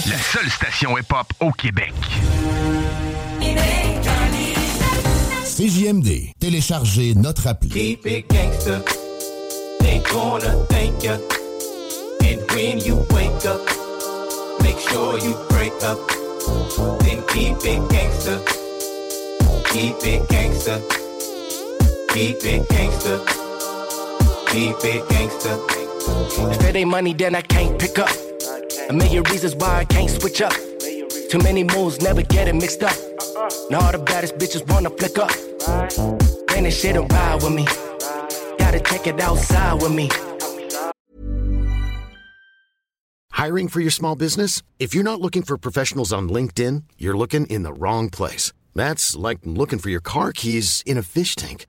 Station. 0.00 0.16
La 0.16 0.18
seule 0.18 0.50
station 0.50 0.98
hip-hop 0.98 1.32
au 1.40 1.50
Québec. 1.52 1.92
CJMD. 5.44 6.32
Téléchargez 6.38 7.14
notre 7.14 7.46
appli. 7.46 7.68
Keep 7.68 8.06
it 8.06 8.30
gangster. 8.30 8.80
They 9.80 10.00
gonna 10.10 10.54
thank 10.68 11.02
ya. 11.02 11.16
And 12.22 12.40
when 12.52 12.78
you 12.80 12.96
wake 13.10 13.44
up, 13.44 13.60
make 14.62 14.78
sure 14.88 15.18
you 15.18 15.34
break 15.50 15.72
up. 15.82 15.98
Then 17.00 17.22
keep 17.28 17.56
it 17.64 17.80
gangster. 17.90 18.40
Keep 19.70 20.04
it 20.04 20.28
gangster. 20.28 20.80
Keep 22.08 22.44
it 22.44 22.68
gangster. 22.68 23.20
Keep 24.48 24.84
it 24.84 25.08
gangster. 25.08 25.58
If 26.50 26.64
it 26.64 26.76
ain't 26.76 26.90
money, 26.90 27.12
then 27.12 27.34
I 27.34 27.42
can't 27.42 27.78
pick 27.78 27.98
up. 27.98 28.29
A 28.90 28.92
million 28.92 29.22
reasons 29.30 29.54
why 29.54 29.78
I 29.78 29.84
can't 29.84 30.10
switch 30.10 30.42
up. 30.42 30.52
Too 31.30 31.38
many 31.38 31.62
moves, 31.62 32.00
never 32.00 32.22
get 32.22 32.48
it 32.48 32.56
mixed 32.56 32.82
up. 32.82 32.96
Now 33.70 33.82
all 33.82 33.92
the 33.92 34.02
baddest 34.04 34.34
bitches 34.34 34.66
wanna 34.68 34.90
flick 34.90 35.16
up. 35.16 35.30
Bring 36.48 36.64
this 36.64 36.80
shit 36.80 36.96
and 36.96 37.08
ride 37.12 37.40
with 37.40 37.52
me. 37.52 37.66
Gotta 38.58 38.80
take 38.80 39.06
it 39.06 39.20
outside 39.20 39.80
with 39.80 39.92
me. 39.92 40.08
Hiring 43.30 43.68
for 43.68 43.78
your 43.78 43.92
small 43.92 44.16
business? 44.16 44.60
If 44.80 44.92
you're 44.92 45.04
not 45.04 45.20
looking 45.20 45.44
for 45.44 45.56
professionals 45.56 46.12
on 46.12 46.28
LinkedIn, 46.28 46.82
you're 46.98 47.16
looking 47.16 47.46
in 47.46 47.62
the 47.62 47.72
wrong 47.72 48.10
place. 48.10 48.52
That's 48.74 49.14
like 49.14 49.38
looking 49.44 49.78
for 49.78 49.90
your 49.90 50.00
car 50.00 50.32
keys 50.32 50.82
in 50.84 50.98
a 50.98 51.04
fish 51.04 51.36
tank. 51.36 51.68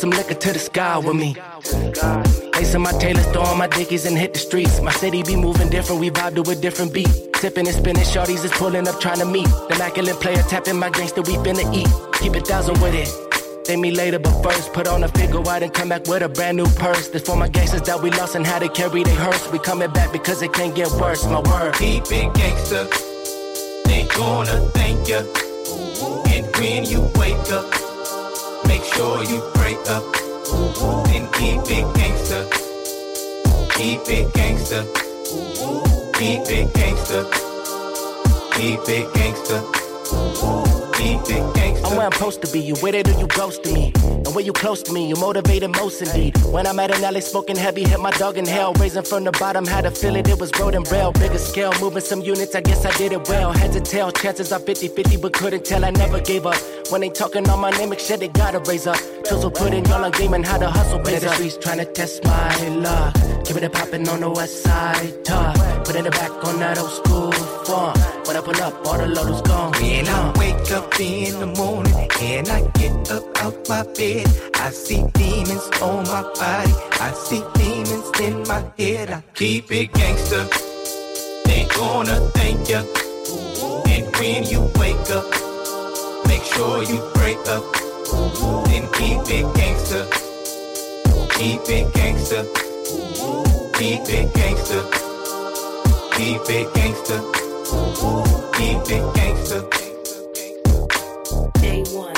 Some 0.00 0.08
liquor 0.08 0.32
to 0.32 0.52
the 0.54 0.58
sky 0.58 0.96
with 0.96 1.14
me. 1.14 1.36
Lace 2.54 2.74
in 2.74 2.80
my 2.80 2.90
Taylor, 2.92 3.20
throw 3.34 3.42
on 3.42 3.58
my 3.58 3.66
dickies 3.66 4.06
and 4.06 4.16
hit 4.16 4.32
the 4.32 4.38
streets. 4.38 4.80
My 4.80 4.92
city 4.92 5.22
be 5.22 5.36
moving 5.36 5.68
different, 5.68 6.00
we 6.00 6.08
vibe 6.08 6.42
to 6.42 6.50
a 6.50 6.54
different 6.54 6.94
beat. 6.94 7.36
Sipping 7.36 7.66
and 7.66 7.76
spinning, 7.76 8.04
shorties 8.04 8.42
is 8.42 8.50
pulling 8.52 8.88
up 8.88 8.98
trying 8.98 9.18
to 9.18 9.26
meet. 9.26 9.44
The 9.68 9.74
immaculate 9.74 10.16
player 10.16 10.42
tapping 10.44 10.78
my 10.78 10.88
gangster, 10.88 11.20
we 11.20 11.34
finna 11.44 11.70
eat. 11.74 11.92
Keep 12.18 12.34
it 12.36 12.46
thousand 12.46 12.80
with 12.80 12.94
it. 12.94 13.08
Thank 13.66 13.80
me 13.80 13.90
later, 13.90 14.18
but 14.18 14.42
first 14.42 14.72
put 14.72 14.88
on 14.88 15.04
a 15.04 15.08
figure 15.08 15.46
out 15.46 15.62
and 15.62 15.74
come 15.74 15.90
back 15.90 16.06
with 16.06 16.22
a 16.22 16.30
brand 16.30 16.56
new 16.56 16.66
purse. 16.76 17.08
This 17.08 17.20
for 17.20 17.36
my 17.36 17.48
gangsters 17.48 17.82
that 17.82 18.00
we 18.00 18.10
lost 18.10 18.34
and 18.36 18.46
how 18.46 18.58
to 18.58 18.70
carry 18.70 19.02
their 19.02 19.14
hearse. 19.14 19.52
We 19.52 19.58
coming 19.58 19.92
back 19.92 20.12
because 20.12 20.40
it 20.40 20.54
can't 20.54 20.74
get 20.74 20.90
worse. 20.92 21.26
My 21.26 21.40
word. 21.40 21.74
Keep 21.74 22.04
it 22.10 22.32
gangster. 22.32 22.84
They 23.84 24.08
gonna 24.16 24.60
thank 24.70 25.06
ya. 25.10 25.18
And 26.32 26.46
when 26.56 26.86
you 26.86 27.02
wake 27.16 27.52
up, 27.52 27.89
make 28.70 28.84
sure 28.84 29.24
you 29.24 29.40
break 29.54 29.82
up. 29.96 30.04
Then 31.06 31.24
keep 31.38 31.62
it 31.76 31.86
gangster. 31.98 32.42
Keep 33.74 34.02
it 34.16 34.32
gangster. 34.32 34.84
Keep 36.16 36.46
it 36.56 36.72
gangster. 36.78 37.24
Keep 38.54 38.86
it 38.88 38.94
gangster. 38.94 38.94
Keep 38.94 38.94
it 38.96 39.14
gangster. 39.14 40.69
I'm 41.00 41.96
where 41.96 42.06
I'm 42.06 42.12
supposed 42.12 42.42
to 42.42 42.52
be. 42.52 42.60
You 42.60 42.74
with 42.82 42.94
it 42.94 43.08
or 43.08 43.18
you 43.18 43.26
ghost 43.26 43.64
to 43.64 43.72
me. 43.72 43.92
And 44.04 44.34
when 44.34 44.44
you 44.44 44.52
close 44.52 44.82
to 44.84 44.92
me, 44.92 45.08
you 45.08 45.16
motivated 45.16 45.70
most 45.70 46.02
indeed. 46.02 46.36
When 46.44 46.66
I'm 46.66 46.78
at 46.78 46.94
an 46.94 47.02
alley 47.02 47.20
smoking 47.20 47.56
heavy, 47.56 47.82
hit 47.84 47.98
my 47.98 48.10
dog 48.12 48.36
in 48.36 48.46
hell. 48.46 48.74
Raising 48.74 49.02
from 49.02 49.24
the 49.24 49.32
bottom, 49.32 49.66
had 49.66 49.82
to 49.82 49.90
feel 49.90 50.14
it. 50.14 50.28
It 50.28 50.38
was 50.38 50.52
road 50.60 50.74
and 50.74 50.86
rail. 50.92 51.10
Bigger 51.12 51.38
scale, 51.38 51.72
moving 51.80 52.02
some 52.02 52.20
units. 52.20 52.54
I 52.54 52.60
guess 52.60 52.84
I 52.84 52.96
did 52.98 53.12
it 53.12 53.28
well. 53.28 53.52
Had 53.52 53.72
to 53.72 53.80
tell, 53.80 54.12
chances 54.12 54.52
are 54.52 54.60
50 54.60 54.88
50, 54.88 55.16
but 55.16 55.32
couldn't 55.32 55.64
tell. 55.64 55.84
I 55.84 55.90
never 55.90 56.20
gave 56.20 56.46
up. 56.46 56.58
When 56.90 57.00
they 57.00 57.08
talking 57.08 57.48
on 57.48 57.58
my 57.60 57.70
name, 57.70 57.92
shit, 57.98 58.20
they 58.20 58.28
gotta 58.28 58.60
raise 58.60 58.86
up. 58.86 58.98
Tools 59.24 59.44
put 59.58 59.72
in 59.72 59.84
y'all 59.86 60.04
on 60.04 60.12
game 60.12 60.34
and 60.34 60.44
how 60.44 60.58
to 60.58 60.70
hustle, 60.70 61.00
raise 61.00 61.24
up. 61.24 61.30
The 61.30 61.34
streets 61.34 61.56
trying 61.56 61.78
to 61.78 61.86
test 61.86 62.22
my 62.24 62.68
luck. 62.68 63.14
Keep 63.44 63.56
it 63.56 63.64
a 63.64 63.70
poppin' 63.70 64.06
on 64.08 64.20
the 64.20 64.30
west 64.30 64.62
side, 64.62 65.24
tough. 65.24 65.56
Put 65.84 65.96
it 65.96 66.10
back 66.12 66.44
on 66.44 66.60
that 66.60 66.78
old 66.78 66.90
school 66.90 67.49
fun. 67.70 67.94
When 68.26 68.36
I 68.36 68.40
pull 68.40 68.62
up, 68.66 68.74
all 68.86 68.98
the 68.98 69.06
load 69.06 69.44
gone. 69.46 69.72
When 69.72 70.06
I 70.08 70.20
wake 70.38 70.70
up 70.72 71.00
in 71.00 71.38
the 71.38 71.46
morning 71.46 72.08
and 72.20 72.48
I 72.48 72.60
get 72.80 73.10
up 73.10 73.24
out 73.42 73.56
my 73.68 73.82
bed, 73.96 74.26
I 74.54 74.70
see 74.70 75.02
demons 75.14 75.66
on 75.80 76.04
my 76.12 76.22
body. 76.38 76.74
I 77.06 77.10
see 77.26 77.42
demons 77.54 78.08
in 78.26 78.34
my 78.50 78.60
head. 78.78 79.10
I 79.10 79.22
keep 79.34 79.70
it 79.70 79.92
gangster. 79.92 80.44
They 81.46 81.62
gonna 81.76 82.18
thank 82.36 82.68
ya. 82.68 82.82
And 83.92 84.04
when 84.18 84.44
you 84.52 84.62
wake 84.80 85.08
up, 85.18 85.26
make 86.28 86.44
sure 86.52 86.82
you 86.90 86.98
break 87.14 87.40
up. 87.56 87.64
Then 88.68 88.84
keep 88.98 89.22
it 89.36 89.46
gangster. 89.58 90.04
Keep 91.36 91.62
it 91.76 91.86
gangster. 91.94 92.44
Keep 93.78 94.04
it 94.18 94.26
gangster. 94.34 94.82
Keep 96.16 96.50
it 96.58 96.74
gangster. 96.74 97.49
Keep 97.70 98.90
it 98.90 99.14
gangster. 99.14 99.62
Day 101.60 101.84
one. 101.94 102.16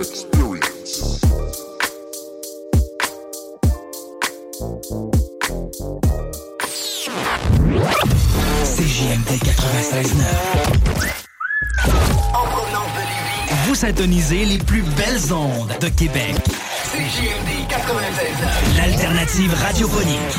Experience. 0.00 1.20
CJMD 8.64 9.30
96.9. 9.44 10.24
Vous 13.66 13.74
syntonisez 13.76 14.44
les 14.46 14.58
plus 14.58 14.82
belles 14.82 15.32
ondes 15.32 15.78
de 15.80 15.88
Québec. 15.90 16.34
CJMD 16.92 17.68
96.9. 17.68 18.76
L'alternative 18.76 19.54
radiophonique. 19.54 20.38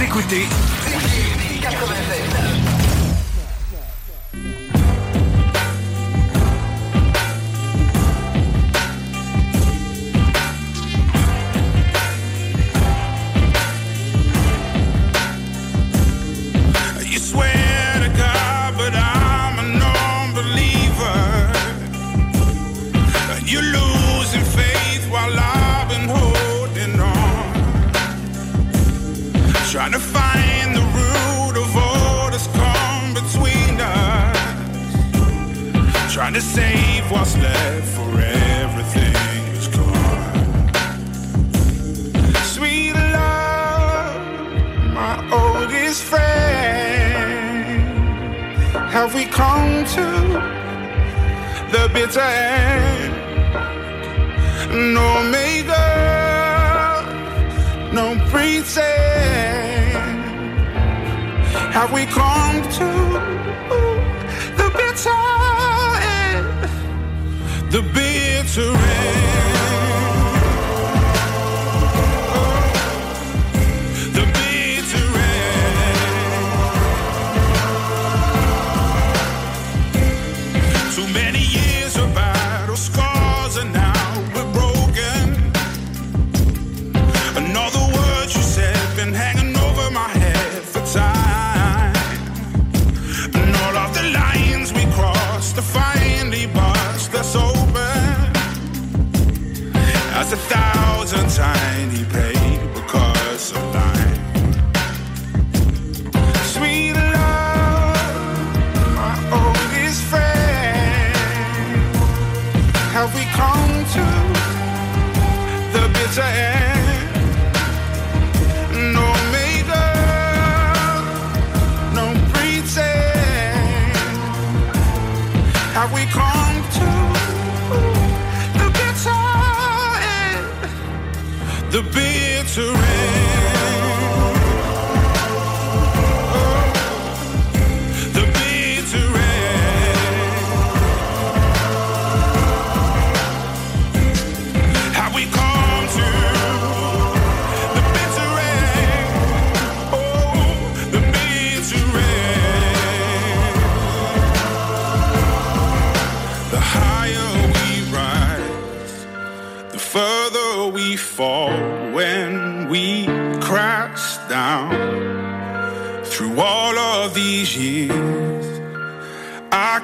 Écoutez 0.00 0.48
what's 37.14 37.36
left 37.36 37.86
for 37.96 38.10
everything 38.20 39.14
is 39.58 39.68
gone. 39.68 40.72
Sweet 42.54 42.92
love, 42.92 44.16
my 44.98 45.14
oldest 45.40 46.02
friend. 46.02 47.82
Have 48.96 49.14
we 49.14 49.26
come 49.26 49.84
to 49.96 50.06
the 51.74 51.88
bitter 51.94 52.20
end? 52.20 53.14
No 54.92 55.08
makeup, 55.36 57.04
no 57.92 58.06
pretend. 58.30 59.94
have 61.78 61.92
we 61.92 62.06
come 62.06 62.56
to 62.78 63.13
The 67.74 67.82
bitter 67.82 68.70
end. 68.70 69.43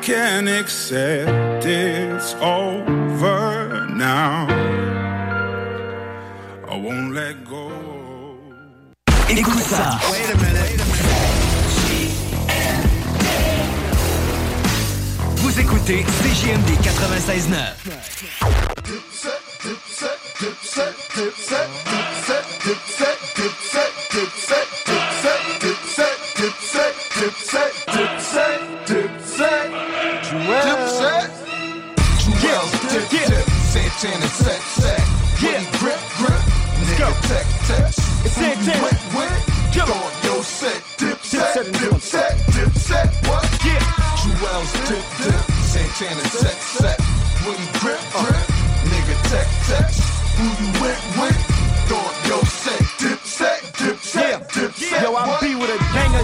Can 0.03 0.49
accept 0.49 1.67
it's 1.67 2.35
over 2.35 3.87
now. 3.91 4.47
I 6.69 6.77
won't 6.77 7.13
let 7.13 7.45
go. 7.45 7.71
Écoute 9.29 9.61
ça. 9.61 9.99
Vous 15.37 15.61
écoutez 15.61 16.05
CJMD 16.05 16.71
96.9. 16.83 18.81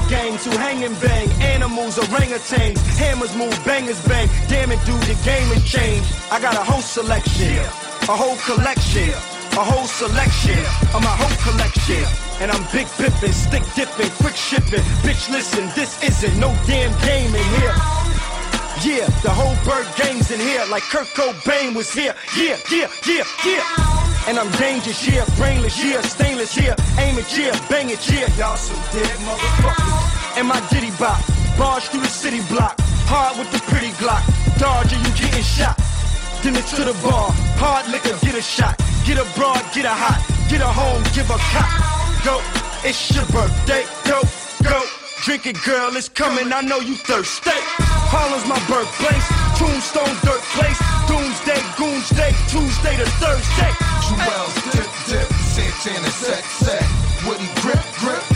gangs 0.09 0.45
who 0.45 0.51
hang 0.59 0.85
and 0.85 0.99
bang. 1.01 1.31
Animals, 1.43 1.97
orangutans, 1.99 2.79
hammers 2.97 3.35
move, 3.37 3.55
bangers 3.65 4.01
bang. 4.07 4.29
Damn 4.49 4.73
it, 4.73 4.81
dude, 4.85 5.01
the 5.03 5.17
game 5.25 5.49
has 5.55 5.65
changed. 5.65 6.09
I 6.31 6.41
got 6.41 6.55
a 6.55 6.65
whole 6.65 6.83
selection, 6.83 7.59
a 8.09 8.15
whole 8.17 8.37
collection, 8.47 9.11
a 9.55 9.65
whole 9.65 9.87
selection 9.87 10.59
of 10.95 11.01
my 11.03 11.15
whole 11.15 11.37
collection. 11.43 12.05
And 12.41 12.51
I'm 12.51 12.63
big 12.73 12.87
pippin', 12.99 13.33
stick 13.33 13.63
dipping, 13.75 14.11
quick 14.21 14.37
shipping. 14.37 14.85
Bitch, 15.03 15.31
listen, 15.31 15.71
this 15.75 16.03
isn't 16.03 16.39
no 16.39 16.55
damn 16.67 16.93
game 17.05 17.35
in 17.35 17.47
here. 17.61 17.77
Yeah, 18.85 19.09
the 19.25 19.31
whole 19.33 19.57
bird 19.65 19.89
gang's 19.97 20.31
in 20.31 20.39
here, 20.39 20.65
like 20.71 20.83
Kurt 20.85 21.09
Cobain 21.17 21.75
was 21.75 21.93
here. 21.93 22.15
Yeah, 22.37 22.59
yeah, 22.71 22.89
yeah, 23.09 23.25
yeah. 23.45 24.29
And 24.29 24.39
I'm 24.39 24.51
dangerous, 24.59 25.07
yeah, 25.09 25.25
brainless, 25.37 25.83
yeah, 25.83 26.03
stainless, 26.03 26.57
yeah, 26.57 26.75
aim 26.99 27.17
it, 27.17 27.39
yeah, 27.39 27.57
bang 27.71 27.89
it, 27.91 28.11
yeah. 28.11 28.29
Y'all 28.37 28.57
some 28.57 28.77
dead 28.93 29.17
motherfuckers. 29.25 29.86
And 30.37 30.49
my 30.49 30.61
ditty 30.69 30.91
bop, 31.01 31.17
barge 31.57 31.85
through 31.89 32.03
the 32.03 32.13
city 32.13 32.45
block, 32.53 32.77
hard 33.09 33.39
with 33.39 33.51
the 33.53 33.59
pretty 33.73 33.89
Glock. 33.97 34.21
Dodge 34.61 34.93
you 34.93 35.01
getting 35.17 35.43
shot. 35.43 35.81
Then 36.45 36.57
it's 36.57 36.77
to 36.77 36.85
the 36.85 36.93
bar, 37.01 37.33
hard 37.57 37.89
liquor, 37.89 38.13
get 38.21 38.37
a 38.37 38.43
shot. 38.43 38.77
Get 39.09 39.17
a 39.17 39.25
broad, 39.33 39.65
get 39.73 39.87
a 39.87 39.97
hot, 39.97 40.21
get 40.53 40.61
a 40.61 40.69
home, 40.69 41.01
give 41.17 41.25
a 41.33 41.41
cop. 41.41 41.73
Go, 42.21 42.37
it's 42.85 43.01
your 43.17 43.25
birthday, 43.33 43.89
go, 44.05 44.21
go. 44.61 44.85
Drink 45.25 45.47
it, 45.47 45.57
girl, 45.65 45.97
it's 45.97 46.11
coming, 46.11 46.53
I 46.53 46.61
know 46.61 46.81
you 46.85 46.97
thirsty. 46.97 47.57
Harlem's 48.13 48.45
my 48.45 48.61
birthplace, 48.69 49.25
tombstone, 49.57 50.13
dirt 50.21 50.45
place. 50.53 50.77
Doomsday, 51.09 51.65
goonsday, 51.81 52.33
Tuesday 52.53 52.95
to 53.01 53.09
Thursday. 53.25 53.73
Juelz 54.05 54.55
dip 54.69 54.91
dip. 55.09 55.29
Santana 55.49 56.11
set 56.13 56.45
set. 56.45 56.85
Woody 57.25 57.49
grip 57.65 57.81
grip. 58.05 58.36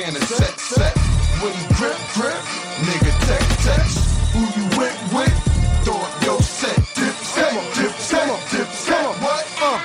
Santana 0.00 0.24
set 0.24 0.58
set. 0.58 0.96
Woody 1.42 1.74
grip 1.74 1.96
grip. 2.14 2.40
Nigga 2.88 3.12
tech 3.28 3.44
tech. 3.60 3.86
Who 4.32 4.40
you 4.56 4.64
went 4.78 4.96
with? 5.12 5.36
Throw 5.84 6.00
your 6.24 6.40
set. 6.40 6.76
Dip 6.94 7.14
set. 7.20 7.52
Dip 7.74 7.92
set. 7.92 8.50
Dip 8.50 8.68
set. 8.68 9.04
What? 9.20 9.46
Uh, 9.60 9.78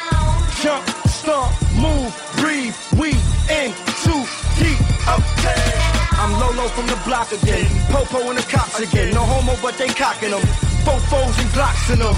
jump, 0.62 0.88
stomp, 1.08 1.52
move, 1.76 2.16
breathe, 2.38 2.76
we 2.98 3.10
in 3.52 3.74
too 4.04 4.24
deep. 4.56 4.80
Okay. 5.04 5.68
I'm 6.16 6.32
Lolo 6.40 6.70
from 6.70 6.88
the 6.88 7.00
block 7.06 7.34
again. 7.34 7.68
Popo 7.92 8.30
and 8.30 8.38
the 8.38 8.44
cops 8.50 8.80
again. 8.80 9.14
No 9.14 9.22
homo, 9.22 9.58
but 9.62 9.78
they 9.78 9.90
cocking 9.90 10.32
them. 10.32 10.42
Fofos 10.86 11.38
and 11.42 11.50
Glocks 11.52 11.92
in 11.92 12.00
them. 12.00 12.16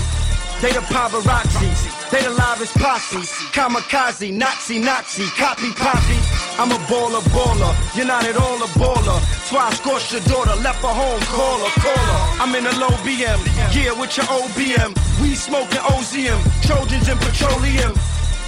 They 0.61 0.71
the 0.71 0.81
paparazzi. 0.89 1.69
They 2.09 2.23
the 2.23 2.31
livest 2.31 2.73
posse. 2.77 3.21
Kamikaze, 3.53 4.33
Nazi, 4.33 4.79
Nazi, 4.79 5.25
copy, 5.37 5.71
poppy. 5.73 6.17
I'm 6.57 6.71
a 6.71 6.79
baller, 6.89 7.21
baller. 7.29 7.73
You're 7.95 8.07
not 8.07 8.25
at 8.25 8.37
all 8.37 8.57
a 8.57 8.67
baller. 8.73 9.19
Twice 9.49 9.77
scorched 9.77 10.11
your 10.13 10.21
daughter, 10.21 10.55
left 10.61 10.81
her 10.81 10.87
home, 10.87 11.21
call 11.29 11.59
her, 11.59 11.73
call 11.79 11.93
her. 11.93 12.41
I'm 12.41 12.55
in 12.55 12.65
a 12.65 12.73
low 12.79 12.89
BM, 13.05 13.37
yeah, 13.69 13.93
with 13.93 14.17
your 14.17 14.25
OBM. 14.25 14.97
We 15.21 15.35
smoking 15.35 15.77
OZM, 15.93 16.41
Trojans 16.65 17.07
and 17.07 17.19
petroleum. 17.19 17.93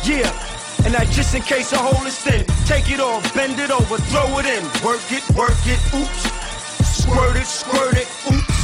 Yeah, 0.04 0.34
and 0.86 0.94
that 0.96 1.08
just 1.12 1.36
in 1.36 1.44
case 1.44 1.72
a 1.74 1.78
hole 1.78 2.08
is 2.08 2.18
thin. 2.18 2.44
Take 2.66 2.90
it 2.90 3.00
off, 3.00 3.22
bend 3.36 3.60
it 3.60 3.70
over, 3.70 3.98
throw 4.10 4.40
it 4.40 4.48
in. 4.50 4.64
Work 4.82 5.06
it, 5.14 5.22
work 5.38 5.62
it, 5.70 5.80
oops. 5.94 6.24
Squirt 6.90 7.38
it, 7.38 7.46
squirt 7.46 7.94
it, 7.94 8.10
oops. 8.34 8.60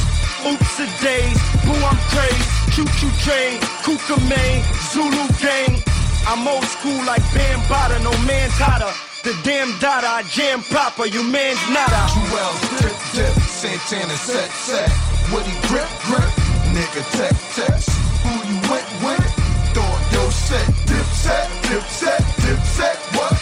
Oops 0.46 0.78
a 0.78 0.86
days, 1.02 1.40
boo, 1.66 1.74
I'm 1.74 1.98
crazy. 2.14 2.46
QQ 2.72 3.00
Train, 3.26 3.60
Zulu 4.92 5.26
Gang. 5.42 5.82
I'm 6.26 6.46
old 6.46 6.64
school 6.64 6.98
like 7.04 7.22
Bam 7.34 7.60
Bada, 7.70 8.02
no 8.02 8.10
man's 8.26 8.54
hotter. 8.58 8.92
The 9.22 9.34
damn 9.42 9.74
I 9.82 10.22
jam 10.30 10.62
proper, 10.62 11.06
you 11.06 11.22
man's 11.22 11.58
nada. 11.70 12.06
Dip, 12.78 12.94
dip, 13.14 13.34
Santana, 13.42 14.16
set, 14.16 14.50
set. 14.50 14.90
Woody, 15.32 15.54
grip, 15.66 15.90
grip, 16.06 16.30
nigga, 16.74 17.02
tech, 17.18 17.34
text. 17.54 17.90
Who 18.22 18.32
you 18.46 18.58
with, 18.70 18.88
with? 19.02 19.46
Yo, 20.12 20.30
set, 20.30 20.66
dip, 20.86 21.06
set, 21.12 21.50
dip, 21.68 21.82
set, 21.82 22.22
dip, 22.40 22.60
set, 22.64 22.96
what? 23.14 23.34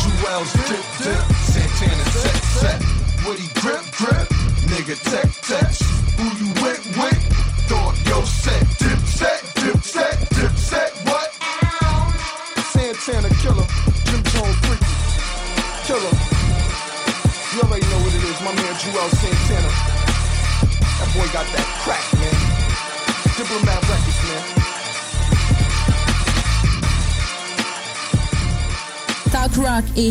Jewel's 0.00 0.52
dip, 0.66 0.86
dip, 1.02 1.22
Santana, 1.50 2.04
set, 2.14 2.38
set. 2.58 2.80
Woody, 3.26 3.48
grip, 3.60 3.84
grip, 3.98 4.28
nigga, 4.70 4.96
tech, 5.10 5.27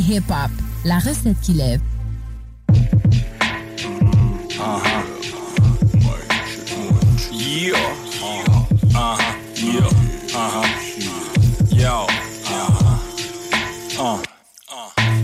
hip-hop. 0.08 0.52
La 0.86 1.00
recette 1.00 1.40
qui 1.42 1.54
lève. 1.54 1.82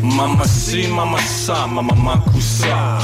Mama 0.01 0.45
si, 0.45 0.87
mama 0.87 1.17
ça, 1.19 1.65
mama 1.67 1.95
makusa. 1.95 2.99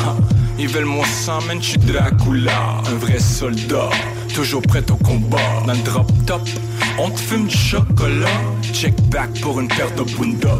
Ils 0.57 0.67
veulent 0.67 0.85
mon 0.85 1.03
sang, 1.05 1.41
man, 1.47 1.61
j'suis 1.61 1.77
Dracula. 1.79 2.81
Un 2.91 2.95
vrai 2.95 3.19
soldat, 3.19 3.89
toujours 4.35 4.61
prêt 4.61 4.83
au 4.91 4.95
combat. 4.95 5.37
Dans 5.65 5.73
le 5.73 5.79
drop 5.79 6.11
top, 6.25 6.41
on 6.99 7.09
te 7.09 7.19
fume 7.19 7.47
du 7.47 7.55
chocolat. 7.55 8.27
Check 8.73 8.93
back 9.09 9.39
pour 9.41 9.59
une 9.59 9.69
paire 9.69 9.93
de 9.95 10.03
bunda. 10.17 10.57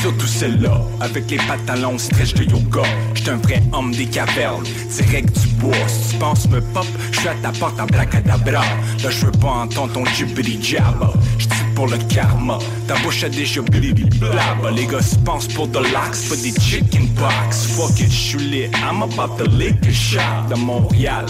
Surtout 0.00 0.26
celle-là, 0.26 0.80
avec 1.00 1.28
les 1.30 1.38
pantalons 1.38 1.98
stretch 1.98 2.34
de 2.34 2.44
yoga. 2.44 2.82
J'suis 3.14 3.30
un 3.30 3.36
vrai 3.36 3.62
homme 3.72 3.92
des 3.92 4.06
cavernes, 4.06 4.62
direct 4.96 5.36
du 5.40 5.48
bois. 5.54 5.74
Si 5.88 6.12
tu 6.12 6.16
penses 6.18 6.48
me 6.48 6.60
pop, 6.60 6.86
j'suis 7.10 7.28
à 7.28 7.34
ta 7.42 7.50
porte 7.50 7.80
en 7.80 7.86
bracadabra. 7.86 8.62
Là, 9.02 9.10
j'veux 9.10 9.32
pas 9.32 9.48
entendre 9.48 9.92
ton 9.92 10.04
jibbity 10.04 10.62
jabba. 10.62 11.12
J'tire 11.38 11.56
pour 11.74 11.88
le 11.88 11.98
karma, 12.08 12.58
ta 12.86 12.94
bouche 12.98 13.24
a 13.24 13.28
déjà 13.28 13.60
blabba. 13.62 14.70
Les 14.70 14.86
gars 14.86 15.02
se 15.02 15.16
pensent 15.16 15.48
pour 15.48 15.66
de 15.66 15.78
l'axe, 15.78 16.28
pas 16.28 16.36
des 16.36 16.52
chicken 16.60 17.08
pox. 17.14 17.66
Fuck 17.76 18.00
it, 18.00 18.10
j'suis 18.10 18.38
lit, 18.38 18.70
I'm 18.84 19.02
about 19.02 19.36
to 19.38 19.50
lick 19.50 19.84
a 19.84 19.92
shot 19.92 20.48
de 20.48 20.54
Montréal. 20.54 21.26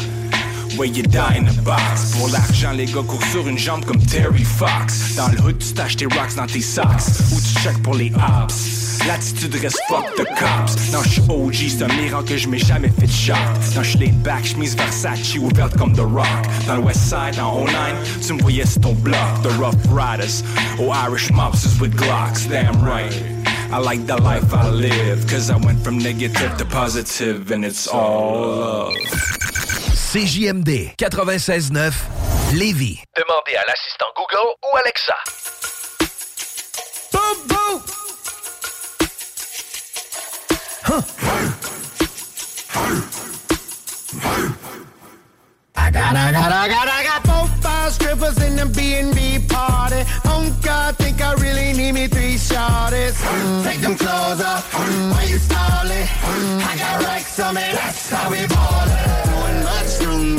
Where 0.79 0.87
you 0.87 1.03
die 1.03 1.35
in 1.35 1.49
a 1.49 1.62
box. 1.62 2.12
Pour 2.12 2.29
l'argent, 2.29 2.70
les 2.70 2.87
gars 2.87 3.03
courent 3.05 3.26
sur 3.33 3.49
une 3.49 3.59
jambe 3.59 3.85
comme 3.85 4.01
Terry 4.01 4.45
Fox. 4.45 5.16
Dans 5.16 5.26
le 5.26 5.41
hood, 5.41 5.59
tu 5.59 5.72
t'achètes 5.72 5.99
tes 5.99 6.07
rocks 6.07 6.37
dans 6.37 6.47
tes 6.47 6.61
socks. 6.61 6.87
Ou 7.33 7.41
tu 7.41 7.61
check 7.64 7.83
pour 7.83 7.97
les 7.97 8.12
ops. 8.14 9.03
L'attitude 9.09 9.57
reste 9.57 9.81
fuck 9.89 10.05
the 10.16 10.24
cops. 10.39 10.93
Non, 10.93 11.03
j'suis 11.03 11.22
OG, 11.29 11.55
c'est 11.76 11.83
un 11.83 11.89
miracle 12.01 12.29
que 12.29 12.37
j'm'ai 12.37 12.59
jamais 12.59 12.91
fait 12.91 13.09
shot. 13.09 13.35
Non, 13.74 13.83
j'suis 13.83 13.99
laid 13.99 14.22
back, 14.22 14.45
chemise 14.45 14.76
Versace 14.76 15.35
ouverte 15.37 15.76
comme 15.76 15.95
The 15.95 16.01
Rock. 16.01 16.47
Dans 16.68 16.76
le 16.76 16.83
West 16.83 17.01
Side, 17.01 17.41
en 17.41 17.64
09, 17.64 18.20
tu 18.24 18.35
me 18.35 18.41
voyais 18.41 18.64
sur 18.64 18.81
ton 18.81 18.93
bloc. 18.93 19.18
The 19.43 19.51
Rough 19.59 19.74
Riders, 19.91 20.45
or 20.79 20.95
Irish 20.95 21.33
mobsters 21.33 21.81
with 21.81 21.97
Glocks. 21.97 22.49
Damn 22.49 22.81
right. 22.85 23.12
I 23.72 23.79
like 23.79 24.07
the 24.07 24.16
life 24.22 24.55
I 24.55 24.70
live 24.70 25.26
Cause 25.26 25.51
I 25.51 25.57
went 25.57 25.85
from 25.85 25.99
negative 25.99 26.57
to 26.57 26.64
positive 26.64 27.51
And 27.51 27.66
it's 27.66 27.87
all 27.87 28.49
love 28.49 28.95
CJMD 30.11 30.94
96.9 30.96 31.92
Lévis. 32.54 33.02
Demandez 33.14 33.56
à 33.56 33.64
l'assistant 33.66 34.06
Google 34.16 34.54
ou 34.64 34.76
Alexa. 34.78 35.14
I 45.76 45.90
got, 45.90 46.16
I 46.16 46.32
got, 46.32 46.52
I 46.52 46.68
got, 46.68 46.88
I 46.88 47.04
got 47.04 47.26
four, 47.26 47.46
five 47.61 47.92
strippers 47.92 48.42
in 48.42 48.56
the 48.56 48.64
B&B 48.64 49.46
party. 49.46 50.04
Oh 50.24 50.56
God, 50.62 50.96
Take 53.64 53.81
them 53.81 53.97
clothes 53.97 54.41
off, 54.41 54.72
why 55.12 55.24
you 55.29 55.39
stalling? 55.39 56.07
I 56.70 56.76
got 56.79 57.03
racks 57.05 57.39
on 57.41 57.55
me, 57.55 57.61
that's 57.72 58.11
how 58.11 58.31
we 58.31 58.47
ballin'. 58.47 58.99
Doing 59.29 59.64
mushroom 59.64 60.35
with 60.35 60.38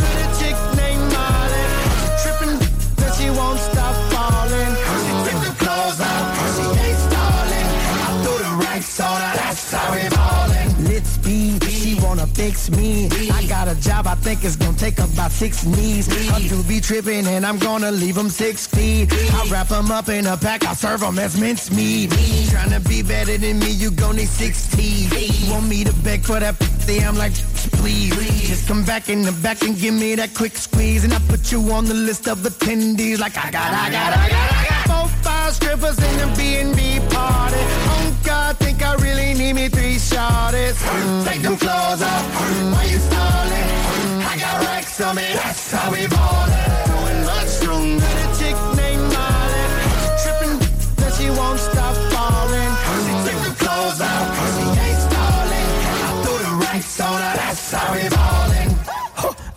wanna 12.50 12.78
me. 12.82 13.10
I 13.32 13.45
got 13.47 13.68
a 13.68 13.76
job, 13.80 14.08
I 14.08 14.16
think 14.16 14.43
it's 14.43 14.56
gonna 14.56 14.78
take 14.78 15.00
about 15.00 15.32
six 15.32 15.66
knees. 15.66 16.08
I 16.32 16.47
do 16.47 16.64
be 16.64 16.80
tripping 16.80 17.28
and 17.28 17.45
I'm 17.45 17.60
gonna 17.60 17.91
leave 17.91 18.16
them 18.16 18.30
six 18.30 18.68
feet. 18.68 19.12
I 19.12 19.47
wrap 19.50 19.68
them 19.68 19.91
up 19.91 20.10
in 20.10 20.26
a 20.26 20.38
pack, 20.38 20.66
I 20.66 20.74
serve 20.74 21.02
them 21.02 21.20
as 21.20 21.39
mincemeat. 21.39 22.12
Trying 22.50 22.72
to 22.72 22.80
be 22.89 23.04
better 23.04 23.38
than 23.38 23.60
me, 23.60 23.72
you 23.72 23.91
gon' 23.91 24.16
need 24.16 24.30
six 24.30 24.68
teeth. 24.70 25.50
Want 25.52 25.68
me 25.68 25.84
to 25.84 25.93
beg 26.04 26.24
for 26.24 26.39
that 26.39 26.58
pussy, 26.58 27.00
I'm 27.02 27.16
like, 27.16 27.34
please. 27.80 28.47
Just 28.47 28.68
come 28.68 28.84
back 28.84 29.10
in 29.10 29.22
the 29.22 29.32
back 29.43 29.62
and 29.62 29.78
give 29.78 29.93
me 29.93 30.16
that 30.16 30.34
quick 30.34 30.56
squeeze. 30.56 31.04
And 31.04 31.14
I 31.14 31.20
put 31.28 31.52
you 31.52 31.62
on 31.72 31.86
the 31.86 31.93
list 31.93 32.28
of 32.28 32.39
attendees 32.39 33.20
like 33.20 33.38
I 33.38 33.52
got, 33.52 33.74
I 33.74 33.91
got, 33.91 34.14
I 34.18 34.30
got, 34.30 34.52
I 34.52 34.70
got. 34.70 34.86
Four, 34.89 35.08
five 35.22 35.54
strippers 35.54 35.97
in 36.00 36.18
the 36.18 36.28
B&B 36.38 37.00
party. 37.14 37.64
Oh 37.93 38.18
God, 38.24 38.58
think 38.58 38.84
I 38.84 38.95
really 38.95 39.34
need 39.34 39.54
me 39.54 39.70
three 39.70 39.95
shorties. 39.95 40.78
Mm. 40.82 41.26
Take 41.28 41.41
them 41.41 41.58
clothes 41.58 42.02
off. 42.02 42.39
Why 42.74 42.84
you 42.86 43.00
stalling? 43.00 43.70
I 44.24 44.38
got 44.40 44.66
racks 44.66 45.02
on 45.02 45.16
me, 45.16 45.28
that's 45.34 45.72
how 45.72 45.92
we 45.92 46.08
ballin'. 46.08 46.54
Doing 46.90 47.26
mushroom 47.26 47.96
with 47.96 48.26
a 48.26 48.30
chick 48.40 48.58
named 48.78 49.06
Molly. 49.14 49.66
Trippin', 50.22 50.58
but 50.98 51.12
she 51.18 51.30
won't 51.30 51.60
stop 51.60 51.96
falling. 52.14 52.72
She 53.04 53.14
took 53.28 53.40
the 53.48 53.54
clothes 53.64 54.02
off, 54.02 54.28
she 54.56 54.64
ain't 54.86 55.02
stalling. 55.08 55.70
I 56.06 56.24
threw 56.24 56.38
the 56.48 56.54
racks 56.66 57.00
on 57.00 57.22
her, 57.22 57.34
that's 57.36 57.72
how 57.72 57.94
we 57.94 58.10
ballin'. 58.10 58.76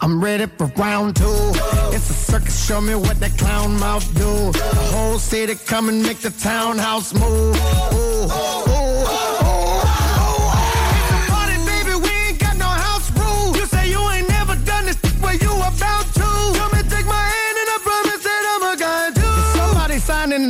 I'm 0.01 0.23
ready 0.23 0.47
for 0.47 0.67
round 0.77 1.17
two. 1.17 1.53
It's 1.95 2.11
a 2.11 2.15
circus, 2.15 2.67
show 2.67 2.81
me 2.81 2.95
what 2.97 3.21
that 3.21 3.39
clown 3.39 3.79
mouth 3.79 4.07
do. 4.15 4.51
The 4.53 4.89
whole 4.93 5.19
city 5.19 5.55
come 5.55 5.89
and 5.89 6.03
make 6.03 6.19
the 6.19 6.31
townhouse 6.31 7.15
move. 7.15 7.57
Ooh, 7.95 8.72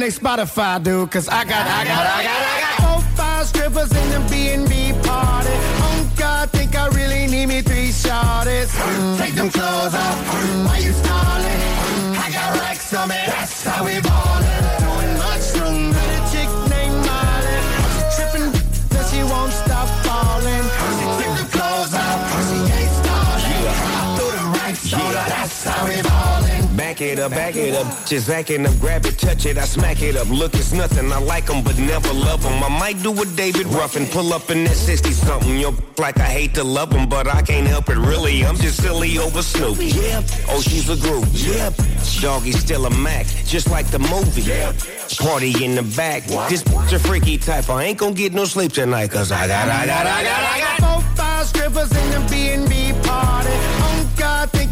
their 0.03 0.11
Spotify, 0.11 0.83
dude, 0.83 1.13
cause 1.13 1.29
I 1.29 1.45
got, 1.45 1.65
I 1.65 1.85
got, 1.85 2.07
I 2.19 2.23
got, 2.25 2.43
I 2.43 2.61
got. 2.61 2.75
Four, 2.83 3.01
five 3.15 3.47
strippers 3.47 3.93
in 3.93 4.07
the 4.11 4.19
B&B 4.27 4.99
party. 5.07 5.55
Oh 5.87 6.13
God, 6.17 6.51
think 6.51 6.75
I 6.75 6.89
really 6.89 7.29
need 7.29 7.47
me 7.47 7.63
three 7.63 7.91
shorties. 7.95 8.75
Mm. 8.75 9.19
Take 9.19 9.35
them 9.35 9.49
clothes 9.49 9.95
off, 9.95 10.19
mm. 10.27 10.67
why 10.67 10.79
you 10.79 10.91
stalling? 10.91 11.61
Mm. 11.87 12.19
I 12.19 12.31
got 12.35 12.59
racks 12.59 12.93
on 12.93 13.11
me, 13.11 13.21
that's 13.27 13.63
how 13.63 13.85
we 13.85 14.01
ballin'. 14.01 14.65
Doing 14.83 15.15
mushroom 15.23 15.95
with 15.95 16.19
a 16.19 16.23
chick 16.35 16.51
named 16.75 16.99
Molly. 17.07 17.59
She 17.95 18.03
trippin', 18.19 18.51
but 18.91 19.05
she 19.07 19.23
won't 19.23 19.55
stop 19.55 19.87
falling. 20.03 20.67
She 20.99 21.07
took 21.23 21.35
the 21.39 21.47
clothes 21.55 21.95
off, 21.95 22.19
she 22.51 22.59
ain't 22.75 22.91
stalling. 22.99 23.71
I 23.71 24.19
threw 24.19 24.31
the 24.35 24.47
racks 24.59 24.95
on 24.95 25.15
her, 25.15 25.29
that's 25.31 25.63
how 25.63 25.87
we 25.87 26.03
ballin'. 26.03 26.52
Back 26.77 27.01
it 27.03 27.19
up, 27.19 27.31
back 27.33 27.55
it 27.57 27.75
up. 27.75 27.87
Just 28.07 28.29
backing 28.29 28.67
up, 28.67 28.79
grab 28.81 29.05
it, 29.05 29.19
touch 29.19 29.45
it, 29.47 29.59
I 29.59 29.65
smack 29.65 30.03
it 30.03 30.17
up. 30.17 30.29
Look, 30.29 30.55
it's 30.55 30.73
nothing. 30.73 31.13
I 31.13 31.19
like 31.19 31.49
'em, 31.51 31.63
but 31.63 31.77
never 31.79 32.13
love 32.13 32.45
'em. 32.47 32.63
I 32.65 32.69
might 32.69 33.03
do 33.03 33.13
a 33.21 33.27
David 33.27 33.67
Ruffin, 33.67 34.07
pull 34.07 34.33
up 34.33 34.51
in 34.51 34.65
that 34.65 34.77
60 34.77 35.13
something. 35.13 35.59
Yo, 35.59 35.75
like 35.99 36.19
I 36.19 36.25
hate 36.25 36.55
to 36.55 36.65
love 36.65 36.95
'em, 36.95 37.09
but 37.09 37.27
I 37.29 37.43
can't 37.43 37.67
help 37.67 37.89
it 37.91 37.99
really. 37.99 38.45
I'm 38.45 38.57
just 38.57 38.81
silly 38.83 39.19
over 39.19 39.43
Snoop. 39.43 39.77
Yep. 39.81 40.25
Oh, 40.49 40.61
she's 40.61 40.89
a 40.89 40.97
group. 40.97 41.27
Yep. 41.33 41.75
Doggy's 42.21 42.59
still 42.59 42.87
a 42.87 42.91
Mac, 42.91 43.27
just 43.47 43.69
like 43.69 43.91
the 43.91 43.99
movie. 43.99 44.43
Yep. 44.43 44.75
Party 45.19 45.65
in 45.65 45.75
the 45.75 45.83
back. 45.83 46.25
This 46.49 46.63
a 46.93 46.99
freaky 46.99 47.37
type. 47.37 47.69
I 47.69 47.85
ain't 47.85 47.99
gonna 47.99 48.15
get 48.15 48.33
no 48.33 48.45
sleep 48.45 48.73
tonight, 48.73 49.11
cause 49.11 49.31
I 49.31 49.47
got, 49.47 49.69
I 49.69 49.87
got, 49.87 50.07
I 50.07 50.25
got, 50.25 50.43
I 50.55 50.61
got. 50.61 50.79
Four, 50.81 51.03
five 51.17 51.47
strippers 51.47 51.91
in 51.93 52.11
the 52.11 52.21
B&B 52.31 52.93
party. 53.03 53.51
Oh 53.85 54.09
God, 54.17 54.51
think 54.53 54.72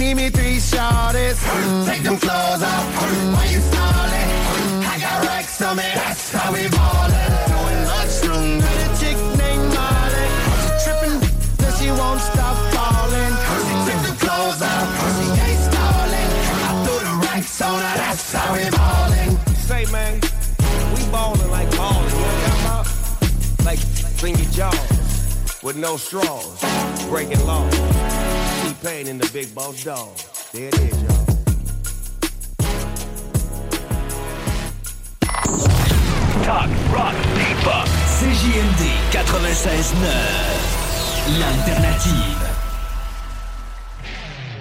need 0.00 0.14
me 0.14 0.30
three 0.30 0.56
shorties. 0.56 1.38
Mm. 1.44 1.86
Take 1.86 2.02
them 2.02 2.16
clothes 2.16 2.62
off, 2.62 2.86
mm. 3.04 3.32
why 3.34 3.44
you 3.52 3.60
stalling? 3.60 4.30
Mm. 4.56 4.92
I 4.92 4.98
got 4.98 5.26
racks 5.26 5.60
on 5.60 5.76
me, 5.76 5.88
that's 5.94 6.32
how 6.32 6.52
we 6.52 6.68
ballin'. 6.68 7.32
Doing 7.52 7.82
mushroom 7.92 8.50
with 8.64 8.86
a 8.86 8.90
chick 9.00 9.18
named 9.36 9.68
Molly. 9.76 10.28
She 10.56 10.68
trippin', 10.84 11.16
but 11.60 11.72
she 11.78 11.88
won't 12.00 12.20
stop 12.32 12.56
falling. 12.74 13.34
She 13.68 13.74
took 13.86 14.00
the 14.08 14.14
clothes 14.24 14.62
off, 14.72 14.88
she 15.16 15.26
ain't 15.46 15.62
stalling. 15.68 16.30
I 16.64 16.70
threw 16.84 17.00
the 17.08 17.14
racks 17.28 17.60
on 17.60 17.78
her, 17.84 17.96
that's 18.00 18.32
how 18.32 18.48
we 18.56 18.64
ballin'. 18.70 19.32
Say, 19.68 19.84
man, 19.92 20.14
we 20.96 21.02
ballin' 21.12 21.50
like 21.50 21.70
ballin'. 21.76 22.08
You 22.08 22.16
know 22.16 22.32
what 22.32 22.40
I'm 22.40 22.48
talking 22.48 22.64
about? 22.64 23.66
Like, 23.68 23.80
clean 24.16 24.36
your 24.38 24.50
jaws 24.50 25.62
with 25.62 25.76
no 25.76 25.98
straws. 25.98 26.58
Breaking 27.10 27.44
laws. 27.44 28.49
T-Pain 28.80 29.08
and 29.08 29.20
the 29.20 29.30
big 29.32 29.54
boss 29.54 29.84
dog. 29.84 30.16
There 30.52 30.68
it 30.68 30.74
is, 30.74 31.02
y'all. 31.02 31.26
Talk, 36.44 36.70
rock, 36.92 37.14
hip-hop. 37.14 37.88
CJMD 38.16 38.82
96.9. 39.12 39.94
L'alternative. 41.38 42.40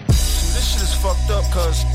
This 0.07 0.73
shit 0.73 0.83
is 0.83 0.93
fucked 0.95 1.29
up, 1.31 1.45
cause 1.51 1.85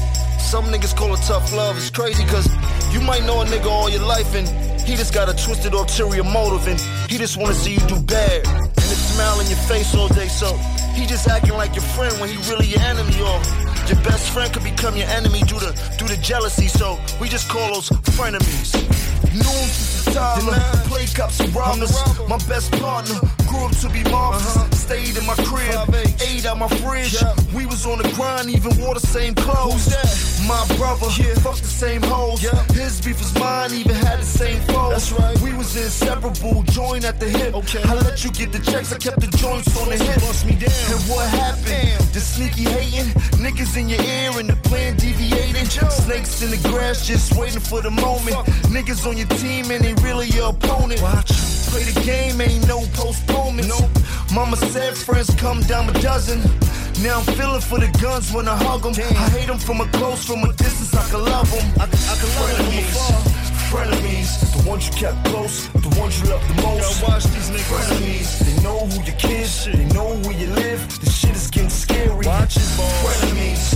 some 0.55 0.67
niggas 0.67 0.95
call 0.95 1.13
it 1.13 1.21
tough 1.23 1.53
love. 1.53 1.77
It's 1.77 1.91
crazy, 1.91 2.25
cause 2.27 2.47
you 2.95 3.01
might 3.01 3.25
know 3.25 3.41
a 3.41 3.45
nigga 3.45 3.67
all 3.67 3.91
your 3.91 4.07
life 4.07 4.37
and 4.37 4.47
he 4.83 4.95
just 4.95 5.13
got 5.13 5.29
a 5.29 5.35
twisted 5.35 5.75
ulterior 5.75 6.23
motive 6.23 6.69
and 6.69 6.79
he 7.11 7.19
just 7.19 7.37
wanna 7.37 7.55
see 7.55 7.73
you 7.75 7.81
do 7.89 7.99
bad. 8.03 8.47
And 8.47 8.85
smile 9.15 9.41
in 9.41 9.49
your 9.49 9.59
face 9.67 9.97
all 9.97 10.07
day, 10.07 10.29
so 10.29 10.55
he 10.95 11.07
just 11.07 11.27
acting 11.27 11.55
like 11.55 11.75
your 11.75 11.83
friend 11.83 12.15
when 12.21 12.31
he 12.31 12.37
really 12.49 12.67
your 12.67 12.83
enemy 12.83 13.19
or 13.21 13.74
your 13.89 14.01
best 14.03 14.31
friend 14.31 14.53
could 14.53 14.65
become 14.65 14.97
your 14.97 15.09
enemy 15.09 15.41
due 15.43 15.59
to 15.59 15.75
due 15.99 16.09
to 16.09 16.21
jealousy, 16.21 16.69
so 16.69 16.99
we 17.21 17.29
just 17.29 17.49
call 17.49 17.75
those 17.75 17.91
frenemies. 18.17 18.75
Knew 19.33 19.41
him 19.41 19.69
since 19.69 20.05
the 20.05 20.13
toddler, 20.13 20.59
play 20.89 21.07
cops 21.07 21.41
and 21.41 21.55
robbers. 21.55 21.95
My 22.29 22.39
best 22.49 22.71
partner 22.73 23.19
grew 23.49 23.67
up 23.67 23.77
to 23.79 23.89
be 23.89 24.03
marvelous. 24.05 24.57
Uh-huh. 24.57 24.71
Stayed 24.75 25.17
in 25.17 25.27
my 25.27 25.35
crib, 25.49 25.95
ate 26.21 26.47
out 26.47 26.59
my 26.59 26.69
fridge. 26.69 27.17
We 27.55 27.67
was 27.67 27.87
on 27.87 27.99
the 27.99 28.09
grind, 28.15 28.51
even 28.51 28.79
wore 28.81 28.95
the 28.95 29.01
same 29.01 29.35
clothes. 29.35 29.89
My 30.47 30.63
brother, 30.77 31.09
fuck 31.41 31.57
the 31.57 31.75
same 31.83 32.03
hoes. 32.03 32.43
His 32.73 33.01
beef 33.01 33.19
was 33.19 33.35
mine, 33.39 33.73
even 33.73 33.95
had 33.95 34.21
the 34.21 34.27
same 34.27 34.61
foes. 34.63 34.91
That's 34.91 35.13
right. 35.13 35.41
We 35.41 35.55
was 35.55 35.75
inseparable, 35.75 36.63
joined 36.65 37.05
at 37.05 37.19
the 37.19 37.29
hip. 37.29 37.55
Okay. 37.55 37.83
I 37.83 37.95
let 37.95 38.23
you 38.25 38.31
get 38.31 38.53
the 38.53 38.59
checks, 38.59 38.93
I 38.93 38.99
kept 38.99 39.21
the 39.21 39.31
joints 39.39 39.75
on 39.81 39.89
the 39.89 39.97
hip. 39.97 40.21
Bust 40.21 40.45
me 40.47 40.53
down. 40.53 40.71
And 40.93 41.01
what 41.09 41.27
happened? 41.31 41.99
The 42.13 42.21
sneaky 42.21 42.65
hating, 42.65 43.11
niggas 43.41 43.74
in 43.77 43.89
your 43.89 44.01
ear 44.03 44.31
and 44.39 44.49
the 44.49 44.57
plan 44.69 44.97
deviating. 44.97 45.67
Snakes 45.67 46.43
in 46.43 46.51
the 46.51 46.69
grass, 46.69 47.07
just 47.07 47.35
waiting 47.37 47.61
for 47.61 47.81
the 47.81 47.91
moment. 47.91 48.37
Niggas 48.71 49.07
on 49.07 49.17
your 49.17 49.27
team 49.39 49.71
and 49.71 49.85
they 49.85 49.95
really 50.03 50.29
your 50.29 50.51
opponent. 50.51 51.01
Watch. 51.03 51.33
Play 51.71 51.83
the 51.83 52.01
game, 52.05 52.41
ain't 52.41 52.67
no 52.69 52.81
postponements. 52.93 53.83
Mama 54.33 54.57
said 54.57 54.97
friends 54.97 55.35
come 55.37 55.61
down 55.63 55.89
a 55.89 55.93
dozen. 56.01 56.41
Now 57.03 57.19
I'm 57.19 57.27
feeling 57.35 57.61
for 57.61 57.79
the 57.79 57.91
guns 58.01 58.33
when 58.33 58.49
I 58.49 58.57
hug 58.57 58.83
them. 58.83 58.95
I 58.97 59.29
hate 59.31 59.47
them 59.47 59.59
from 59.59 59.81
a 59.81 59.87
close, 59.89 60.25
from 60.25 60.45
a 60.45 60.53
distance, 60.53 60.95
I 60.95 61.09
can 61.11 61.25
love 61.25 61.51
them. 61.51 61.67
I, 61.81 61.85
I 61.85 62.15
can 62.21 62.31
love 62.39 62.57
them 62.57 62.67
from 62.67 62.79
afar. 62.79 63.44
Frenemies, 63.75 64.31
the 64.55 64.71
ones 64.71 64.87
you 64.87 64.95
kept 64.95 65.25
close, 65.25 65.67
the 65.67 65.93
ones 65.99 66.21
you 66.21 66.31
love 66.31 66.47
the 66.47 66.63
most. 66.63 67.03
Yo, 67.03 67.09
watch 67.09 67.25
these 67.25 67.51
niggas. 67.51 67.75
Frenemies, 67.75 68.39
they 68.47 68.63
know 68.63 68.79
who 68.87 69.03
your 69.03 69.17
kids, 69.17 69.67
they 69.67 69.85
know 69.87 70.15
where 70.23 70.39
you 70.39 70.47
live. 70.55 70.81
This 71.01 71.19
shit 71.19 71.35
is 71.35 71.51
getting 71.51 71.71
scary. 71.71 72.25
Watch 72.25 72.57
it, 72.57 72.71
boy. 72.79 72.87
Frenemies, 73.03 73.75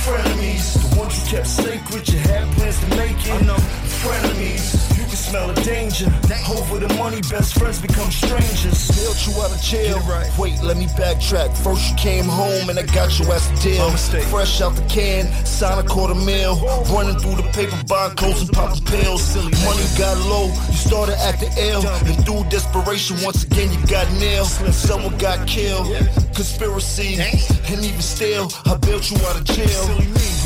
frenemies, 0.00 0.66
the 0.80 0.98
ones 0.98 1.20
you 1.20 1.36
kept 1.36 1.46
sacred, 1.46 2.08
you 2.08 2.18
had 2.20 2.48
plans 2.56 2.80
to 2.80 2.88
make 2.96 3.20
it. 3.20 3.32
I 3.36 3.40
know. 3.44 3.60
Frenemies, 4.00 4.96
you 4.96 5.03
smell 5.24 5.50
of 5.50 5.62
danger. 5.62 6.06
Over 6.50 6.78
the 6.78 6.92
money, 6.94 7.20
best 7.30 7.58
friends 7.58 7.80
become 7.80 8.10
strangers. 8.10 8.90
Bailed 8.92 9.20
you 9.26 9.32
out 9.42 9.50
of 9.50 9.60
jail. 9.60 9.98
Wait, 10.38 10.60
let 10.62 10.76
me 10.76 10.86
backtrack. 10.98 11.56
First 11.64 11.90
you 11.90 11.96
came 11.96 12.24
home 12.24 12.68
and 12.68 12.78
I 12.78 12.82
got 12.82 13.18
your 13.18 13.32
ass 13.32 13.48
a 13.50 13.56
deal. 13.62 13.90
Fresh 14.28 14.60
out 14.60 14.74
the 14.76 14.84
can, 14.88 15.24
sign 15.44 15.78
a 15.78 15.86
quarter 15.86 16.14
mil. 16.14 16.56
Running 16.92 17.18
through 17.18 17.36
the 17.36 17.48
paper, 17.52 17.76
clothes 18.16 18.42
and 18.42 18.52
popping 18.52 18.84
pills. 18.84 19.34
Money 19.36 19.86
got 19.96 20.16
low, 20.28 20.46
you 20.68 20.76
started 20.76 21.16
acting 21.20 21.50
ill. 21.56 21.86
And 21.86 22.24
through 22.24 22.44
desperation, 22.50 23.16
once 23.22 23.44
again 23.44 23.72
you 23.72 23.80
got 23.86 24.10
nailed. 24.14 24.48
Someone 24.74 25.16
got 25.18 25.46
killed. 25.48 25.88
Conspiracy, 26.34 27.14
and 27.20 27.84
even 27.84 28.02
still, 28.02 28.50
I 28.66 28.76
built 28.76 29.08
you 29.10 29.16
out 29.26 29.36
of 29.38 29.44
jail. 29.44 29.86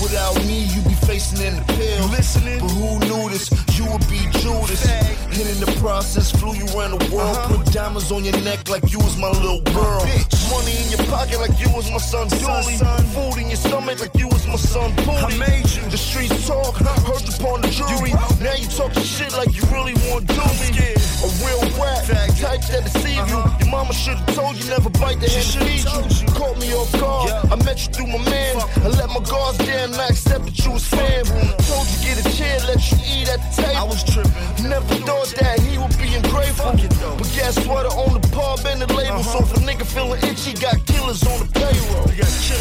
Without 0.03 0.36
me, 0.45 0.64
you 0.68 0.82
be 0.82 0.95
facing 1.09 1.41
in 1.45 1.57
the 1.57 1.64
pill. 1.64 2.09
Listening, 2.09 2.61
but 2.61 2.70
who 2.70 2.99
knew 3.01 3.30
this? 3.30 3.51
You 3.76 3.91
would 3.91 4.07
be 4.09 4.20
Judas. 4.39 4.84
And 4.86 5.49
in 5.49 5.59
the 5.61 5.72
process, 5.80 6.30
flew 6.30 6.55
you 6.55 6.66
around 6.76 6.99
the 6.99 7.14
world. 7.14 7.36
Put 7.49 7.72
diamonds 7.72 8.12
on 8.12 8.24
your 8.24 8.39
neck 8.43 8.68
like 8.68 8.93
you 8.93 8.99
was 8.99 9.16
my 9.16 9.30
little 9.30 9.62
girl. 9.72 10.05
Money 10.53 10.76
in 10.76 10.89
your 10.93 11.05
pocket 11.09 11.41
like 11.41 11.59
you 11.59 11.72
was 11.74 11.91
my 11.91 11.99
son 11.99 12.28
Dooley. 12.28 12.76
Food 13.16 13.41
in 13.43 13.49
your 13.49 13.57
stomach 13.57 14.01
like 14.01 14.14
you 14.14 14.28
was 14.28 14.47
my 14.47 14.57
son 14.57 14.95
Booty. 15.03 15.34
I 15.34 15.36
made 15.39 15.68
you. 15.72 15.82
The 15.89 15.99
streets 15.99 16.47
talk, 16.47 16.76
heard 16.76 17.24
upon 17.28 17.62
the 17.62 17.68
jury. 17.72 18.12
Now 18.45 18.55
you 18.55 18.68
talking 18.68 19.03
shit 19.03 19.32
like 19.32 19.57
you 19.57 19.64
really 19.72 19.95
want 20.09 20.28
to 20.28 20.34
do 20.36 20.47
me. 20.62 20.95
A 21.18 21.28
real 21.43 21.62
rap, 21.74 22.07
type 22.39 22.62
that 22.70 22.84
deceive 22.84 23.26
you. 23.26 23.43
Your 23.59 23.70
mama 23.70 23.93
should've 23.93 24.24
told 24.36 24.55
you 24.57 24.70
never 24.70 24.91
bite 24.91 25.18
the 25.18 25.28
hand 25.28 25.47
feed 25.83 26.20
you. 26.20 26.26
Caught 26.35 26.59
me 26.59 26.72
off 26.74 26.93
guard, 26.93 27.31
I 27.53 27.57
met 27.64 27.79
you 27.87 27.93
through 27.93 28.07
my 28.07 28.22
man. 28.31 28.57
I 28.85 28.89
let 28.89 29.09
my 29.09 29.20
guards 29.20 29.59
down 29.59 29.95
I 29.95 30.09
accepted 30.09 30.59
you 30.64 30.72
as 30.72 30.87
fam. 30.87 31.24
Told 31.66 31.87
you 31.91 31.99
get 32.03 32.24
a 32.24 32.37
chair, 32.37 32.59
let 32.66 32.81
you 32.91 32.99
eat 33.05 33.29
at 33.29 33.41
the 33.43 33.62
table. 33.62 33.76
I 33.76 33.85
was 33.85 34.03
tripping. 34.05 34.68
Never 34.68 34.95
thought 35.07 35.29
that 35.41 35.61
he 35.61 35.79
would 35.79 35.97
be 35.99 36.14
ungrateful. 36.14 36.72
But 37.16 37.31
guess 37.35 37.59
what? 37.66 37.87
I 37.87 37.95
own 37.95 38.20
the 38.20 38.29
pub 38.29 38.61
and 38.66 38.83
the 38.83 38.93
label. 38.93 39.22
So 39.22 39.39
uh-huh. 39.39 39.55
if 39.55 39.57
a 39.57 39.61
nigga 39.66 39.87
feeling 39.87 40.22
itchy, 40.22 40.55
got 40.55 40.76
killers 40.87 41.22
on 41.26 41.47
the 41.47 41.49
payroll. 41.53 42.07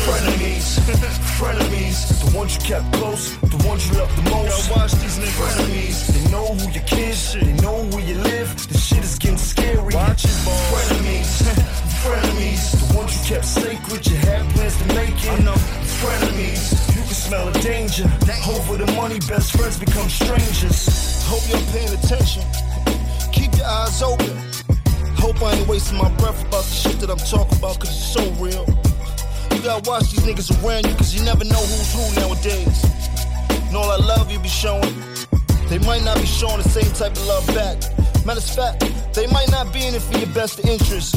Frenemies, 0.08 0.80
frenemies, 1.40 2.00
the 2.24 2.38
ones 2.38 2.56
you 2.56 2.62
kept 2.62 2.92
close, 2.94 3.36
the 3.38 3.68
ones 3.68 3.88
you 3.88 3.98
love 3.98 4.14
the 4.16 4.30
most. 4.32 4.72
watch 4.72 4.94
these 4.94 5.20
niggas. 5.20 5.36
Frenemies, 5.36 6.08
they 6.08 6.32
know 6.32 6.46
who 6.56 6.72
your 6.72 6.84
kids, 6.84 7.34
they 7.34 7.54
know 7.62 7.84
where 7.92 8.06
you 8.06 8.16
live. 8.16 8.50
The 8.68 8.78
shit 8.78 9.04
is 9.04 9.18
getting 9.18 9.38
scary. 9.38 9.94
Watch 9.94 10.26
it. 10.26 10.38
Frenemies, 10.72 11.32
frenemies, 12.04 12.72
the 12.78 12.98
ones 12.98 13.14
you 13.18 13.36
kept 13.36 13.46
sacred, 13.46 14.06
you 14.08 14.16
had 14.18 14.46
plans 14.54 14.78
to 14.78 14.86
make 14.94 15.18
it. 15.18 15.32
I 15.32 15.40
know. 15.44 15.58
Frenemies, 16.02 16.96
you 16.96 17.02
can 17.02 17.14
smell 17.14 17.50
the 17.50 17.60
danger. 17.60 18.06
Over 18.48 18.78
the 18.78 18.92
money, 18.94 19.20
best 19.28 19.58
friends 19.58 19.80
become 19.80 20.10
strangers. 20.10 21.26
Hope 21.26 21.44
you're 21.50 21.68
paying 21.74 21.94
attention. 21.98 22.44
Keep 23.32 23.58
your 23.58 23.66
eyes 23.66 24.02
open. 24.02 24.36
Hope 25.18 25.42
I 25.42 25.54
ain't 25.54 25.68
wasting 25.68 25.98
my 25.98 26.10
breath 26.18 26.40
about 26.48 26.64
the 26.64 26.76
shit 26.76 27.00
that 27.00 27.10
I'm 27.10 27.18
talking 27.18 27.58
about, 27.58 27.80
cause 27.80 27.90
it's 27.90 28.14
so 28.14 28.24
real. 28.38 28.66
You 29.52 29.64
gotta 29.64 29.90
watch 29.90 30.12
these 30.12 30.22
niggas 30.22 30.54
around 30.64 30.86
you, 30.86 30.94
cause 30.96 31.16
you 31.16 31.26
never 31.26 31.44
know 31.44 31.60
who's 31.60 31.92
who 31.94 32.04
nowadays. 32.22 32.84
And 33.50 33.76
all 33.76 33.90
that 33.90 34.06
love 34.06 34.32
you 34.32 34.40
be 34.40 34.48
showing, 34.50 34.94
they 35.68 35.80
might 35.80 36.04
not 36.04 36.18
be 36.18 36.28
showing 36.28 36.62
the 36.62 36.70
same 36.70 36.92
type 36.94 37.12
of 37.14 37.26
love 37.26 37.48
back. 37.48 37.97
Matter 38.28 38.42
of 38.42 38.56
fact, 38.60 38.84
they 39.14 39.26
might 39.28 39.50
not 39.52 39.72
be 39.72 39.88
in 39.88 39.96
it 39.96 40.02
for 40.02 40.18
your 40.18 40.28
best 40.36 40.60
interest. 40.68 41.16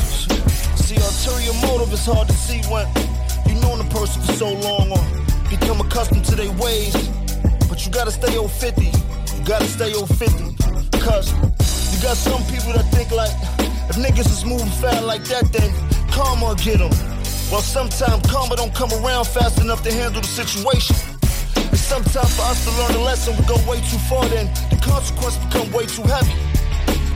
See, 0.79 0.95
ulterior 0.95 1.51
motive 1.67 1.93
is 1.93 2.07
hard 2.07 2.29
to 2.29 2.35
see 2.35 2.63
when 2.71 2.87
you've 3.51 3.61
known 3.61 3.81
a 3.81 3.89
person 3.91 4.23
for 4.23 4.33
so 4.35 4.55
long 4.63 4.95
or 4.95 5.03
become 5.51 5.81
accustomed 5.81 6.25
to 6.27 6.37
their 6.37 6.53
ways. 6.63 6.95
But 7.69 7.85
you 7.85 7.91
gotta 7.91 8.13
stay 8.13 8.37
old 8.37 8.53
50. 8.53 8.85
You 8.85 9.43
gotta 9.45 9.67
stay 9.67 9.93
old 9.93 10.07
50. 10.07 10.55
Cause 11.03 11.35
you 11.91 11.99
got 11.99 12.15
some 12.15 12.47
people 12.47 12.79
that 12.79 12.87
think 12.95 13.11
like, 13.11 13.35
if 13.91 13.99
niggas 13.99 14.31
is 14.31 14.45
moving 14.45 14.71
fast 14.79 15.03
like 15.03 15.25
that, 15.25 15.51
then 15.51 15.75
karma 16.15 16.55
get 16.63 16.79
them. 16.79 16.95
Well, 17.51 17.61
sometimes 17.61 18.23
karma 18.31 18.55
don't 18.55 18.73
come 18.73 18.93
around 19.03 19.27
fast 19.27 19.59
enough 19.59 19.83
to 19.83 19.91
handle 19.91 20.23
the 20.23 20.29
situation. 20.29 20.95
And 21.59 21.77
sometimes 21.77 22.31
for 22.39 22.43
us 22.43 22.63
to 22.67 22.71
learn 22.79 22.95
a 22.95 23.03
lesson, 23.03 23.35
we 23.37 23.43
go 23.51 23.59
way 23.67 23.83
too 23.91 23.99
far, 24.07 24.23
then 24.29 24.47
the 24.71 24.79
consequence 24.79 25.35
become 25.51 25.73
way 25.73 25.87
too 25.87 26.07
heavy. 26.07 26.50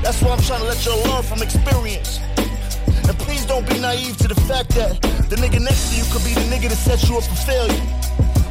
That's 0.05 0.21
why 0.21 0.33
I'm 0.33 0.43
trying 0.43 0.61
to 0.61 0.67
let 0.67 0.85
y'all 0.85 1.01
learn 1.09 1.23
from 1.23 1.41
experience. 1.41 2.21
And 2.37 3.17
please 3.25 3.47
don't 3.47 3.67
be 3.67 3.81
naive 3.81 4.19
to 4.19 4.29
the 4.29 4.37
fact 4.45 4.69
that 4.77 5.01
the 5.33 5.37
nigga 5.37 5.65
next 5.65 5.89
to 5.89 5.97
you 5.97 6.05
could 6.13 6.21
be 6.29 6.37
the 6.37 6.45
nigga 6.53 6.69
that 6.69 6.77
set 6.77 7.09
you 7.09 7.17
up 7.17 7.25
for 7.25 7.41
failure. 7.49 7.81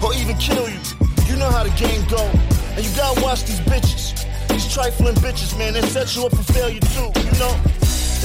Or 0.01 0.17
even 0.17 0.35
kill 0.41 0.65
you. 0.67 0.81
You 1.29 1.37
know 1.37 1.53
how 1.53 1.61
the 1.61 1.69
game 1.77 2.01
go. 2.09 2.25
And 2.73 2.81
you 2.81 2.89
gotta 2.97 3.21
watch 3.21 3.45
these 3.45 3.61
bitches. 3.69 4.25
These 4.49 4.73
trifling 4.73 5.13
bitches, 5.21 5.55
man, 5.55 5.73
they 5.77 5.85
set 5.85 6.15
you 6.15 6.25
up 6.25 6.35
for 6.35 6.41
failure 6.41 6.81
too, 6.89 7.13
you 7.21 7.37
know? 7.37 7.53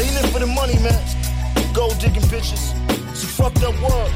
They 0.00 0.08
in 0.08 0.16
it 0.24 0.32
for 0.32 0.40
the 0.40 0.48
money, 0.48 0.80
man. 0.80 0.96
Gold 1.76 2.00
digging 2.00 2.24
bitches. 2.32 2.72
It's 3.12 3.24
a 3.24 3.28
fucked 3.28 3.62
up 3.62 3.76
world. 3.84 4.08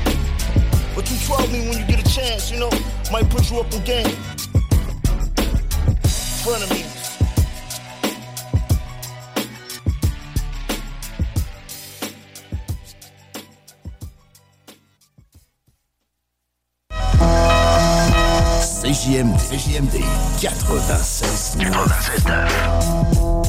But 0.97 1.05
you 1.13 1.21
12 1.21 1.53
me 1.53 1.69
when 1.69 1.77
you 1.77 1.85
get 1.85 2.01
a 2.01 2.09
chance, 2.09 2.51
you 2.51 2.59
know? 2.59 2.73
Might 3.13 3.29
put 3.29 3.51
you 3.51 3.61
up 3.61 3.69
in 3.77 3.85
game. 3.85 4.17
Front 6.41 6.65
of 6.65 6.71
me. 6.73 7.02
CJMD, 19.03 19.35
CJMD 19.51 19.99
96 20.39 21.57
96 21.57 23.42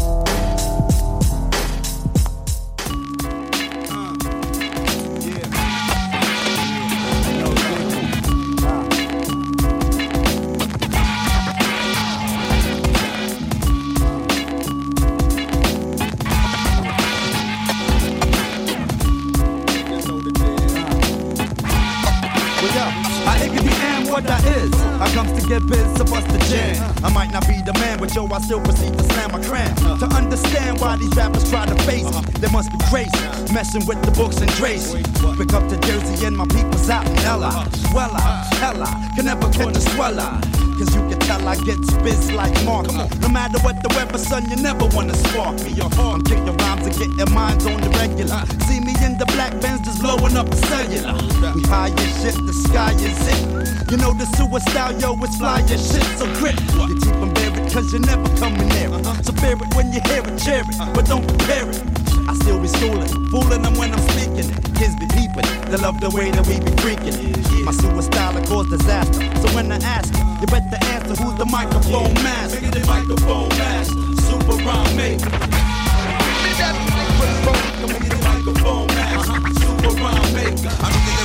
Messing 33.54 33.86
with 33.86 34.02
the 34.02 34.10
books 34.18 34.42
and 34.42 34.50
Tracy. 34.58 35.04
Pick 35.38 35.54
up 35.54 35.70
the 35.70 35.78
Jersey 35.86 36.26
and 36.26 36.36
my 36.36 36.48
people's 36.48 36.90
out 36.90 37.06
in 37.06 37.16
Ella. 37.20 37.70
Swella, 37.86 38.50
hella, 38.58 38.90
can 39.14 39.26
never 39.26 39.46
catch 39.54 39.78
a 39.78 39.82
sweller. 39.94 40.42
Cause 40.74 40.90
you 40.96 41.06
can 41.06 41.20
tell 41.20 41.48
I 41.48 41.56
get 41.62 41.78
spits 41.86 42.32
like 42.32 42.50
Mark. 42.66 42.90
No 43.22 43.30
matter 43.30 43.60
what 43.62 43.78
the 43.84 43.94
weather, 43.94 44.18
son, 44.18 44.50
you 44.50 44.56
never 44.56 44.90
wanna 44.98 45.14
spark 45.30 45.62
me. 45.62 45.70
your 45.78 45.86
I'm 45.94 46.24
kicking 46.24 46.58
rhymes 46.66 46.88
and 46.88 46.98
getting 46.98 47.34
minds 47.34 47.68
on 47.68 47.80
the 47.80 47.90
regular. 48.02 48.42
See 48.66 48.80
me 48.80 48.98
in 49.06 49.20
the 49.22 49.30
black 49.38 49.54
bands 49.62 49.86
just 49.86 50.02
blowing 50.02 50.36
up 50.36 50.50
the 50.50 50.58
cellular. 50.66 51.14
We 51.54 51.62
high 51.70 51.94
as 51.94 52.10
shit, 52.26 52.34
the 52.50 52.54
sky 52.54 52.98
is 53.06 53.22
it. 53.22 53.92
You 53.92 53.98
know 53.98 54.18
the 54.18 54.26
suicide, 54.34 55.00
yo, 55.00 55.14
it's 55.22 55.38
fly 55.38 55.62
as 55.70 55.78
shit. 55.78 56.02
So 56.18 56.26
grip, 56.42 56.58
you 56.74 56.98
keep 56.98 57.14
them 57.22 57.32
buried 57.38 57.72
cause 57.72 57.94
you're 57.94 58.02
never 58.02 58.26
coming 58.42 58.68
near 58.74 58.98
it. 58.98 59.06
So 59.22 59.32
bear 59.34 59.54
it 59.54 59.70
when 59.78 59.94
you 59.94 60.02
hear 60.10 60.26
it, 60.26 60.42
share 60.42 60.66
it, 60.66 60.94
but 60.96 61.06
don't 61.06 61.28
compare 61.28 61.70
it. 61.70 61.93
Still 62.44 62.60
be 62.60 62.68
schooling, 62.68 63.07
fooling 63.30 63.61
them 63.61 63.76
when 63.76 63.94
I'm 63.94 64.02
speaking. 64.10 64.52
Kids 64.76 64.95
be 64.99 65.07
peeping, 65.15 65.48
they 65.72 65.78
love 65.78 66.02
the 66.02 66.10
way 66.10 66.30
that 66.30 66.45
we 66.45 66.60
be 66.60 66.72
freaking. 66.84 67.15
My 67.64 67.72
suicide 67.72 68.36
will 68.36 68.44
cause 68.44 68.68
disaster. 68.70 69.24
So 69.40 69.48
when 69.56 69.72
I 69.72 69.78
ask 69.78 70.14
you, 70.14 70.48
better 70.48 70.78
answer 70.91 71.15
who's 71.24 71.38
the 71.40 71.45
microphone 71.45 72.14
master. 72.15 72.60
The 72.60 72.86
microphone 72.86 73.48
master, 73.48 73.95
super 74.28 74.57
rhyme 74.61 74.95
maker. 74.98 75.30
Microphone 78.28 78.88
master, 78.88 79.53
super 79.61 79.90
rhyme 80.03 80.34
maker. 80.36 81.23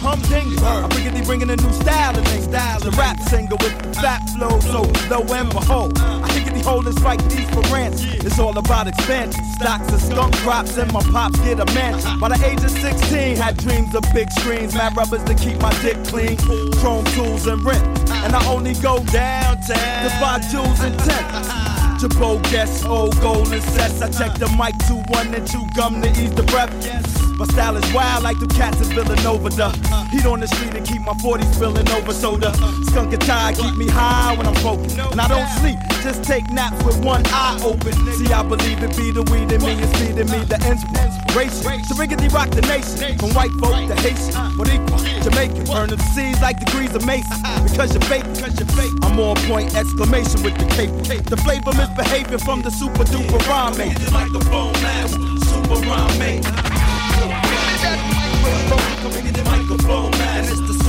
Humdinger. 0.00 0.64
I'm 0.64 0.88
bringing, 0.88 1.50
a 1.50 1.56
new 1.56 1.72
style 1.72 2.16
and 2.16 2.26
they 2.26 2.40
style. 2.40 2.80
The 2.80 2.90
rap 2.92 3.20
singer 3.28 3.56
with 3.60 3.94
fat 3.96 4.20
flow, 4.30 4.58
so 4.60 4.82
low 5.08 5.22
and 5.34 5.50
behold. 5.50 5.98
I 5.98 6.28
think 6.32 6.52
the 6.52 6.62
holding 6.62 6.92
strike 6.94 7.22
these 7.28 7.48
for 7.50 7.62
rants. 7.72 8.02
It's 8.02 8.38
all 8.38 8.56
about 8.56 8.88
expansion. 8.88 9.44
Stocks 9.54 9.92
of 9.92 10.00
skunk 10.00 10.34
crops 10.38 10.76
and 10.76 10.92
my 10.92 11.02
pops 11.12 11.38
get 11.40 11.60
a 11.60 11.66
mansion. 11.72 12.18
By 12.18 12.30
the 12.30 12.40
age 12.44 12.64
of 12.64 12.70
16, 12.70 13.36
had 13.36 13.56
dreams 13.58 13.94
of 13.94 14.04
big 14.14 14.30
screens, 14.32 14.74
mad 14.74 14.96
rubbers 14.96 15.22
to 15.24 15.34
keep 15.34 15.60
my 15.60 15.72
dick 15.82 16.02
clean, 16.04 16.36
chrome 16.80 17.04
tools 17.16 17.46
and 17.46 17.62
rent. 17.62 17.84
And 18.24 18.34
I 18.34 18.40
only 18.46 18.74
go 18.74 19.04
downtown 19.04 19.68
to 19.68 20.10
buy 20.20 20.40
jewels 20.50 20.80
and 20.80 20.98
tent. 20.98 21.60
Jabot 22.00 22.42
guess 22.50 22.82
old 22.84 23.20
golden 23.20 23.60
sets. 23.60 24.00
I 24.00 24.08
check 24.08 24.38
the 24.38 24.48
mic 24.56 24.74
to 24.88 24.94
one 25.12 25.34
and 25.34 25.46
chew 25.46 25.66
gum 25.76 26.00
to 26.00 26.08
ease 26.08 26.34
the 26.34 26.44
breath. 26.44 26.72
My 27.36 27.44
style 27.46 27.76
is 27.76 27.92
wild 27.92 28.22
like 28.22 28.38
the 28.38 28.46
cats 28.46 28.80
in 28.80 28.94
Villanova. 28.94 29.50
Heat 30.10 30.26
on 30.26 30.40
the 30.40 30.48
street 30.48 30.74
and 30.74 30.86
keep 30.86 31.02
my 31.02 31.14
40 31.14 31.44
spilling 31.52 31.88
over 31.90 32.12
soda. 32.12 32.52
Skunk 32.90 33.12
and 33.12 33.22
tie 33.22 33.52
keep 33.54 33.76
me 33.76 33.86
high 33.88 34.36
when 34.36 34.46
I'm 34.46 34.54
focused. 34.56 34.98
And 34.98 35.20
I 35.20 35.28
don't 35.28 35.48
sleep, 35.60 35.78
just 36.02 36.24
take 36.24 36.50
naps 36.50 36.82
with 36.84 37.02
one 37.04 37.22
eye 37.26 37.58
open. 37.64 37.92
See, 38.18 38.32
I 38.32 38.42
believe 38.42 38.82
it 38.82 38.96
be 38.96 39.10
the 39.10 39.22
weed 39.30 39.50
in 39.52 39.62
me 39.62 39.72
is 39.80 39.92
feeding 39.98 40.30
me 40.30 40.44
the 40.44 40.58
inspiration. 40.66 41.84
So 41.84 41.94
riggedy 41.94 42.32
rock 42.32 42.50
the 42.50 42.62
nation, 42.62 43.18
from 43.18 43.30
white 43.34 43.54
folk 43.62 43.78
to 43.88 43.94
Haitian, 44.02 44.34
Boricua, 44.58 44.98
Jamaican. 45.22 45.64
Burn 45.64 45.88
the 45.90 45.98
seas 46.14 46.40
like 46.40 46.58
degrees 46.58 46.94
of 46.94 47.06
Mason. 47.06 47.38
Because 47.64 47.94
you're 47.94 48.02
fake, 48.10 48.24
I'm 49.02 49.18
on 49.18 49.36
point, 49.46 49.74
exclamation 49.74 50.42
with 50.42 50.58
the 50.58 50.66
cape. 50.74 50.90
The 51.24 51.36
flavor 51.36 51.72
misbehavior 51.72 52.38
from 52.38 52.62
the 52.62 52.70
super 52.70 53.04
duper 53.04 53.40
rhyme 53.48 53.76
mate. 53.78 53.98
Microphone 54.10 54.72
master, 54.82 55.18
super 55.46 55.80
rhyme 55.86 56.18
it's. 58.44 59.04
I'm 59.04 59.32
the 59.34 59.44
microphone, 59.44 60.10
man, 60.12 60.44
in 60.44 60.66
the 60.66 60.80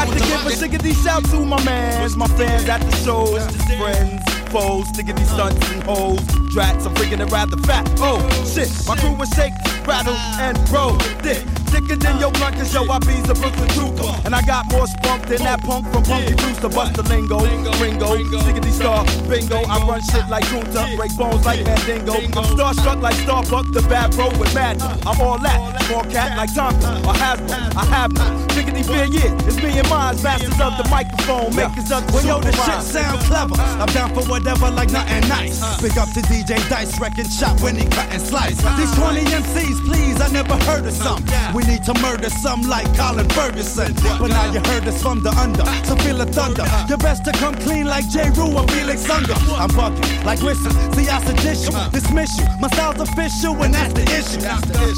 got 0.00 1.22
to 1.24 1.44
my 1.44 1.62
mans, 1.64 2.16
my 2.16 2.26
fans 2.28 2.68
at 2.68 2.80
the 2.80 2.96
shows, 3.04 3.44
friends, 3.76 4.22
foes, 4.50 4.86
stickety 4.92 5.24
stunts 5.26 5.70
and 5.70 5.82
hoes, 5.82 6.20
drats. 6.54 6.86
I'm 6.86 6.94
freaking 6.94 7.20
it 7.20 7.30
rather 7.30 7.56
fat. 7.58 7.88
Oh 7.98 8.20
shit, 8.46 8.70
my 8.86 8.96
crew 8.96 9.12
was 9.14 9.28
shake, 9.30 9.52
rattle, 9.86 10.14
and 10.14 10.56
roll. 10.70 10.96
Dick, 11.22 11.44
thicker 11.70 11.96
than 11.96 12.18
your 12.18 12.30
blunt, 12.32 12.56
cause 12.56 12.74
yo, 12.74 12.82
I 12.90 12.98
be's 12.98 13.28
a 13.30 13.34
Brooklyn 13.34 13.68
trooper. 13.70 14.10
And 14.24 14.34
I 14.34 14.42
got 14.42 14.70
more 14.70 14.86
spunk 14.86 15.26
than 15.26 15.38
that 15.38 15.62
punk 15.62 15.86
from 15.92 16.02
Punky 16.02 16.34
Brewster. 16.34 16.68
Bust 16.68 16.94
the 16.94 17.02
lingo, 17.04 17.38
Ringo, 17.80 18.16
stickety 18.16 18.72
star, 18.72 19.04
bingo. 19.28 19.62
I 19.66 19.78
run 19.86 20.02
shit 20.02 20.28
like 20.28 20.44
Kunta, 20.44 20.96
break 20.96 21.16
bones 21.16 21.46
like 21.46 21.64
Mandingo. 21.64 22.14
I'm 22.14 22.46
starstruck 22.56 23.00
like 23.00 23.14
Starbuck, 23.14 23.72
the 23.72 23.82
bad 23.88 24.10
bro 24.12 24.28
with 24.38 24.54
mad. 24.54 24.82
I'm 25.06 25.20
all 25.20 25.38
that, 25.38 25.82
small 25.84 26.04
cat 26.04 26.36
like 26.36 26.50
Tonka 26.50 27.06
or 27.06 27.14
Hasbro. 27.14 27.76
I 27.76 27.84
have 27.86 28.12
no 28.12 28.40
Diggity 28.54 28.82
fear, 28.82 29.06
yeah, 29.06 29.46
it's 29.46 29.56
me 29.62 29.78
and 29.78 29.88
mine, 29.88 30.20
masters 30.22 30.58
of 30.60 30.76
the 30.76 30.86
microphone, 30.90 31.54
makers 31.54 31.90
of 31.92 32.04
the 32.06 32.12
Well, 32.12 32.26
yo, 32.26 32.40
this 32.40 32.56
shit 32.58 32.82
sound 32.82 33.20
clever. 33.30 33.54
I'm 33.56 33.86
down 33.94 34.12
for 34.12 34.26
whatever, 34.26 34.70
like 34.70 34.90
nothing 34.90 35.28
nice. 35.28 35.62
Big 35.80 35.96
up 35.96 36.10
to 36.12 36.20
DJ 36.26 36.58
Dice, 36.68 36.98
wrecking 36.98 37.28
shop 37.28 37.60
when 37.62 37.76
he 37.76 37.86
cut 37.86 38.10
and 38.10 38.20
slice. 38.20 38.58
These 38.76 38.92
20 38.98 39.22
MCs, 39.22 39.86
please, 39.86 40.20
I 40.20 40.28
never 40.28 40.56
heard 40.66 40.84
of 40.84 40.92
some. 40.92 41.22
We 41.60 41.66
need 41.66 41.84
to 41.84 41.94
murder 42.00 42.30
some 42.30 42.62
like 42.62 42.88
Colin 42.96 43.28
Ferguson. 43.30 43.92
But 44.18 44.28
now 44.28 44.50
you 44.50 44.60
heard 44.60 44.88
us 44.88 45.02
from 45.02 45.22
the 45.22 45.28
under, 45.30 45.64
so 45.84 45.94
feel 45.96 46.16
the 46.16 46.24
thunder. 46.24 46.64
You 46.88 46.96
best 46.96 47.24
to 47.26 47.32
come 47.32 47.54
clean 47.54 47.84
like 47.84 48.08
J. 48.08 48.30
Rue 48.30 48.56
or 48.56 48.66
Felix 48.68 49.08
Unger. 49.10 49.34
I'm 49.60 49.68
bugging 49.76 50.24
like 50.24 50.40
Whistle, 50.40 50.72
see 50.96 51.08
I 51.10 51.20
sedish 51.20 51.68
you, 51.68 51.90
dismiss 51.90 52.38
you. 52.38 52.46
My 52.60 52.68
style's 52.68 53.00
official 53.00 53.62
and 53.62 53.74
that's 53.74 53.92
the 53.92 54.04
issue. 54.08 54.40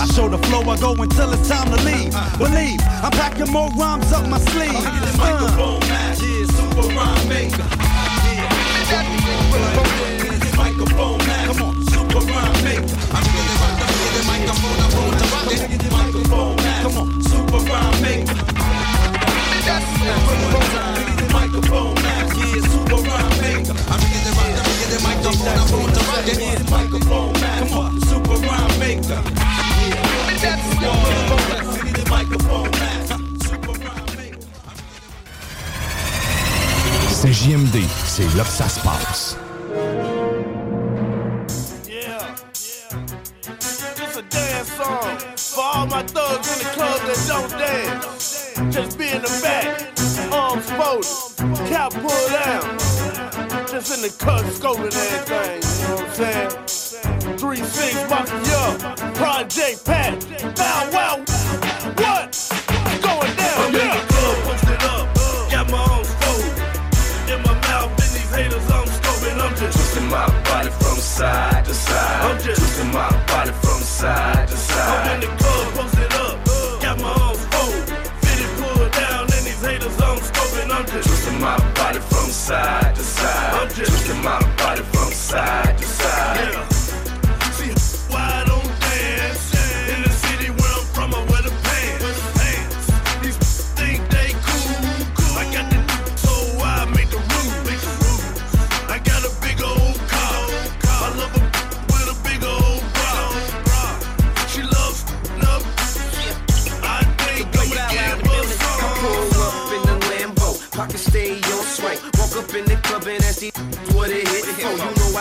I 0.01 0.07
show 0.15 0.29
the 0.29 0.39
flow, 0.47 0.63
I 0.71 0.79
go 0.79 0.95
until 0.95 1.33
it's 1.33 1.49
time 1.49 1.67
to 1.75 1.83
leave. 1.83 2.15
Believe, 2.39 2.79
I'm 3.03 3.11
packing 3.11 3.51
more 3.51 3.71
rhymes 3.71 4.13
up 4.13 4.29
my 4.29 4.39
sleeve. 4.39 4.73
Microphone 5.19 5.83
yeah, 5.83 6.15
super 6.15 6.87
rhyme 6.95 7.29
maker. 7.29 7.67
Yeah, 8.87 9.03
Microphone 10.57 11.19
man, 11.27 11.47
come 11.49 11.63
on, 11.63 11.87
super 11.91 12.23
rhyme 12.23 12.63
maker. 12.63 12.95
I'm 13.11 13.27
really 13.35 13.57
rock 13.59 13.83
the 14.15 14.23
microphone, 14.31 14.79
I'm 14.79 14.91
going 14.95 15.19
to 15.19 15.27
rock 15.35 15.71
it. 15.75 15.82
Super 16.33 17.61
yeah. 17.67 17.93
Yeah, 17.93 18.59
maker. 28.79 29.23
CJMD, 37.23 37.79
c'est 38.05 38.35
là 38.37 38.43
que 38.43 38.51
ça 38.51 38.69
se 38.69 38.81
passe. 38.81 39.37
Dance 44.31 44.69
song 44.79 45.32
for 45.53 45.61
all 45.61 45.87
my 45.87 46.03
thugs 46.03 46.49
in 46.53 46.59
the 46.65 46.71
club 46.73 47.01
that 47.03 47.21
don't 47.29 47.51
dance. 47.61 48.55
Just 48.75 48.99
be 48.99 49.09
in 49.09 49.21
the 49.21 49.41
back, 49.43 49.67
arms 50.33 50.69
folded, 50.79 51.69
cap 51.69 51.93
pulled 51.93 52.31
down. 52.33 52.79
Just 53.69 53.93
in 53.95 54.01
the 54.01 54.13
cut, 54.19 54.45
scoping 54.47 54.97
everything, 54.97 55.61
you 55.61 55.89
know 55.89 55.97
what 55.97 56.21
I'm 56.21 56.69
saying? 56.69 57.37
Three 57.37 57.63
six 57.63 57.95
Mafia, 58.09 58.65
Project 59.15 59.85
Pat, 59.85 60.15
Bow 60.57 60.91
Wow, 60.93 61.17
what? 62.01 62.33
Going 63.05 63.37
down, 63.37 63.59
I'm 63.61 63.75
in 63.77 63.89
the 63.93 64.05
club, 64.09 64.37
posted 64.47 64.83
up, 64.89 65.07
got 65.51 65.71
my 65.71 65.79
arms 65.79 66.15
folded. 66.21 67.33
In 67.33 67.43
my 67.43 67.55
mouth, 67.69 67.93
in 67.93 68.11
these 68.17 68.33
haters, 68.33 68.71
I'm 68.71 68.89
scoping, 68.89 69.39
I'm 69.41 69.55
just 69.57 69.77
Twisting 69.77 70.09
my 70.09 70.27
body 70.49 70.71
from 70.71 70.97
side 70.97 71.65
to 71.67 71.75
side. 71.75 72.23
I'm 72.23 72.39
just- 72.43 72.61
twisting 72.61 72.93
my 72.93 73.11
body 73.27 73.53
from 73.61 73.81
side 73.83 74.49
to 74.49 74.57
side. 74.57 75.42
Twisting 80.93 81.41
my 81.41 81.57
body 81.75 81.99
from 82.01 82.31
side 82.31 82.95
to 82.95 83.03
side. 83.03 83.55
I'm 83.55 83.69
just- 83.71 83.91
twisting 83.91 84.23
my 84.23 84.39
body 84.59 84.83
from 84.93 85.11
side 85.11 85.79
to 85.79 85.85
side. 85.87 86.49
yeah. 86.53 86.72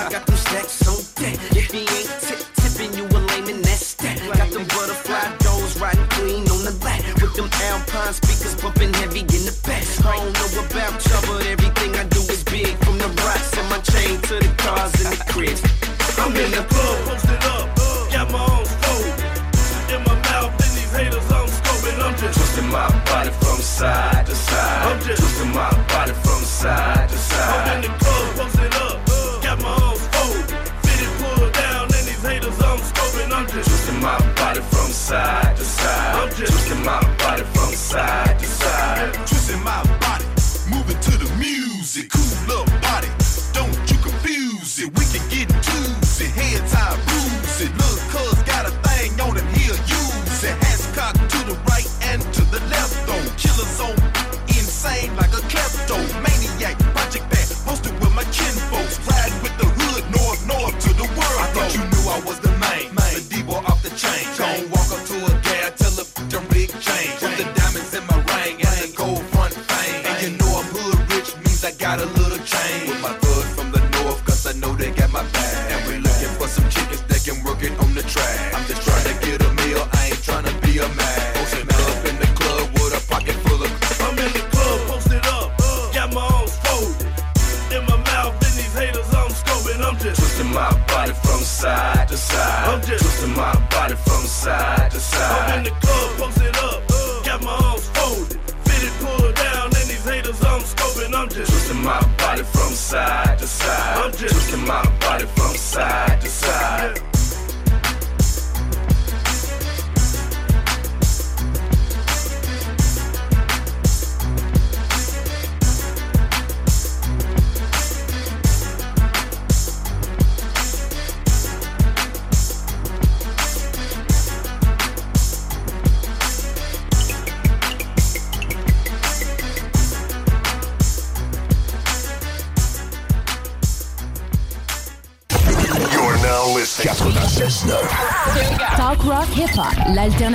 I 0.02 0.10
got 0.10 0.26
them 0.26 0.36
stacks 0.36 0.82
on 0.90 0.98
deck. 1.22 1.38
If 1.54 1.70
he 1.70 1.86
ain't 1.86 2.10
tip 2.26 2.42
tipping, 2.58 2.92
you 2.98 3.06
a 3.06 3.20
lame 3.30 3.54
and 3.54 3.64
that's 3.64 3.94
that. 4.02 4.18
Got 4.18 4.50
them 4.50 4.66
butterfly 4.74 5.38
doors 5.46 5.80
riding 5.80 6.08
clean 6.18 6.50
on 6.50 6.66
the 6.66 6.74
lap. 6.82 7.06
With 7.22 7.36
them 7.36 7.50
Alpine 7.70 8.14
speakers 8.14 8.56
bumping 8.60 8.94
heavy 8.96 9.22
in 9.22 9.44
the 9.46 9.56
back. 9.62 9.86
I 10.02 10.18
don't 10.18 10.34
know 10.34 10.66
about 10.66 10.98
y'all, 11.06 11.22
but 11.30 11.46
everything 11.46 11.94
I 12.02 12.06
do 12.10 12.22
is 12.34 12.44
big. 12.44 12.74
From 12.82 12.98
the 12.98 13.10
rocks 13.22 13.54
and 13.58 13.70
my 13.70 13.78
chain 13.94 14.18
to 14.22 14.36
the 14.42 14.52
cars 14.58 15.01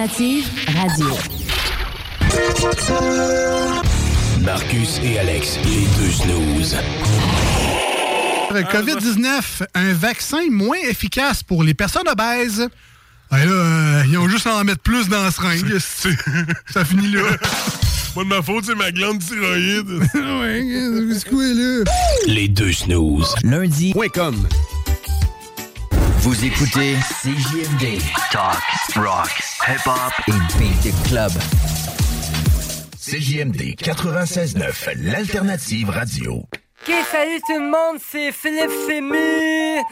radio. 0.08 1.16
Marcus 4.40 5.00
et 5.02 5.18
Alex, 5.18 5.58
les 5.64 5.86
deux 5.98 6.12
snooze. 6.12 6.76
COVID-19, 8.52 9.64
un 9.74 9.92
vaccin 9.94 10.48
moins 10.48 10.78
efficace 10.88 11.42
pour 11.42 11.64
les 11.64 11.74
personnes 11.74 12.08
obèses. 12.08 12.68
Ah, 13.32 13.44
là, 13.44 13.50
euh, 13.50 14.02
ils 14.06 14.16
ont 14.16 14.28
juste 14.28 14.46
à 14.46 14.54
en 14.54 14.62
mettre 14.62 14.82
plus 14.82 15.08
dans 15.08 15.24
la 15.24 15.32
seringue. 15.32 15.76
Ça 15.78 16.84
finit 16.84 17.10
là. 17.10 17.22
Pas 18.14 18.22
de 18.22 18.28
ma 18.28 18.42
faute, 18.42 18.64
c'est 18.64 18.76
ma 18.76 18.92
glande 18.92 19.18
thyroïde. 19.18 19.88
ouais, 20.14 20.62
c'est 21.18 21.28
quoi 21.28 21.42
là? 21.42 21.84
Les 22.28 22.46
deux 22.46 22.72
snooze. 22.72 23.34
Lundi.com. 23.42 24.46
Vous 26.20 26.44
écoutez 26.44 26.96
CJMD. 27.22 28.00
Talk, 28.32 28.62
rock, 28.96 29.30
hip-hop 29.68 30.12
et 30.28 30.32
beat 30.58 30.94
club. 31.08 31.32
CJMD 33.00 33.74
96.9, 33.76 35.02
l'alternative 35.02 35.90
radio. 35.90 36.44
Ok, 36.88 36.94
salut 37.10 37.40
tout 37.48 37.58
le 37.58 37.70
monde, 37.70 38.00
c'est 38.00 38.30
Philippe 38.30 38.70
Fému 38.86 39.82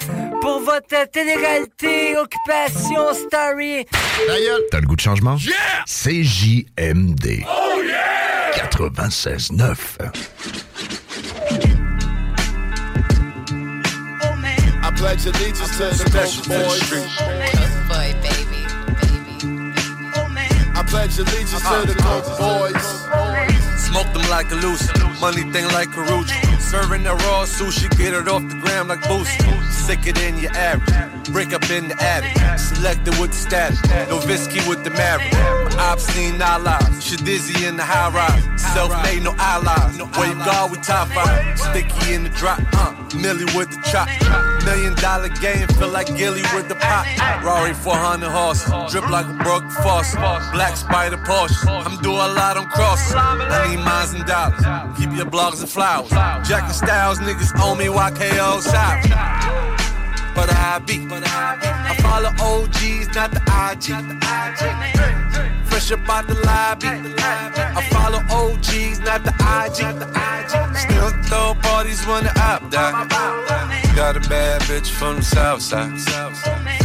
pour 0.40 0.60
votre 0.60 1.10
télé-réalité 1.10 2.16
Occupation 2.16 3.14
Story. 3.14 3.84
T'as 4.70 4.80
le 4.80 4.86
goût 4.86 4.94
de 4.94 5.00
changement? 5.00 5.36
Yeah! 5.38 5.84
CJMD. 5.86 7.44
Oh 7.48 7.82
yeah! 7.84 8.52
96.9. 8.54 9.76
I 14.86 14.90
pledge 14.96 15.26
allegiance 15.26 15.78
to 15.78 15.90
the 15.90 16.48
Boys. 16.48 17.63
Pledge 21.08 21.18
allegiance 21.18 21.62
to 21.62 21.86
the 21.86 21.94
Coke 22.00 22.38
Boys. 22.38 23.84
Smoke 23.84 24.12
them 24.12 24.28
like 24.30 24.50
a 24.50 24.54
loose, 24.54 24.88
money 25.20 25.42
thing 25.52 25.66
like 25.72 25.94
a 25.96 26.00
roach. 26.00 26.32
Serving 26.74 27.04
the 27.04 27.14
raw 27.14 27.44
sushi, 27.44 27.88
get 27.96 28.12
it 28.14 28.26
off 28.26 28.42
the 28.48 28.56
gram 28.56 28.88
like 28.88 29.00
boost. 29.06 29.30
Sicker 29.70 30.10
than 30.10 30.38
your 30.38 30.50
average, 30.56 31.30
break 31.30 31.52
up 31.52 31.70
in 31.70 31.86
the 31.86 31.94
attic. 32.02 32.34
Selected 32.58 33.16
with 33.20 33.30
the 33.30 33.36
status, 33.36 33.80
no 34.10 34.18
visky 34.18 34.58
with 34.68 34.82
the. 34.82 34.90
My 34.90 35.92
obscene 35.92 36.42
allies, 36.42 36.82
Shadizzy 36.98 37.68
in 37.68 37.76
the 37.76 37.84
high 37.84 38.10
rise. 38.10 38.42
Self 38.74 38.90
made, 39.04 39.22
no 39.22 39.34
allies. 39.38 39.96
You 39.96 40.06
go, 40.44 40.66
we 40.66 40.76
top 40.78 41.06
five. 41.08 41.58
Sticky 41.58 42.14
in 42.14 42.24
the 42.24 42.30
drop, 42.30 42.58
uh, 42.74 42.92
Millie 43.22 43.44
with 43.54 43.70
the 43.70 43.78
chop. 43.90 44.08
Million 44.64 44.94
dollar 44.96 45.28
game, 45.28 45.68
feel 45.78 45.88
like 45.88 46.08
Gilly 46.16 46.42
with 46.54 46.68
the 46.68 46.74
pop. 46.74 47.06
Rory 47.44 47.74
400 47.74 48.30
horse, 48.30 48.64
drip 48.90 49.08
like 49.10 49.26
a 49.26 49.36
broke 49.44 49.70
faucet. 49.70 50.18
Black 50.52 50.76
spider 50.76 51.18
Porsche, 51.18 51.68
I'm 51.68 52.00
doing 52.02 52.16
a 52.16 52.32
lot 52.34 52.56
on 52.56 52.66
cross. 52.66 53.12
I 53.14 53.68
need 53.68 53.84
mines 53.84 54.14
and 54.14 54.24
dollars, 54.26 54.64
keep 54.96 55.10
your 55.12 55.26
blogs 55.26 55.60
and 55.60 55.68
flowers. 55.68 56.10
Jack 56.48 56.63
and 56.64 56.74
Styles, 56.74 57.18
niggas 57.18 57.52
owe 57.60 57.74
me 57.74 57.86
YKO 57.86 58.62
shop. 58.62 59.02
But 60.34 60.50
I 60.50 60.80
be, 60.80 61.06
I 61.10 61.96
follow 62.02 62.30
OGs, 62.40 63.14
not 63.14 63.30
the 63.30 63.40
IG. 63.70 63.94
Fresh 65.68 65.92
up 65.92 66.08
out 66.08 66.26
the 66.26 66.34
lobby. 66.34 66.88
I 66.88 67.82
follow 67.90 68.20
OGs, 68.30 69.00
not 69.00 69.22
the 69.22 69.32
IG. 69.32 69.78
Still 70.76 71.10
throw 71.24 71.54
parties 71.62 72.04
when 72.06 72.24
the 72.24 72.32
up 72.40 72.68
die. 72.70 73.06
Got 73.94 74.16
a 74.16 74.20
bad 74.28 74.62
bitch 74.62 74.90
from 74.90 75.16
the 75.16 75.22
south 75.22 75.62
side. 75.62 75.92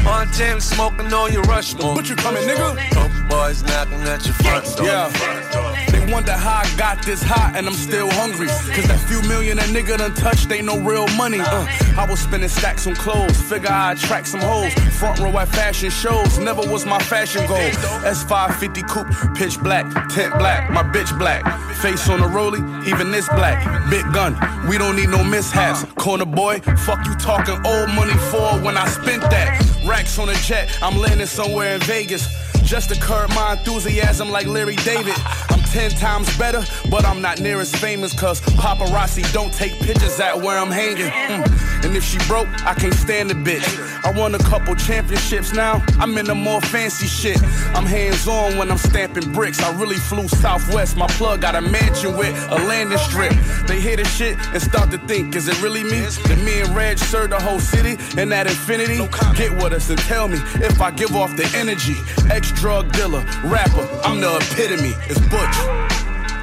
Montana 0.03 0.61
smoking 0.61 1.11
on 1.11 1.33
your 1.33 1.43
Rushmore. 1.43 1.95
But 1.95 2.07
you 2.07 2.15
coming, 2.15 2.43
nigga? 2.43 2.77
Couple 2.91 3.23
boys 3.29 3.63
knocking 3.63 4.01
at 4.01 4.25
your 4.25 4.35
front 4.35 4.77
door. 4.77 4.85
Yeah. 4.85 5.68
Wonder 6.11 6.31
how 6.31 6.63
I 6.63 6.75
got 6.75 7.03
this 7.03 7.21
hot 7.21 7.53
and 7.55 7.67
I'm 7.67 7.73
still 7.73 8.09
hungry. 8.11 8.47
Cause 8.47 8.87
that 8.87 8.99
few 9.07 9.21
million 9.29 9.57
that 9.57 9.69
nigga 9.69 9.97
done 9.97 10.13
touched 10.15 10.51
ain't 10.51 10.65
no 10.65 10.79
real 10.79 11.07
money. 11.09 11.39
Uh, 11.39 11.67
I 11.97 12.07
was 12.09 12.19
spending 12.19 12.49
stacks 12.49 12.87
on 12.87 12.95
clothes, 12.95 13.39
figure 13.39 13.69
I'd 13.69 13.97
attract 13.97 14.27
some 14.27 14.41
hoes. 14.41 14.73
Front 14.97 15.19
row 15.19 15.37
at 15.37 15.49
fashion 15.49 15.91
shows, 15.91 16.39
never 16.39 16.61
was 16.71 16.85
my 16.85 16.97
fashion 16.97 17.45
goal. 17.47 17.69
S550 18.01 18.89
coupe, 18.89 19.37
pitch 19.37 19.59
black, 19.61 19.85
tent 20.09 20.33
black, 20.39 20.71
my 20.71 20.81
bitch 20.81 21.15
black. 21.19 21.45
Face 21.75 22.09
on 22.09 22.21
the 22.21 22.27
rollie, 22.27 22.63
even 22.87 23.11
this 23.11 23.29
black. 23.29 23.59
Big 23.91 24.03
gun, 24.11 24.33
we 24.67 24.79
don't 24.79 24.95
need 24.95 25.09
no 25.09 25.23
mishaps. 25.23 25.83
Corner 25.93 26.25
boy, 26.25 26.59
fuck 26.85 27.05
you 27.05 27.13
talking 27.15 27.55
old 27.65 27.89
money 27.93 28.17
for 28.31 28.57
when 28.65 28.77
I 28.77 28.87
spent 28.87 29.21
that. 29.29 29.61
Racks 29.85 30.17
on 30.17 30.29
a 30.29 30.35
jet, 30.35 30.75
I'm 30.81 30.97
landing 30.97 31.27
somewhere 31.27 31.75
in 31.75 31.81
Vegas. 31.81 32.27
Just 32.69 32.89
to 32.89 32.99
curb 32.99 33.31
my 33.31 33.53
enthusiasm 33.53 34.29
like 34.29 34.45
Larry 34.45 34.75
David. 34.75 35.15
I'm 35.49 35.59
ten 35.61 35.89
times 35.89 36.37
better, 36.37 36.63
but 36.91 37.03
I'm 37.03 37.19
not 37.19 37.39
near 37.39 37.59
as 37.59 37.73
famous 37.73 38.13
cause 38.13 38.41
paparazzi 38.41 39.23
don't 39.33 39.51
take 39.51 39.73
pictures 39.79 40.19
at 40.19 40.39
where 40.39 40.55
I'm 40.55 40.69
hanging. 40.69 41.07
Mm. 41.07 41.83
And 41.83 41.97
if 41.97 42.03
she 42.03 42.19
broke, 42.27 42.47
I 42.67 42.75
can't 42.75 42.93
stand 42.93 43.31
the 43.31 43.33
bitch. 43.33 43.65
I 44.05 44.11
won 44.11 44.35
a 44.35 44.37
couple 44.37 44.75
championships 44.75 45.51
now, 45.51 45.83
I'm 45.97 46.15
in 46.19 46.27
the 46.27 46.35
more 46.35 46.61
fancy 46.61 47.07
shit. 47.07 47.41
I'm 47.73 47.87
hands 47.87 48.27
on 48.27 48.57
when 48.57 48.69
I'm 48.69 48.77
stamping 48.77 49.33
bricks. 49.33 49.63
I 49.63 49.75
really 49.79 49.97
flew 49.97 50.27
southwest, 50.27 50.95
my 50.95 51.07
plug 51.07 51.41
got 51.41 51.55
a 51.55 51.61
mansion 51.61 52.15
with 52.15 52.35
a 52.51 52.55
landing 52.67 52.99
strip. 52.99 53.33
They 53.65 53.81
hear 53.81 53.97
the 53.97 54.05
shit 54.05 54.37
and 54.53 54.61
start 54.61 54.91
to 54.91 54.99
think, 55.07 55.35
is 55.35 55.47
it 55.47 55.59
really 55.63 55.83
me? 55.83 56.01
That 56.01 56.39
me 56.45 56.61
and 56.61 56.75
Reg 56.75 56.99
serve 56.99 57.31
the 57.31 57.39
whole 57.39 57.59
city 57.59 57.97
and 58.15 58.31
that 58.31 58.45
infinity? 58.45 58.97
Get 59.35 59.53
with 59.53 59.73
us 59.73 59.89
and 59.89 59.97
tell 60.01 60.27
me 60.27 60.37
if 60.55 60.79
I 60.79 60.91
give 60.91 61.15
off 61.15 61.35
the 61.35 61.49
energy. 61.57 61.95
Ex 62.29 62.51
drug 62.59 62.91
dealer, 62.91 63.23
rapper, 63.45 63.87
I'm 64.03 64.19
the 64.19 64.35
epitome. 64.35 64.93
It's 65.07 65.19
Butch. 65.31 65.57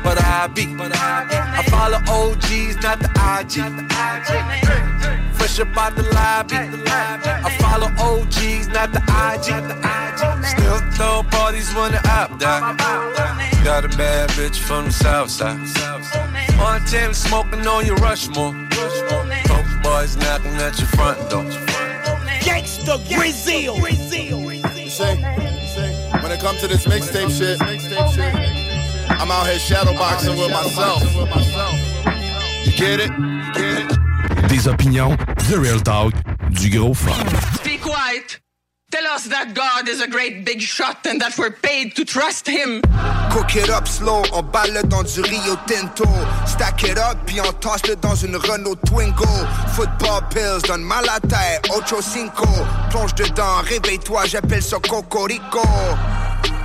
But 0.03 0.23
I 0.23 0.47
be, 0.47 0.65
I 0.79 1.63
follow 1.69 1.99
OGs, 2.09 2.77
not 2.83 3.01
the 3.01 3.11
IG. 3.37 3.57
Fresh 5.35 5.61
up 5.61 5.77
out 5.77 5.95
the 5.95 6.05
lobby. 6.05 6.57
I 6.57 7.51
follow 7.61 7.89
OGs, 8.01 8.69
not 8.69 8.93
the 8.93 9.03
IG. 9.29 9.49
Still 10.47 10.81
throw 10.93 11.23
parties 11.31 11.75
when 11.75 11.93
the 11.93 12.01
app 12.07 12.39
die. 12.39 12.61
Got 13.63 13.85
a 13.85 13.89
bad 13.89 14.31
bitch 14.31 14.59
from 14.59 14.87
the 14.87 14.93
south 14.93 15.31
side. 15.31 15.59
Montana 16.57 17.13
smoking 17.13 17.67
on 17.67 17.85
your 17.85 17.97
Rushmore. 17.97 18.55
Coke 18.71 19.83
boys 19.83 20.17
knocking 20.17 20.55
at 20.55 20.79
your 20.79 20.89
front 20.89 21.19
door. 21.29 21.45
Gangsta 22.41 22.97
Brazil. 23.15 23.77
You 23.77 24.89
say, 24.89 25.46
when 26.27 26.37
it 26.37 26.41
comes 26.41 26.61
to 26.61 26.67
this 26.67 26.87
mixtape 26.87 27.31
shit, 27.31 27.61
I'm 29.09 29.31
out 29.31 29.47
here 29.47 29.59
shadowboxing 29.59 30.37
with 30.37 30.51
myself. 30.51 31.03
You 32.67 32.73
get 32.73 32.99
it? 32.99 33.11
You 33.17 33.53
get 33.53 33.93
it? 33.93 34.49
Des 34.49 34.69
opinions, 34.69 35.17
The 35.49 35.59
Real 35.61 35.79
Talk, 35.79 36.15
du 36.51 36.69
gros 36.69 36.95
fun. 36.95 37.27
Be 37.63 37.79
quiet. 37.79 38.41
Tell 38.89 39.05
us 39.09 39.25
that 39.25 39.53
God 39.53 39.89
is 39.89 40.01
a 40.01 40.07
great 40.07 40.45
big 40.45 40.61
shot 40.61 41.05
and 41.07 41.21
that 41.21 41.37
we're 41.37 41.51
paid 41.51 41.97
to 41.97 42.05
trust 42.05 42.47
him. 42.47 42.83
Cook 43.33 43.57
it 43.57 43.69
up 43.69 43.89
slow, 43.89 44.23
on 44.33 44.43
balle 44.43 44.81
dans 44.89 45.03
du 45.03 45.23
Rio 45.23 45.57
Tinto. 45.67 46.07
Stack 46.47 46.85
it 46.85 46.97
up, 46.97 47.19
puis 47.27 47.41
on 47.41 47.53
tasse-le 47.55 47.97
dans 47.97 48.15
une 48.15 48.37
Renault 48.37 48.77
Twingo. 48.87 49.27
Football 49.75 50.23
pills, 50.31 50.63
donne 50.69 50.85
mal 50.85 51.05
à 51.09 51.19
ocho 51.77 52.01
cinco. 52.01 52.47
Plonge 52.91 53.13
dedans, 53.17 53.57
réveille-toi, 53.65 54.27
j'appelle 54.27 54.63
ça 54.63 54.77
Cocorico. 54.79 55.67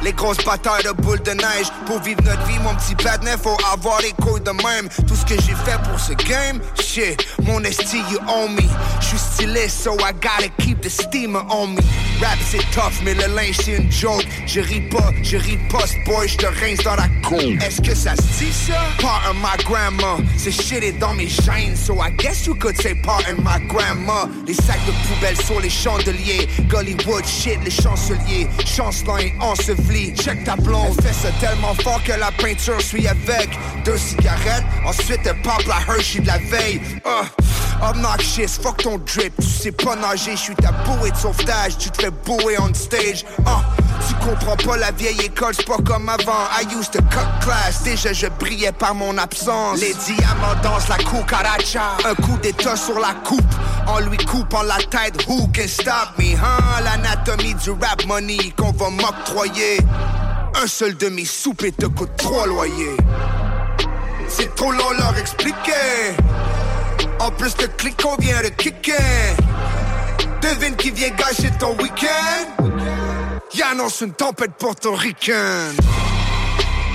Les 0.03 0.13
grosses 0.13 0.43
batailles 0.43 0.83
de 0.83 0.91
boules 0.91 1.21
de 1.21 1.31
neige. 1.31 1.67
Pour 1.85 1.99
vivre 2.01 2.21
notre 2.23 2.43
vie, 2.45 2.59
mon 2.59 2.73
petit 2.75 2.95
patinet 2.95 3.37
Faut 3.41 3.57
avoir 3.71 3.99
les 4.01 4.11
couilles 4.13 4.41
de 4.41 4.51
même. 4.51 4.89
Tout 5.07 5.15
ce 5.15 5.25
que 5.25 5.39
j'ai 5.41 5.55
fait 5.65 5.79
pour 5.89 5.99
ce 5.99 6.13
game 6.13 6.59
Shit, 6.81 7.25
mon 7.43 7.63
esti, 7.63 7.97
you 8.09 8.19
own 8.27 8.53
me. 8.55 8.61
J'suis 8.99 9.17
stylé, 9.17 9.69
so 9.69 9.93
I 9.99 10.11
gotta 10.13 10.49
keep 10.59 10.81
the 10.81 10.89
steamer 10.89 11.43
on 11.49 11.67
me. 11.67 11.81
Rap 12.21 12.37
c'est 12.45 12.63
tough, 12.71 13.01
mais 13.03 13.13
le 13.13 13.33
linge 13.35 13.57
c'est 13.63 13.77
une 13.77 13.91
joke. 13.91 14.25
Je 14.45 14.59
ris 14.59 14.81
pas, 14.89 15.11
je 15.23 15.37
riposte, 15.37 15.95
boy, 16.05 16.27
j'te 16.27 16.45
rince 16.45 16.83
dans 16.83 16.95
la 16.95 17.07
cour. 17.23 17.39
Est-ce 17.39 17.81
que 17.81 17.95
ça 17.95 18.15
se 18.15 18.43
dit 18.43 18.51
ça? 18.51 18.73
Part 18.99 19.23
of 19.29 19.35
my 19.37 19.63
grandma. 19.63 20.17
Ce 20.37 20.49
shit 20.51 20.83
est 20.83 20.99
dans 20.99 21.13
mes 21.13 21.29
chaînes 21.29 21.75
So 21.75 21.95
I 22.01 22.11
guess 22.17 22.45
you 22.45 22.55
could 22.55 22.79
say 22.81 22.93
part 22.95 23.23
of 23.31 23.37
my 23.39 23.65
grandma. 23.67 24.27
Les 24.45 24.53
sacs 24.53 24.85
de 24.85 24.91
poubelle 25.07 25.37
sur 25.37 25.59
les 25.59 25.69
chandeliers. 25.69 26.47
Gollywood 26.67 27.25
shit, 27.25 27.59
les 27.63 27.71
chanceliers. 27.71 28.47
Chancelant 28.65 29.17
et 29.17 29.33
Check 30.15 30.43
ta 30.43 30.55
blonde. 30.55 30.97
Elle 31.07 31.13
ça 31.13 31.29
tellement 31.39 31.73
fort 31.75 32.03
que 32.03 32.11
la 32.11 32.31
peinture 32.31 32.81
suit 32.81 33.07
avec. 33.07 33.49
Deux 33.85 33.97
cigarettes, 33.97 34.63
ensuite 34.85 35.21
elle 35.25 35.41
pop 35.41 35.63
la 35.67 35.93
Hershey 35.93 36.19
de 36.19 36.27
la 36.27 36.37
veille. 36.37 36.81
Uh, 37.05 37.25
Obnoxious, 37.83 38.59
fuck 38.61 38.77
ton 38.77 38.97
drip 38.97 39.33
Tu 39.41 39.47
sais 39.47 39.71
pas 39.71 39.95
nager, 39.95 40.31
je 40.31 40.41
suis 40.41 40.55
ta 40.55 40.71
bouée 40.71 41.11
de 41.11 41.17
sauvetage 41.17 41.77
Tu 41.77 41.89
te 41.89 42.01
fais 42.01 42.11
bouer 42.11 42.57
on 42.59 42.73
stage 42.73 43.25
uh, 43.39 44.07
Tu 44.07 44.13
comprends 44.15 44.55
pas 44.55 44.77
la 44.77 44.91
vieille 44.91 45.19
école, 45.21 45.53
c'est 45.55 45.65
pas 45.65 45.77
comme 45.77 46.07
avant 46.07 46.45
I 46.59 46.65
used 46.77 46.91
to 46.91 47.01
cut 47.09 47.27
class, 47.41 47.83
déjà 47.83 48.13
je 48.13 48.27
brillais 48.39 48.71
par 48.71 48.93
mon 48.93 49.17
absence. 49.17 49.79
Les 49.79 49.93
diamants 49.93 50.55
dansent 50.61 50.89
la 50.89 50.97
cucaracha 50.97 51.97
Un 52.05 52.15
coup 52.15 52.37
d'état 52.41 52.75
sur 52.75 52.99
la 52.99 53.13
coupe 53.25 53.41
En 53.87 53.99
lui 53.99 54.17
coupant 54.17 54.63
la 54.63 54.77
tête, 54.77 55.25
who 55.27 55.47
can 55.55 55.67
stop 55.67 56.17
me, 56.19 56.35
hein 56.35 56.81
L'anatomie 56.83 57.55
du 57.55 57.71
rap 57.71 58.05
money 58.05 58.53
qu'on 58.55 58.71
va 58.71 58.89
m'octroyer. 58.89 59.79
Un 60.61 60.67
seul 60.67 60.95
de 60.97 61.07
mes 61.09 61.25
soupes 61.25 61.65
te 61.77 61.85
coûte 61.87 62.11
trois 62.17 62.45
loyers. 62.45 62.97
C'est 64.27 64.53
trop 64.55 64.71
long 64.71 64.91
leur 64.97 65.17
expliquer 65.17 66.15
En 67.21 67.29
plus 67.29 67.55
le 67.61 67.67
clic 67.67 68.01
qu'on 68.01 68.15
vient 68.15 68.41
de 68.41 68.47
kicker. 68.47 69.35
Devine 70.41 70.75
qui 70.75 70.89
vient 70.89 71.09
gâcher 71.09 71.51
ton 71.59 71.77
week-end. 71.77 72.65
Il 73.53 73.61
annonce 73.61 74.01
une 74.01 74.13
tempête 74.13 74.53
portoricaine 74.57 75.75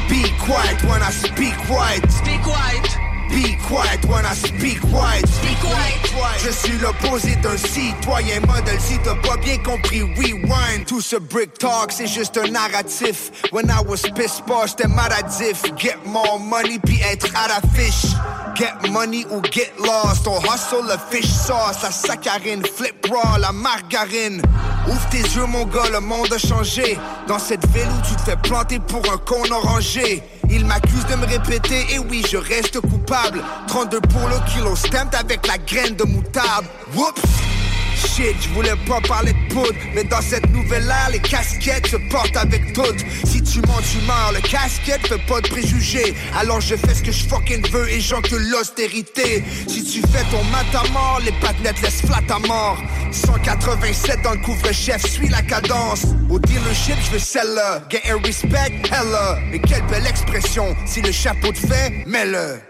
Be 0.09 0.27
quiet 0.45 0.83
when 0.89 1.01
I 1.01 1.13
speak 1.13 1.55
white. 1.71 2.11
Speak 2.11 2.43
quiet. 2.43 3.06
Be 3.29 3.57
quiet 3.67 4.05
when 4.07 4.25
I 4.25 4.35
speak 4.35 4.81
white. 4.93 5.27
Speak 5.29 5.59
quiet. 5.61 6.07
Je 6.45 6.51
suis 6.51 6.79
l'opposé 6.79 7.37
d'un 7.37 7.57
citoyen 7.57 8.41
modèle. 8.47 8.81
Si 8.81 8.99
t'as 8.99 9.15
pas 9.17 9.37
bien 9.37 9.59
compris, 9.59 10.03
rewind. 10.03 10.87
Tout 10.87 11.01
ce 11.01 11.17
brick 11.17 11.59
talk, 11.59 11.93
c'est 11.93 12.07
juste 12.07 12.39
un 12.39 12.51
narratif. 12.51 13.31
When 13.53 13.67
I 13.69 13.81
was 13.87 14.09
pissed 14.15 14.45
pas, 14.47 14.67
j'étais 14.67 14.89
maladif. 14.89 15.63
Get 15.77 15.97
more 16.07 16.39
money 16.39 16.79
puis 16.85 17.01
être 17.03 17.29
à 17.35 17.49
l'affiche. 17.49 18.13
Get 18.55 18.91
money 18.91 19.27
ou 19.31 19.43
get 19.51 19.73
lost. 19.79 20.27
On 20.27 20.41
hustle 20.41 20.87
le 20.89 20.97
fish 21.11 21.31
sauce. 21.31 21.83
La 21.83 21.91
saccharine, 21.91 22.63
flip 22.65 23.07
raw, 23.11 23.39
la 23.39 23.53
margarine. 23.53 24.41
Ouvre 24.89 25.09
tes 25.11 25.19
yeux 25.19 25.47
mon 25.47 25.65
gars, 25.65 25.91
le 25.93 26.01
monde 26.01 26.33
a 26.33 26.39
changé. 26.39 26.99
Dans 27.27 27.39
cette 27.39 27.67
ville 27.75 27.89
où 27.89 28.09
tu 28.09 28.15
te 28.17 28.23
fais 28.23 28.37
planter 28.37 28.79
pour 28.79 29.03
un 29.13 29.19
con 29.19 29.43
orangé 29.51 30.23
il 30.51 30.65
m'accuse 30.65 31.07
de 31.07 31.17
me 31.17 31.27
répéter, 31.27 31.87
et 31.95 31.99
oui, 31.99 32.25
je 32.29 32.37
reste 32.37 32.81
coupable. 32.81 33.43
32 33.69 34.01
pour 34.01 34.29
le 34.29 34.37
kilo, 34.53 34.75
stamped 34.77 35.15
avec 35.15 35.47
la 35.47 35.59
graine 35.59 35.97
de 35.97 36.05
moutarde. 36.05 36.67
Whoops! 36.95 37.66
Shit, 37.97 38.37
je 38.43 38.49
voulais 38.51 38.77
pas 38.87 39.01
parler 39.01 39.33
de 39.33 39.55
poudre, 39.55 39.75
mais 39.95 40.05
dans 40.05 40.21
cette 40.21 40.49
nouvelle 40.51 40.85
ère, 40.85 41.11
les 41.11 41.19
casquettes 41.19 41.87
se 41.87 41.97
portent 41.97 42.37
avec 42.37 42.75
toutes. 42.75 43.05
Si 43.25 43.43
tu 43.43 43.61
mens, 43.61 43.81
tu 43.91 43.99
meurs, 44.07 44.33
le 44.35 44.41
casquette 44.41 45.07
fait 45.07 45.27
pas 45.27 45.41
de 45.41 45.49
préjugés. 45.49 46.15
Alors 46.39 46.61
je 46.61 46.77
fais 46.77 46.95
ce 46.95 47.03
que 47.03 47.11
je 47.11 47.27
fucking 47.27 47.67
veux 47.71 47.89
et 47.91 48.01
j'encule 48.01 48.51
l'austérité. 48.51 49.43
Si 49.67 49.83
tu 49.83 50.01
fais 50.09 50.25
ton 50.31 50.45
mat 50.45 50.67
à 50.75 50.87
mort, 50.91 51.21
les 51.25 51.33
patinettes 51.41 51.81
laissent 51.81 52.03
flat 52.03 52.21
à 52.29 52.39
mort. 52.47 52.83
187 53.13 54.23
dans 54.23 54.33
le 54.33 54.39
couvre-chef, 54.39 55.03
suis 55.07 55.29
la 55.29 55.43
cadence. 55.43 56.05
Au 56.29 56.39
dealership, 56.39 56.97
je 57.07 57.11
veux 57.13 57.19
celle-là. 57.19 57.83
Get 57.89 58.03
a 58.11 58.17
respect, 58.23 58.83
hella. 58.93 59.39
Mais 59.51 59.59
quelle 59.59 59.87
belle 59.87 60.07
expression, 60.07 60.77
si 60.85 61.01
le 61.01 61.13
chapeau 61.13 61.51
te 61.51 61.67
fait, 61.67 62.05
mets-le. 62.07 62.61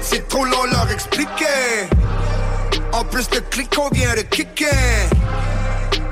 C'est 0.00 0.26
trop 0.28 0.44
long 0.44 0.64
leur 0.70 0.90
expliquer. 0.90 1.88
En 2.94 3.02
plus, 3.02 3.28
le 3.32 3.40
clic 3.40 3.74
qu'on 3.74 3.88
vient 3.88 4.14
de 4.14 4.20
kicker. 4.20 4.68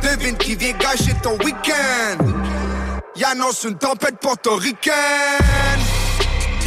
Devine 0.03 0.37
qui 0.37 0.57
vient 0.57 0.73
gâcher 0.73 1.15
ton 1.23 1.39
week-end. 1.45 2.25
Y 3.15 3.23
annonce 3.23 3.63
une 3.63 3.79
tempête 3.79 4.19
portoricaine. 4.19 4.93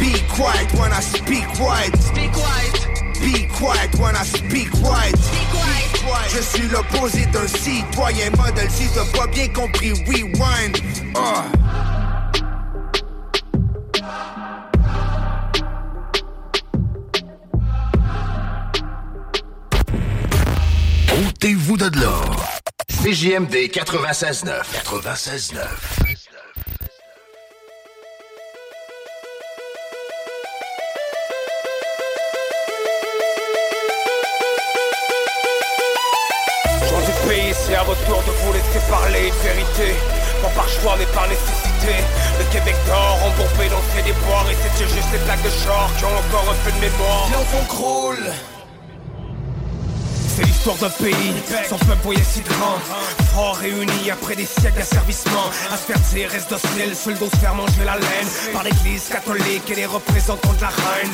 Be 0.00 0.16
quiet 0.34 0.72
when 0.80 0.90
I 0.90 1.02
speak 1.02 1.46
white. 1.60 1.94
Speak 2.00 2.32
quiet. 2.32 2.86
Be 3.20 3.46
quiet 3.58 3.94
when 3.98 4.16
I 4.16 4.24
speak 4.24 4.72
white. 4.82 5.18
Speak 5.18 5.48
quiet. 5.50 6.30
Je 6.34 6.40
suis 6.40 6.68
l'opposé 6.68 7.26
d'un 7.26 7.46
citoyen 7.46 8.30
modèle. 8.38 8.70
Si 8.70 8.88
t'as 8.88 9.04
pas 9.18 9.26
bien 9.26 9.48
compris, 9.48 9.92
rewind. 10.06 10.78
Ah. 11.14 11.44
Ôtez-vous 21.36 21.76
de 21.76 22.00
là. 22.00 22.14
CJMD 22.88 23.68
96.9. 23.68 24.46
96.9. 24.72 25.60
Gens 36.80 37.00
du 37.00 37.28
pays, 37.28 37.52
c'est 37.52 37.74
à 37.74 37.84
votre 37.84 38.02
tour 38.06 38.22
de 38.22 38.30
vous 38.30 38.52
laisser 38.54 38.80
parler 38.88 39.28
de 39.28 39.34
vérité. 39.46 39.94
Pas 40.40 40.48
par 40.48 40.68
choix, 40.70 40.96
mais 40.98 41.04
par 41.12 41.28
nécessité. 41.28 41.96
Le 42.38 42.50
Québec 42.50 42.76
dort, 42.86 43.18
embourbé 43.26 43.68
dans 43.68 43.82
ses 43.94 44.02
déboires. 44.04 44.46
Et 44.50 44.56
c'est 44.78 44.88
juste 44.88 45.12
les 45.12 45.18
plaques 45.18 45.42
de 45.42 45.50
short 45.50 45.94
qui 45.98 46.04
ont 46.06 46.16
encore 46.16 46.50
un 46.50 46.64
peu 46.64 46.72
de 46.72 46.80
mémoire. 46.80 47.28
L'enfant 47.30 47.64
croule. 47.68 48.32
L'histoire 50.66 50.90
d'un 50.90 51.04
pays 51.04 51.32
Son 51.68 51.78
peuple 51.78 52.02
voyait 52.02 52.24
si 52.24 52.40
grand 52.40 52.78
Fort 53.32 53.56
réunis 53.56 54.10
après 54.10 54.34
des 54.34 54.46
siècles 54.46 54.78
d'asservissement. 54.78 55.50
Dire 56.12 56.28
reste 56.28 56.50
docile 56.50 56.96
Seul 56.96 57.16
dos 57.18 57.30
faire 57.40 57.54
manger 57.54 57.84
la 57.84 57.94
laine 57.94 58.28
Par 58.52 58.64
l'église 58.64 59.08
catholique 59.08 59.70
et 59.70 59.74
les 59.76 59.86
représentants 59.86 60.54
de 60.54 60.60
la 60.60 60.68
reine. 60.68 61.12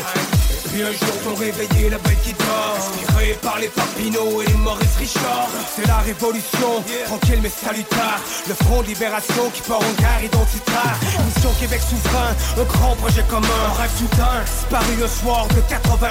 Puis 0.73 0.83
un 0.83 0.93
jour 0.93 1.33
ont 1.33 1.35
réveillé 1.35 1.91
la 1.91 1.99
bête 1.99 2.23
qui 2.23 2.33
dort 2.33 2.79
Inspiré 2.79 3.39
par 3.43 3.59
les 3.59 3.69
Papineau 3.69 4.41
et 4.41 4.47
les 4.47 4.55
Maurice 4.55 4.97
Richard 4.99 5.49
C'est 5.77 5.87
la 5.87 5.99
révolution, 5.99 6.83
tranquille 7.05 7.41
mais 7.43 7.51
salutaire. 7.51 8.21
Le 8.49 8.55
front 8.55 8.81
libération 8.81 9.51
qui 9.53 9.61
part 9.63 9.81
en 9.81 9.93
guerre 10.01 10.25
identitaire. 10.25 10.97
Mission 11.27 11.51
Québec 11.61 11.81
souverain, 11.83 12.33
un 12.57 12.65
grand 12.65 12.97
projet 12.97 13.25
commun. 13.29 13.49
Un 13.69 13.83
rêve 13.83 13.91
soudain, 13.99 14.41
disparu 14.47 14.97
le 14.99 15.09
soir 15.09 15.47
de 15.49 15.61
81 15.69 16.09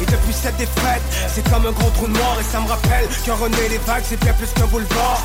Et 0.00 0.06
depuis 0.06 0.32
cette 0.32 0.56
défaite, 0.56 1.02
c'est 1.28 1.46
comme 1.50 1.66
un 1.66 1.72
gros 1.72 1.90
trou 1.90 2.08
noir 2.08 2.38
Et 2.40 2.44
ça 2.44 2.61
me 2.62 2.68
rappelle 2.68 3.08
que 3.08 3.30
René 3.30 3.68
les 3.68 3.78
vagues 3.78 4.04
c'est 4.04 4.20
bien 4.20 4.32
plus 4.34 4.50
qu'un 4.52 4.66
boulevard. 4.66 5.22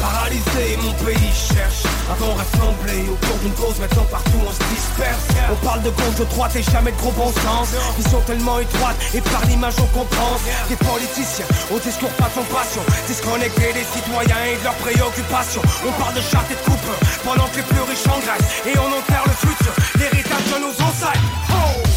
Paralysé, 0.00 0.78
mon 0.82 0.92
pays 1.04 1.32
cherche 1.32 1.84
Avant 2.10 2.34
rassemblé 2.34 3.04
autour 3.08 3.36
d'une 3.42 3.52
cause, 3.52 3.78
maintenant 3.78 4.06
partout 4.10 4.40
on 4.46 4.52
se 4.52 4.64
disperse. 4.72 5.24
On 5.52 5.66
parle 5.66 5.82
de 5.82 5.90
gauche, 5.90 6.16
de 6.18 6.24
droite 6.24 6.56
et 6.56 6.62
jamais 6.62 6.92
de 6.92 6.96
gros 6.96 7.12
bon 7.12 7.32
sens. 7.32 7.68
Vision 7.96 8.20
tellement 8.26 8.58
étroite 8.58 8.96
et 9.14 9.20
par 9.20 9.44
l'image 9.46 9.74
on 9.78 9.86
comprend. 9.98 10.36
Des 10.68 10.76
politiciens 10.76 11.46
au 11.70 11.78
discours 11.78 12.12
pas 12.16 12.30
son 12.34 12.44
passion. 12.44 12.82
Disconnectés 13.06 13.72
des 13.72 13.84
citoyens 13.84 14.44
et 14.48 14.56
de 14.56 14.64
leurs 14.64 14.80
préoccupations. 14.80 15.62
On 15.86 15.92
parle 16.00 16.14
de 16.14 16.22
charte 16.22 16.50
et 16.50 16.54
de 16.54 16.64
coupe 16.64 16.90
pendant 17.24 17.48
que 17.48 17.56
les 17.56 17.62
plus 17.62 17.82
riches 17.82 18.06
engraissent 18.08 18.64
Et 18.66 18.78
on 18.78 18.88
enterre 18.88 19.24
le 19.26 19.36
futur, 19.36 19.72
l'héritage 19.98 20.46
de 20.54 20.58
nos 20.60 20.74
ancêtres. 20.84 21.28
Oh. 21.50 21.90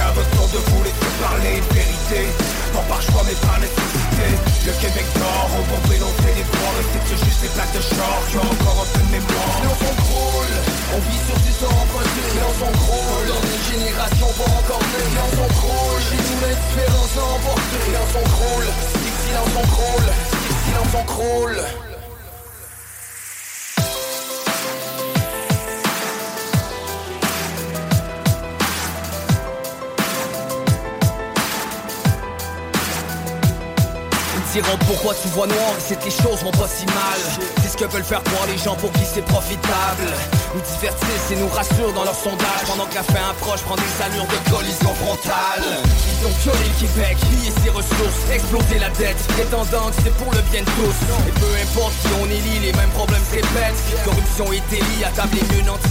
À 0.00 0.12
votre 0.12 0.52
de 0.52 0.58
vous 0.58 0.82
laisser 0.82 1.12
parler 1.20 1.58
une 1.58 1.74
vérité 1.76 2.32
Pas 2.72 2.84
par 2.88 3.02
choix 3.02 3.22
mais 3.26 3.34
par 3.42 3.58
nécessité. 3.58 4.28
Le 4.66 4.72
Québec 4.78 5.06
dort, 5.18 5.50
on 5.58 5.64
va 5.66 5.78
dénoncer 5.88 6.32
des 6.38 6.46
ports 6.54 6.76
Et 6.78 6.86
c'est 7.06 7.20
juste 7.24 7.40
des 7.42 7.52
plaques 7.54 7.74
de 7.74 7.82
char. 7.82 8.16
Qui 8.30 8.36
ont 8.36 8.46
encore 8.46 8.78
un 8.84 8.88
peu 8.94 9.02
de 9.02 9.10
mémoire. 9.10 9.54
Silence 9.58 9.82
on 9.90 9.96
croule, 10.06 10.54
on 10.94 11.00
vit 11.10 11.22
sur 11.26 11.38
du 11.40 11.52
sang 11.58 11.72
emprunté 11.74 12.20
Silence 12.30 12.60
on 12.62 12.74
croule, 12.78 13.26
dans 13.26 13.42
une 13.42 13.64
génération 13.70 14.28
pas 14.38 14.50
encore 14.54 14.84
née. 14.94 15.06
Silence 15.10 15.38
on 15.40 15.50
croule, 15.58 16.00
chez 16.06 16.20
nous 16.22 16.38
l'espérance 16.46 17.14
a 17.18 17.24
emporté 17.34 17.76
Silence 17.86 18.14
on 18.14 18.26
croule, 18.30 18.68
silence 19.26 19.54
on 19.56 19.66
croule, 19.74 20.08
silence 20.64 20.94
on 20.94 21.04
croule 21.04 21.99
pourquoi 34.58 35.14
tu 35.14 35.28
vois 35.28 35.46
noir 35.46 35.74
et 35.78 35.80
c'est 35.80 35.98
que 35.98 36.04
les 36.06 36.10
choses 36.10 36.42
vont 36.42 36.50
pas 36.50 36.66
si 36.66 36.84
mal? 36.86 37.20
C'est 37.62 37.70
ce 37.70 37.76
que 37.76 37.84
veulent 37.84 38.04
faire 38.04 38.22
croire 38.24 38.46
les 38.48 38.58
gens 38.58 38.74
pour 38.74 38.90
qui 38.92 39.06
c'est 39.06 39.24
profitable. 39.24 40.10
Nous 40.54 40.60
divertissent 40.60 41.30
et 41.30 41.36
nous 41.36 41.48
rassurent 41.48 41.92
dans 41.94 42.02
leur 42.02 42.14
sondage. 42.14 42.66
Pendant 42.66 42.86
que 42.86 42.96
la 42.96 43.04
fin 43.04 43.30
approche 43.30 43.60
prend 43.62 43.76
des 43.76 43.94
allures 44.02 44.26
de 44.26 44.50
collision 44.50 44.92
frontale. 44.98 45.62
Ils 45.86 46.26
ont 46.26 46.34
violé 46.42 46.66
le 46.66 46.80
Québec, 46.82 47.16
pillé 47.30 47.52
ses 47.62 47.70
ressources, 47.70 48.26
explosé 48.32 48.78
la 48.80 48.90
dette. 48.90 49.22
Prétendant 49.38 49.86
que 49.94 50.02
c'est 50.02 50.14
pour 50.18 50.32
le 50.34 50.42
bien 50.50 50.62
de 50.62 50.70
tous. 50.74 50.98
Et 51.28 51.34
peu 51.38 51.52
importe 51.62 51.94
qui 52.02 52.10
on 52.18 52.26
élit, 52.26 52.58
les 52.58 52.72
mêmes 52.72 52.90
problèmes 52.90 53.22
se 53.22 53.36
répètent. 53.38 53.78
Corruption 54.04 54.52
et 54.52 54.62
délit, 54.68 55.04
à 55.06 55.10
table 55.14 55.38
les 55.38 55.46
mieux 55.54 55.62
nantis 55.62 55.90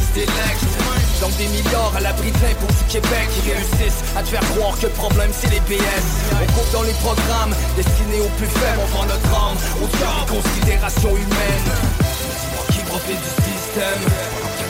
donc 1.22 1.36
des 1.38 1.48
milliards 1.48 1.94
à 1.96 2.00
l'abri 2.00 2.32
de 2.32 2.38
pour 2.60 2.68
du 2.68 2.84
Québec 2.88 3.28
qui 3.34 3.52
réussissent 3.52 4.04
à 4.16 4.24
te 4.24 4.30
faire 4.30 4.44
croire 4.56 4.78
que 4.80 4.88
le 4.88 4.92
problème 4.94 5.30
c'est 5.34 5.50
les 5.50 5.60
PS 5.62 6.04
On 6.32 6.46
coupe 6.54 6.72
dans 6.72 6.84
les 6.84 6.94
programmes 6.94 7.54
destinés 7.76 8.22
aux 8.22 8.32
plus 8.38 8.49
faibles, 8.50 8.82
on 8.82 8.90
vend 8.98 9.06
notre 9.06 9.32
âme 9.34 9.58
On 9.84 9.88
tient 9.88 10.16
les 10.20 10.28
considérations 10.30 11.16
humaines 11.16 11.72
Dis-moi 12.02 12.64
qui 12.72 12.82
profite 12.90 13.22
du 13.22 13.34
système. 13.46 14.04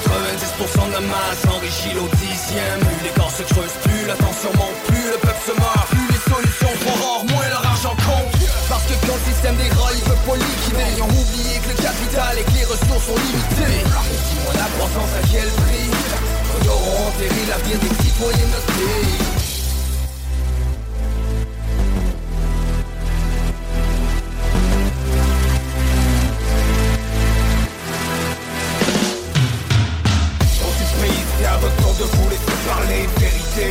90% 0.10 0.88
de 0.90 0.94
la 0.94 1.02
masse 1.02 1.44
enrichit 1.48 1.94
l'au 1.96 2.08
dixième. 2.18 2.80
Plus 2.80 3.02
les 3.04 3.14
corps 3.16 3.32
se 3.32 3.44
creusent, 3.44 3.80
plus 3.84 4.06
la 4.08 4.16
tension 4.16 4.52
monte, 4.58 4.78
plus 4.88 5.06
le 5.08 5.18
peuple 5.22 5.44
se 5.46 5.54
meurt. 5.56 5.88
Plus 5.90 6.08
les 6.10 6.24
solutions 6.28 6.74
sont 6.84 6.96
rares, 7.00 7.26
moins 7.32 7.48
leur 7.50 7.66
argent 7.66 7.96
compte. 8.06 8.34
Parce 8.68 8.86
que 8.86 8.96
quand 9.06 9.18
le 9.18 9.26
système 9.32 9.56
déraille, 9.56 10.00
il 10.02 10.06
veut 10.10 10.24
pas 10.28 10.38
liquider. 10.38 10.88
Ils 10.98 11.04
ont 11.04 11.14
oublié 11.14 11.56
que 11.64 11.70
le 11.70 11.80
capital 11.80 12.34
et 12.38 12.44
que 12.44 12.56
les 12.58 12.68
ressources 12.68 13.06
sont 13.08 13.20
limitées. 13.20 13.84
Dis-moi 13.86 14.54
la 14.58 14.68
croissance 14.78 15.14
à 15.16 15.24
quel 15.32 15.50
prix? 15.64 15.90
Ils 16.62 16.70
auront 16.70 17.08
enterré 17.08 17.42
l'avenir 17.48 17.78
des 17.80 17.94
citoyens 18.04 18.50
de 18.50 18.62
pays 18.74 19.39
parler 32.70 33.10
vérité. 33.18 33.68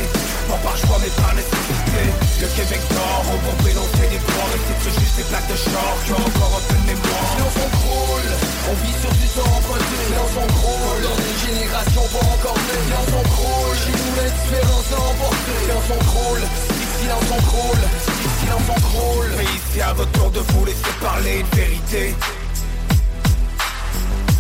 Pas 0.51 0.61
par 0.67 0.77
choix 0.77 0.99
mais 0.99 1.13
par 1.15 1.33
nécessité. 1.39 2.03
Le 2.43 2.49
Québec 2.59 2.83
dort, 2.91 3.25
on 3.31 3.39
va 3.47 3.53
dénoncer 3.63 4.07
des 4.11 4.23
ports 4.27 4.53
Et 4.55 4.63
c'est 4.83 4.95
juste 4.99 5.17
des 5.19 5.27
plaques 5.31 5.51
de 5.51 5.59
char 5.59 5.93
qui 6.05 6.11
ont 6.13 6.25
encore 6.27 6.53
un 6.59 6.65
peu 6.67 6.77
de 6.83 6.87
mémoire. 6.91 7.29
Silence 7.31 7.59
on 7.63 7.71
croule, 7.79 8.31
on 8.71 8.75
vit 8.83 8.97
sur 8.99 9.13
du 9.15 9.27
sang 9.31 9.49
emprunté 9.59 9.95
Silence 10.07 10.37
on 10.43 10.49
croule, 10.59 11.01
dans 11.07 11.19
une 11.19 11.39
génération 11.47 12.03
pas 12.11 12.27
encore 12.27 12.61
née. 12.67 12.83
Silence 12.87 13.13
on 13.15 13.27
croule, 13.35 13.77
chez 13.83 13.95
nous 13.99 14.13
l'espérance 14.19 14.89
a 14.91 15.01
emporté 15.11 15.53
Silence 15.63 15.91
on 15.95 16.03
croule, 16.11 16.45
silence 16.99 17.31
on 17.31 17.43
croule, 17.51 17.85
silence 18.43 18.69
on 18.75 18.81
croule 18.81 18.99
pays, 19.39 19.61
c'est 19.73 19.83
à 19.83 19.93
votre 19.93 20.13
tour 20.13 20.31
de 20.31 20.41
vous 20.41 20.65
laisser 20.65 20.95
parler 21.01 21.41
une 21.41 21.59
vérité 21.59 22.15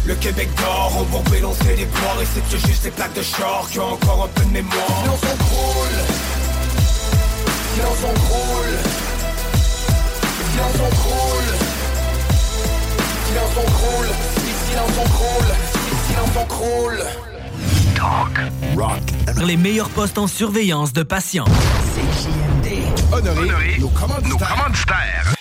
le 0.09 0.15
Québec 0.15 0.49
dort, 0.57 0.93
on 0.99 1.03
va 1.03 1.31
balancer 1.31 1.77
des 1.77 1.85
poires 1.85 2.21
Et 2.23 2.27
c'est 2.35 2.67
juste 2.67 2.83
des 2.83 2.91
plaques 2.91 3.15
de 3.15 3.23
char 3.23 3.67
qui 3.71 3.79
ont 3.79 3.93
encore 3.93 4.25
un 4.25 4.29
peu 4.29 4.45
de 4.47 4.53
mémoire. 4.53 4.75
Silence 4.75 5.21
on 5.23 5.37
croule, 5.45 5.99
silence 7.75 7.99
on 8.03 8.15
croule. 8.21 8.79
Silence 10.51 10.79
on 10.81 10.91
croule, 10.97 11.51
silence 13.27 13.57
on 13.57 13.71
croule. 13.71 14.11
Silence 14.71 14.97
on 14.99 15.09
croule, 15.09 15.53
silence 16.09 16.37
on 16.41 16.47
croule. 16.47 17.03
Talk, 17.95 18.35
rock, 18.77 19.47
Les 19.47 19.57
meilleurs 19.57 19.91
postes 19.91 20.19
en 20.19 20.27
surveillance 20.27 20.93
de 20.93 21.03
patients. 21.03 21.45
CJMD. 21.95 22.79
Honoré, 23.13 23.79
nos 23.79 23.89
commanditaires. 23.89 24.39
La 24.39 25.38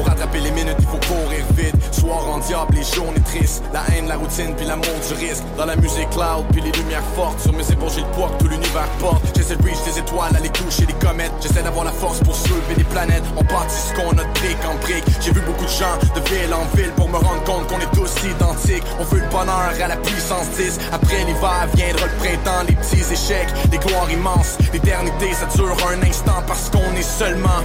Pour 0.00 0.08
rattraper 0.08 0.40
les 0.40 0.50
minutes 0.52 0.76
il 0.78 0.86
faut 0.86 1.12
courir 1.12 1.44
vite. 1.58 1.76
Soir 1.92 2.26
en 2.26 2.38
diable, 2.38 2.74
les 2.74 2.84
journées 2.84 3.20
tristes. 3.20 3.62
La 3.70 3.82
haine, 3.92 4.08
la 4.08 4.16
routine, 4.16 4.54
puis 4.56 4.64
l'amour 4.64 4.96
du 5.06 5.12
risque. 5.12 5.44
Dans 5.58 5.66
la 5.66 5.76
musique 5.76 6.08
cloud, 6.08 6.46
puis 6.52 6.62
les 6.62 6.72
lumières 6.72 7.04
fortes. 7.14 7.38
Sur 7.40 7.52
mes 7.52 7.70
épaules 7.70 7.90
j'ai 7.94 8.00
le 8.00 8.06
poids 8.16 8.30
que 8.30 8.44
tout 8.44 8.48
l'univers 8.48 8.88
porte. 8.98 9.20
J'essaie 9.36 9.56
de 9.56 9.62
reach 9.62 9.76
des 9.84 9.98
étoiles, 9.98 10.34
aller 10.34 10.48
toucher 10.48 10.86
les 10.86 10.94
comètes. 10.94 11.32
J'essaie 11.42 11.62
d'avoir 11.62 11.84
la 11.84 11.92
force 11.92 12.18
pour 12.20 12.34
soulever 12.34 12.76
des 12.78 12.84
planètes. 12.84 13.24
On 13.36 13.42
bâtit 13.42 13.76
ce 13.76 13.92
qu'on 13.92 14.16
a 14.16 14.24
de 14.24 14.30
en 14.66 14.74
brique 14.80 15.04
J'ai 15.20 15.32
vu 15.32 15.42
beaucoup 15.42 15.64
de 15.64 15.70
gens 15.70 15.96
de 16.14 16.20
ville 16.30 16.54
en 16.54 16.64
ville 16.74 16.92
Pour 16.96 17.10
me 17.10 17.18
rendre 17.18 17.44
compte 17.44 17.66
qu'on 17.66 17.80
est 17.80 17.92
tous 17.92 18.10
identiques. 18.24 18.84
On 18.98 19.04
veut 19.04 19.20
le 19.20 19.28
bonheur 19.28 19.72
à 19.84 19.88
la 19.88 19.96
puissance 19.96 20.48
10 20.56 20.78
Après 20.92 21.24
l'hiver 21.24 21.68
viendra 21.74 22.06
le 22.06 22.16
printemps 22.16 22.64
Les 22.66 22.74
petits 22.74 23.04
échecs, 23.12 23.52
des 23.68 23.76
gloires 23.76 24.10
immenses. 24.10 24.56
L'éternité 24.72 25.34
ça 25.34 25.44
dure 25.54 25.76
un 25.92 26.08
instant 26.08 26.42
Parce 26.46 26.70
qu'on 26.70 26.96
est 26.96 27.02
seulement 27.02 27.60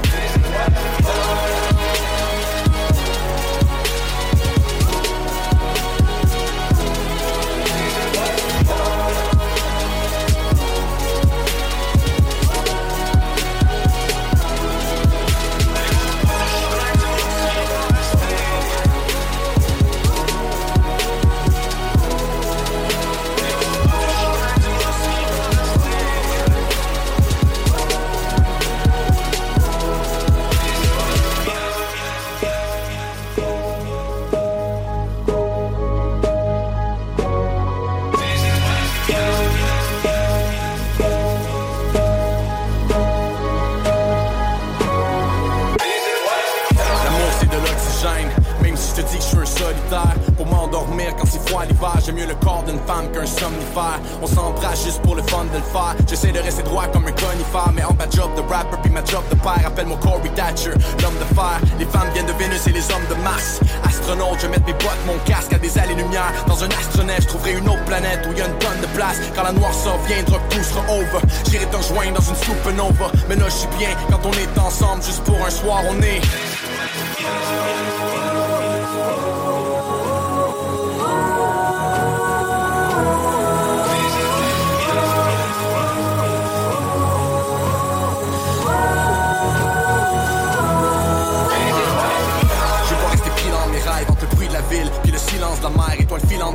j'aime 52.06 52.16
mieux 52.16 52.28
le 52.28 52.36
corps 52.36 52.64
d'une 52.64 52.80
femme 52.86 53.12
qu'un 53.12 53.26
somnifère. 53.26 54.00
On 54.22 54.28
s'embrasse 54.28 54.84
juste 54.84 55.02
pour 55.02 55.16
le 55.16 55.24
fun 55.24 55.46
de 55.46 55.58
le 55.58 55.64
faire. 55.64 55.96
J'essaie 56.08 56.32
de 56.32 56.40
rester 56.40 56.64
droit 56.64 56.86
comme 56.88 57.06
un 57.08 57.12
conifère, 57.12 57.72
mais 57.74 57.84
en 57.84 57.94
bas 57.94 58.06
job 58.10 58.30
de 58.36 58.42
rapper 58.42 58.78
puis 58.84 58.92
ma 58.92 59.04
job 59.04 59.24
de 59.32 59.36
père. 59.36 59.62
Appelle 59.66 59.88
mon 59.88 59.98
Corey 59.98 60.30
Thatcher, 60.36 60.72
l'homme 61.02 61.18
de 61.20 61.36
fer. 61.36 61.60
Les 61.80 61.86
femmes 61.86 62.10
viennent 62.14 62.28
de 62.28 62.34
Vénus 62.34 62.68
et 62.68 62.72
les 62.72 62.86
hommes 62.92 63.08
de 63.10 63.16
Mars. 63.24 63.60
Astronaute, 63.84 64.40
je 64.42 64.48
mets 64.48 64.60
mes 64.66 64.74
bottes, 64.74 65.04
mon 65.08 65.18
casque 65.26 65.54
à 65.54 65.58
des 65.58 65.78
allées-lumière. 65.78 66.32
Dans 66.48 66.64
un 66.64 66.70
astronaute, 66.70 67.22
je 67.22 67.28
trouverai 67.28 67.54
une 67.54 67.68
autre 67.68 67.86
planète 67.86 68.26
où 68.28 68.32
il 68.32 68.38
y 68.38 68.42
a 68.42 68.46
une 68.46 68.58
tonne 68.60 68.82
de 68.82 68.88
place. 68.98 69.18
Quand 69.36 69.44
la 69.44 69.52
noirceur 69.52 69.98
viendra, 70.08 70.38
tout 70.50 70.64
sera 70.64 70.82
over. 70.90 71.22
J'irai 71.50 71.66
te 71.66 71.78
rejoindre 71.78 72.20
dans 72.20 72.30
une 72.30 72.36
supernova. 72.36 73.12
Mais 73.30 73.36
là, 73.36 73.46
je 73.46 73.56
suis 73.56 73.70
bien 73.78 73.90
quand 74.10 74.22
on 74.26 74.34
est 74.34 74.60
ensemble, 74.60 75.02
juste 75.02 75.24
pour 75.24 75.38
un 75.46 75.50
soir, 75.50 75.82
on 75.90 76.02
est. 76.02 76.22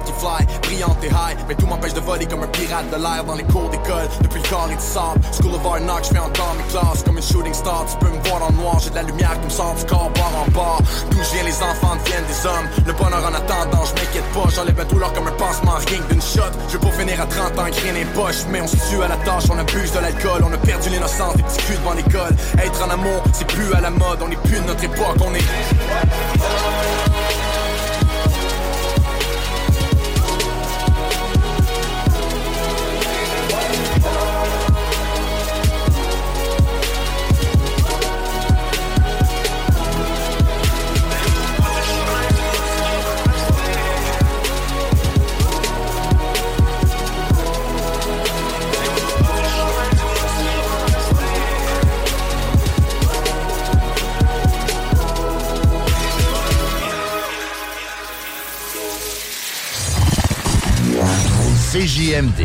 qui 0.04 0.12
fly, 0.12 0.46
brillante 0.62 1.02
et 1.04 1.08
high, 1.08 1.36
mais 1.48 1.54
tout 1.54 1.66
m'empêche 1.66 1.94
de 1.94 2.00
voler 2.00 2.26
comme 2.26 2.42
un 2.42 2.48
pirate. 2.48 2.90
De 2.90 2.96
l'air 2.96 3.24
dans 3.24 3.34
les 3.34 3.44
cours 3.44 3.68
d'école, 3.68 4.08
depuis 4.22 4.40
le 4.42 4.48
corps 4.48 4.68
et 4.70 4.74
du 4.74 4.82
School 4.82 5.54
of 5.54 5.66
Hard 5.66 6.04
je 6.04 6.08
fais 6.08 6.18
encore 6.18 6.54
mes 6.56 6.64
classes 6.72 7.02
comme 7.04 7.16
une 7.16 7.22
shooting 7.22 7.54
star, 7.54 7.84
tu 7.86 7.96
peux 7.98 8.10
me 8.10 8.22
voir 8.24 8.40
dans 8.40 8.48
le 8.48 8.54
noir, 8.54 8.78
j'ai 8.78 8.90
de 8.90 8.94
la 8.94 9.02
lumière 9.02 9.38
qui 9.40 9.46
me 9.46 9.50
sort 9.50 9.74
du 9.74 9.84
corps, 9.84 10.10
bar 10.14 10.32
en 10.36 10.50
bar, 10.50 10.80
d'où 11.10 11.18
je 11.22 11.34
viens 11.34 11.44
les 11.44 11.56
enfants 11.62 11.96
deviennent 12.04 12.24
des 12.24 12.46
hommes, 12.46 12.68
le 12.86 12.92
bonheur 12.92 13.22
en 13.24 13.34
attendant, 13.34 13.84
je 13.84 13.94
m'inquiète 13.94 14.24
pas, 14.32 14.48
j'enlève 14.54 14.80
un 14.80 14.84
douleur 14.84 15.12
comme 15.12 15.26
un 15.26 15.32
pansement, 15.32 15.74
rien 15.86 16.00
d'une 16.10 16.22
shot, 16.22 16.52
je 16.68 16.72
veux 16.74 16.80
pas 16.80 16.92
finir 16.92 17.20
à 17.20 17.26
30 17.26 17.58
ans, 17.58 17.64
rien 17.64 17.92
n'est 17.92 18.04
poche, 18.06 18.44
mais 18.50 18.60
on 18.60 18.66
se 18.66 18.76
tue 18.76 19.02
à 19.02 19.08
la 19.08 19.16
tâche, 19.18 19.44
on 19.50 19.58
abuse 19.58 19.92
de 19.92 19.98
l'alcool, 19.98 20.42
on 20.44 20.52
a 20.52 20.58
perdu 20.58 20.88
l'innocence 20.90 21.36
des 21.36 21.42
petits 21.42 21.64
culs 21.64 21.78
devant 21.78 21.94
l'école, 21.94 22.34
être 22.58 22.82
en 22.84 22.90
amour, 22.90 23.22
c'est 23.32 23.46
plus 23.46 23.72
à 23.74 23.80
la 23.80 23.90
mode, 23.90 24.20
on 24.22 24.30
est 24.30 24.42
plus 24.42 24.60
de 24.60 24.66
notre 24.66 24.84
époque, 24.84 25.16
on 25.20 25.34
est... 25.34 25.44
CJMD. 61.80 62.44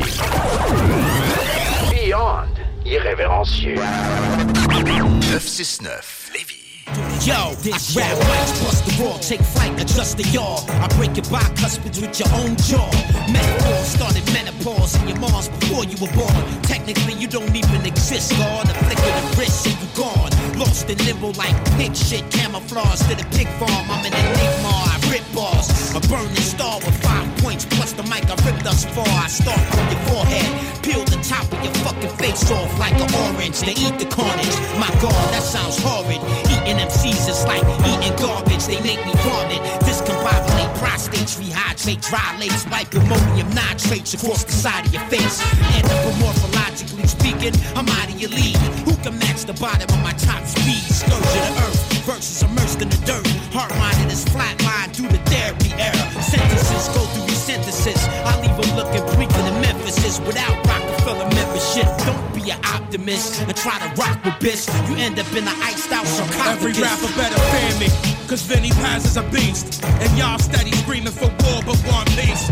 Beyond 1.91 2.55
irrévérencieux. 2.85 3.75
969 3.75 6.31
Lévis. 6.31 6.87
Yo, 7.27 7.33
I 7.33 7.55
grab 7.91 8.15
mics, 8.29 8.53
bust 8.63 8.85
the 8.85 8.93
raw, 9.03 9.17
take 9.17 9.41
flight, 9.41 9.73
adjust 9.81 10.15
the 10.15 10.23
yaw. 10.29 10.63
I 10.79 10.87
break 10.95 11.17
your 11.17 11.25
bicuspids 11.25 11.99
with 11.99 12.17
your 12.17 12.29
own 12.39 12.55
jaw. 12.63 12.89
Metaphor 13.27 13.83
started 13.83 14.23
menopause 14.31 14.95
in 15.01 15.09
your 15.09 15.19
Mars 15.19 15.49
before 15.49 15.83
you 15.83 15.97
were 15.99 16.13
born. 16.15 16.61
Technically, 16.61 17.15
you 17.15 17.27
don't 17.27 17.53
even 17.53 17.85
exist, 17.85 18.31
God. 18.37 18.69
A 18.69 18.73
flick 18.85 18.99
of 18.99 19.13
the 19.19 19.35
wrist 19.37 19.67
and 19.67 19.77
you 19.81 19.87
gone. 19.97 20.31
Lost 20.57 20.89
in 20.89 20.97
limbo 21.03 21.33
like 21.35 21.57
pig 21.75 21.93
shit, 21.93 22.23
camouflage 22.31 23.01
to 23.09 23.15
the 23.19 23.25
pig 23.35 23.49
farm. 23.59 23.91
I'm 23.91 24.05
an 24.05 24.13
enigma, 24.15 24.71
I 24.71 24.97
rip 25.11 25.25
bars. 25.35 25.67
A 25.91 25.99
burning 26.07 26.35
star 26.35 26.79
with 26.79 26.95
five 27.03 27.24
points 27.41 27.65
plus 27.65 27.93
the 27.93 28.03
mic 28.03 28.25
I 28.29 28.35
ripped 28.45 28.63
thus 28.63 28.85
far. 28.85 29.07
I 29.07 29.27
start 29.27 29.59
from 29.59 29.85
your 29.91 30.01
forehead, 30.09 30.47
peel 30.83 31.03
the 31.05 31.19
top 31.23 31.45
of 31.51 31.59
your 31.63 31.73
fucking 31.85 32.13
face 32.17 32.49
off 32.51 32.71
like 32.79 32.95
an 32.95 33.09
orange. 33.27 33.59
They 33.61 33.75
eat 33.75 33.97
the 33.99 34.05
carnage. 34.05 34.55
My 34.79 34.89
God, 35.01 35.15
that 35.33 35.43
sounds 35.43 35.77
horrid. 35.81 36.21
Eating 36.51 36.77
MCs 36.77 37.27
is 37.29 37.43
like 37.45 37.63
eating 37.87 38.15
garbage. 38.17 38.65
They 38.65 38.81
make 38.81 39.03
me 39.05 39.13
vomit. 39.25 39.61
Discombobulate 39.83 40.73
prostates, 40.77 41.37
rehydrate, 41.39 42.01
dilates, 42.09 42.65
wipe 42.69 42.93
ammonium 42.93 43.49
nitrates 43.53 44.13
across 44.13 44.43
the 44.43 44.51
side 44.51 44.85
of 44.85 44.93
your 44.93 45.05
face. 45.07 45.41
Anthropomorphologically 45.77 47.07
speaking, 47.07 47.53
I'm 47.75 47.87
out 47.89 48.09
of 48.09 48.19
your 48.19 48.31
league. 48.31 48.57
Who 48.85 48.95
can 49.03 49.17
match 49.19 49.45
the 49.45 49.53
bottom 49.53 49.89
of 49.89 50.03
my 50.03 50.13
top 50.13 50.45
speed? 50.45 50.83
Scourge 50.89 51.17
of 51.17 51.33
the 51.33 51.63
earth 51.65 52.05
versus 52.05 52.43
immersed 52.43 52.81
in 52.81 52.89
the 52.89 52.97
dirt. 53.05 53.27
Heart-minded 53.53 54.11
is 54.11 54.25
flatline 54.25 54.93
through 54.95 55.09
the 55.09 55.19
therapy 55.29 55.71
era. 55.77 56.04
Sentences 56.25 56.89
go 56.89 57.05
through 57.13 57.25
your 57.29 57.37
synthesis. 57.37 58.01
I 58.25 58.33
leave 58.41 58.57
them 58.57 58.75
looking 58.75 59.05
bleaker 59.13 59.41
than 59.45 59.61
Memphis 59.61 60.19
without 60.25 60.55
Rockefeller 60.65 61.29
membership. 61.35 61.85
Don't 62.05 62.25
be 62.33 62.49
an 62.49 62.59
optimist 62.65 63.41
and 63.41 63.55
try 63.55 63.77
to 63.77 63.89
rock 64.01 64.17
with 64.25 64.33
bitch. 64.41 64.65
You 64.89 64.95
end 64.97 65.19
up 65.19 65.29
in 65.37 65.45
the 65.45 65.55
iced 65.61 65.91
out 65.91 66.07
sarcophagus. 66.07 66.49
Every 66.49 66.73
rapper 66.81 67.11
better 67.15 67.39
fan 67.53 67.79
me, 67.79 67.89
cause 68.27 68.41
Vinny 68.41 68.71
Paz 68.81 69.05
is 69.05 69.17
a 69.17 69.23
beast. 69.29 69.83
And 69.85 70.09
y'all 70.17 70.39
steady 70.39 70.71
screaming 70.81 71.13
for 71.13 71.29
war, 71.45 71.61
but 71.61 71.77
one 71.85 72.07
piece. 72.17 72.49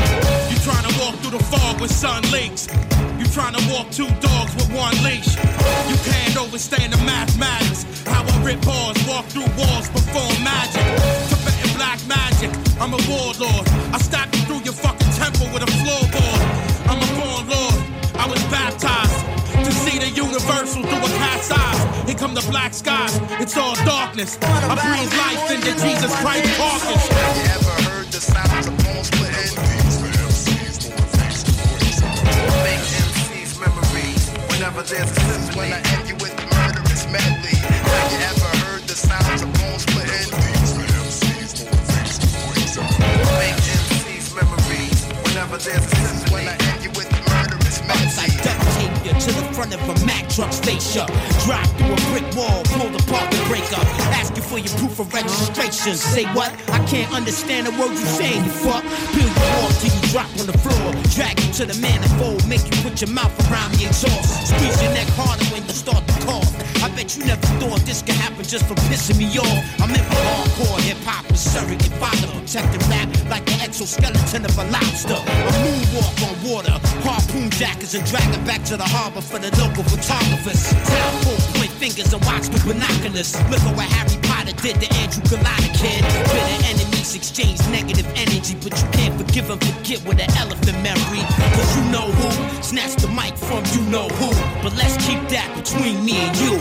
You 0.53 0.57
trying 0.61 0.85
to 0.85 0.93
walk 1.01 1.15
through 1.21 1.37
the 1.37 1.43
fog 1.45 1.81
with 1.81 1.91
sun 1.91 2.21
leaks. 2.31 2.67
You 3.17 3.25
trying 3.33 3.55
to 3.57 3.63
walk 3.73 3.89
two 3.89 4.09
dogs 4.21 4.53
with 4.53 4.69
one 4.69 4.93
leash. 5.03 5.33
You 5.89 5.97
can't 6.05 6.37
overstand 6.37 6.93
the 6.93 7.01
mathematics. 7.01 7.85
How 8.05 8.21
I 8.21 8.43
rip 8.45 8.61
bars, 8.61 8.97
walk 9.07 9.25
through 9.33 9.49
walls, 9.57 9.89
perform 9.89 10.43
magic. 10.43 11.32
Tibetan 11.93 12.07
black 12.07 12.07
magic, 12.07 12.49
I'm 12.79 12.93
a 12.93 13.01
warlord. 13.09 13.67
I 13.93 13.97
stab 13.99 14.33
you 14.33 14.41
through 14.41 14.63
your 14.63 14.73
fucking 14.73 15.11
temple 15.13 15.47
with 15.53 15.63
a 15.63 15.71
floorboard. 15.81 16.41
I'm 16.89 16.97
a 16.97 17.07
born 17.19 17.49
lord, 17.49 17.79
I 18.15 18.27
was 18.27 18.41
baptized 18.49 19.19
to 19.65 19.71
see 19.71 19.99
the 19.99 20.09
universal 20.09 20.83
through 20.83 21.05
a 21.05 21.11
cat's 21.19 21.51
eyes. 21.51 22.07
Here 22.07 22.15
come 22.15 22.33
the 22.33 22.45
black 22.49 22.73
skies, 22.73 23.19
it's 23.39 23.57
all 23.57 23.75
darkness. 23.85 24.37
I 24.41 24.75
breathe 24.75 25.13
life 25.17 25.51
into 25.51 25.71
Jesus 25.81 26.13
Christ 26.21 26.57
carcass. 26.57 27.07
Have 27.07 27.37
you 27.37 27.43
ever 27.53 27.89
heard 27.89 28.07
the 28.07 28.21
sounds 28.21 28.67
of 28.67 28.77
bones 28.83 29.07
splitting? 29.07 29.53
Make 32.63 32.85
MC's 33.05 33.59
memories 33.59 34.29
whenever 34.49 34.81
there's 34.83 35.11
a 35.11 35.19
symphony. 35.19 35.57
When 35.57 35.73
I 35.73 35.81
end 35.95 36.09
you 36.09 36.15
with 36.15 36.35
murderous 36.51 37.05
medley. 37.11 38.42
Memories 45.53 45.65
whenever 45.65 45.85
there's 45.85 45.85
a 45.85 45.95
symphony. 45.95 46.33
When 46.33 46.47
I 46.47 46.55
end 46.73 46.83
you 46.83 46.89
with 46.97 47.09
murderous 47.29 47.77
It's 48.01 48.17
like 48.17 48.33
duct 48.41 48.61
tape 48.77 48.95
you 49.05 49.13
to 49.13 49.31
the 49.37 49.45
front 49.53 49.73
of 49.73 49.81
a 49.89 50.05
Mack 50.05 50.29
truck 50.29 50.51
face 50.51 50.97
up. 50.97 51.09
Drop 51.45 51.65
through 51.77 51.93
a 51.93 52.01
brick 52.11 52.27
wall, 52.35 52.63
pull 52.75 52.89
the 52.89 53.03
part 53.09 53.29
the 53.31 53.37
break 53.47 53.65
up. 53.77 53.85
Ask 54.17 54.35
you 54.35 54.41
for 54.41 54.57
your 54.57 54.73
proof 54.77 54.99
of 54.99 55.13
registration. 55.13 55.95
Say 55.95 56.25
what? 56.33 56.51
I 56.69 56.79
can't 56.85 57.11
understand 57.13 57.67
the 57.67 57.71
word 57.79 57.91
you 57.91 58.07
saying, 58.17 58.43
you 58.43 58.51
fuck. 58.51 58.83
Peel 59.13 59.27
you 59.27 59.45
off 59.61 59.73
till 59.81 59.93
you 59.93 60.01
drop 60.11 60.29
on 60.39 60.47
the 60.47 60.57
floor. 60.57 60.91
Drag 61.13 61.39
you 61.39 61.53
to 61.61 61.65
the 61.65 61.77
manifold, 61.79 62.47
make 62.47 62.63
you 62.65 62.75
put 62.81 63.01
your 63.01 63.11
mouth 63.11 63.33
around 63.49 63.73
the 63.75 63.85
exhaust. 63.85 64.47
Squeeze 64.47 64.81
your 64.81 64.93
neck 64.93 65.07
harder 65.13 65.45
when 65.53 65.63
you 65.63 65.75
start 65.75 66.05
to 66.07 66.15
cough. 66.25 66.49
I 66.83 66.89
bet 66.95 67.15
you 67.15 67.25
never 67.25 67.47
thought 67.61 67.79
this 67.85 68.01
could 68.01 68.15
happen 68.15 68.43
just 68.43 68.65
for 68.65 68.75
pissing 68.89 69.17
me 69.17 69.27
off. 69.37 69.81
I'm 69.81 69.91
in 69.91 70.03
for 70.03 70.19
hardcore 70.19 70.81
hip 70.81 70.97
hop 71.05 71.25
with 71.29 71.39
surrogate 71.39 71.93
father 72.01 72.27
protecting 72.53 72.83
rap 72.89 73.02
like 73.79 74.03
the 74.03 74.07
exoskeleton 74.09 74.45
of 74.45 74.57
a 74.57 74.65
lobster. 74.71 75.13
A 75.13 75.51
moonwalk 75.63 76.17
on 76.27 76.35
water, 76.43 76.75
harpoon 77.01 77.49
jackets 77.51 77.93
and 77.93 78.05
drag 78.05 78.27
it 78.33 78.45
back 78.45 78.63
to 78.65 78.77
the 78.77 78.83
harbor 78.83 79.21
for 79.21 79.39
the 79.39 79.49
local 79.57 79.83
photographers. 79.83 80.71
Town 80.71 81.13
full 81.23 81.39
point 81.53 81.71
fingers 81.71 82.13
and 82.13 82.23
watch 82.25 82.49
with 82.49 82.65
binoculars. 82.65 83.35
Look 83.49 83.61
at 83.61 83.75
what 83.75 83.87
Harry 83.89 84.19
Potter 84.23 84.53
did 84.61 84.79
to 84.81 84.87
Andrew 85.01 85.23
Galata 85.29 85.69
kid. 85.73 86.01
Bitter 86.29 86.59
enemies 86.69 87.15
exchange 87.15 87.59
negative 87.69 88.07
energy, 88.15 88.55
but 88.61 88.73
you 88.77 88.87
can't 88.93 89.15
forgive 89.17 89.49
and 89.49 89.61
forget 89.61 90.03
with 90.05 90.19
an 90.19 90.31
elephant 90.37 90.77
memory. 90.83 91.23
Cause 91.55 91.69
you 91.77 91.83
know 91.91 92.07
who 92.11 92.29
snatched 92.61 92.99
the 93.01 93.09
mic 93.09 93.35
from 93.37 93.63
you 93.73 93.81
know 93.89 94.07
who. 94.19 94.29
But 94.61 94.75
let's 94.75 94.97
keep 95.05 95.21
that 95.29 95.52
between 95.63 96.03
me 96.03 96.15
and 96.19 96.35
you. 96.37 96.51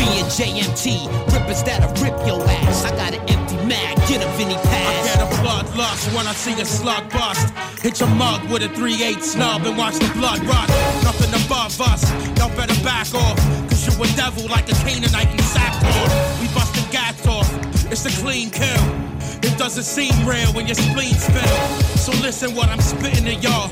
Me 0.00 0.08
and 0.20 0.28
JMT, 0.32 1.06
rippers 1.32 1.62
that'll 1.62 1.92
rip 2.02 2.16
your 2.26 2.40
ass. 2.48 2.84
I 2.84 2.90
got 2.96 3.12
an 3.12 3.20
empty 3.28 3.56
mag, 3.66 3.96
get 4.08 4.24
a 4.24 4.28
Vinny 4.36 4.54
I 4.54 4.62
pass. 4.62 5.04
get 5.04 5.20
a 5.20 5.28
bloodlust 5.42 6.14
when 6.16 6.26
I 6.26 6.32
see 6.32 6.58
a 6.60 6.64
slug 6.64 7.10
bust. 7.12 7.52
Hit 7.82 8.00
your 8.00 8.08
mug 8.08 8.40
with 8.50 8.62
a 8.62 8.68
3-8 8.68 9.22
snub 9.22 9.66
and 9.66 9.76
watch 9.76 9.96
the 9.96 10.10
blood 10.14 10.40
run. 10.44 10.68
Nothing 11.04 11.32
above 11.44 11.80
us, 11.80 12.02
y'all 12.38 12.54
better 12.56 12.78
back 12.82 13.12
off. 13.14 13.36
Cause 13.68 13.84
you 13.86 13.92
a 14.02 14.06
devil 14.16 14.48
like 14.48 14.68
a 14.72 14.76
Canaanite 14.84 15.32
in 15.32 15.38
sackcloth. 15.38 16.40
We 16.40 16.48
busting 16.54 16.90
gas 16.90 17.26
off, 17.26 17.48
it's 17.92 18.06
a 18.06 18.22
clean 18.22 18.50
kill. 18.50 19.06
It 19.42 19.56
doesn't 19.58 19.84
seem 19.84 20.14
real 20.26 20.50
when 20.54 20.66
your 20.66 20.74
spleen 20.74 21.14
spill. 21.14 21.56
So 21.96 22.12
listen 22.22 22.54
what 22.54 22.68
I'm 22.68 22.80
spitting 22.80 23.26
to 23.26 23.34
y'all. 23.34 23.70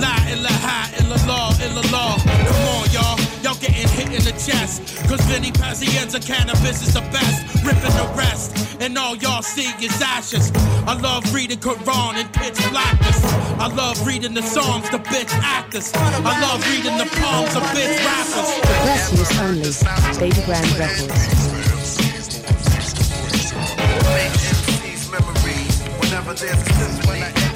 La 0.00 0.16
ilaha 0.32 0.90
illallah 0.98 1.50
illallah. 1.60 2.14
Come 2.24 2.68
on, 2.76 2.83
in 4.14 4.22
the 4.22 4.32
chest. 4.32 4.80
Cause 5.08 5.20
Vinny 5.26 5.50
Pazienza 5.50 6.24
cannabis 6.24 6.86
is 6.86 6.94
the 6.94 7.00
best. 7.10 7.64
Ripping 7.64 7.96
the 7.98 8.08
rest. 8.16 8.54
And 8.80 8.96
all 8.96 9.16
y'all 9.16 9.42
see 9.42 9.70
is 9.84 10.00
ashes. 10.00 10.52
I 10.86 10.94
love 10.94 11.22
reading 11.34 11.58
Quran 11.58 12.20
in 12.20 12.28
pitch 12.28 12.58
blackness. 12.70 13.20
I 13.58 13.68
love 13.74 14.06
reading 14.06 14.34
the 14.34 14.42
songs, 14.42 14.88
the 14.90 14.98
bitch 14.98 15.32
actors. 15.42 15.90
I 15.94 16.40
love 16.40 16.60
reading 16.70 16.96
the 16.96 17.08
poems 17.10 17.56
of 17.56 17.62
bitch 17.74 17.98
rappers. 18.06 18.50
The 18.60 18.76
best 18.86 19.12
news 19.14 19.32
only. 19.40 19.72
Babygrande 20.20 20.78
Records. 20.78 21.54
Make 24.14 24.34
MC's 24.54 25.10
memories 25.10 25.76
whenever 25.98 26.34
there's 26.34 26.62
a 26.68 27.53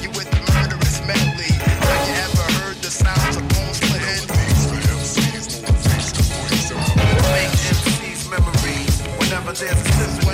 memories 9.48 9.62
whenever 9.62 9.82
there's 9.82 10.27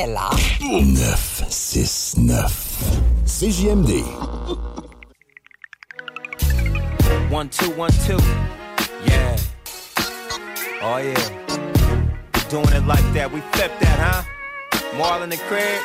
est 0.00 0.06
là 0.06 0.30
969. 0.60 2.84
CJMD. 3.26 4.02
One, 7.30 7.48
two, 7.48 7.70
one, 7.76 7.90
two. 8.06 8.18
Yeah. 9.04 9.36
Oh, 10.82 10.96
yeah. 10.96 11.28
we 12.34 12.40
Doing 12.48 12.72
it 12.72 12.86
like 12.86 13.12
that. 13.12 13.30
We 13.32 13.40
flip 13.52 13.70
that, 13.80 13.98
huh? 14.00 14.22
Marlon 14.96 15.30
and 15.32 15.40
Craig. 15.48 15.80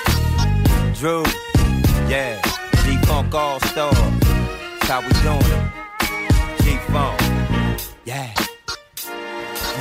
Drew. 0.96 1.24
Yeah. 2.10 2.42
G-Funk 2.84 3.34
All-Star. 3.36 3.94
That's 3.94 4.88
how 4.88 5.02
we 5.02 5.10
doing 5.24 5.52
it. 5.56 5.64
G-Funk. 6.64 7.20
Yeah. 8.06 8.32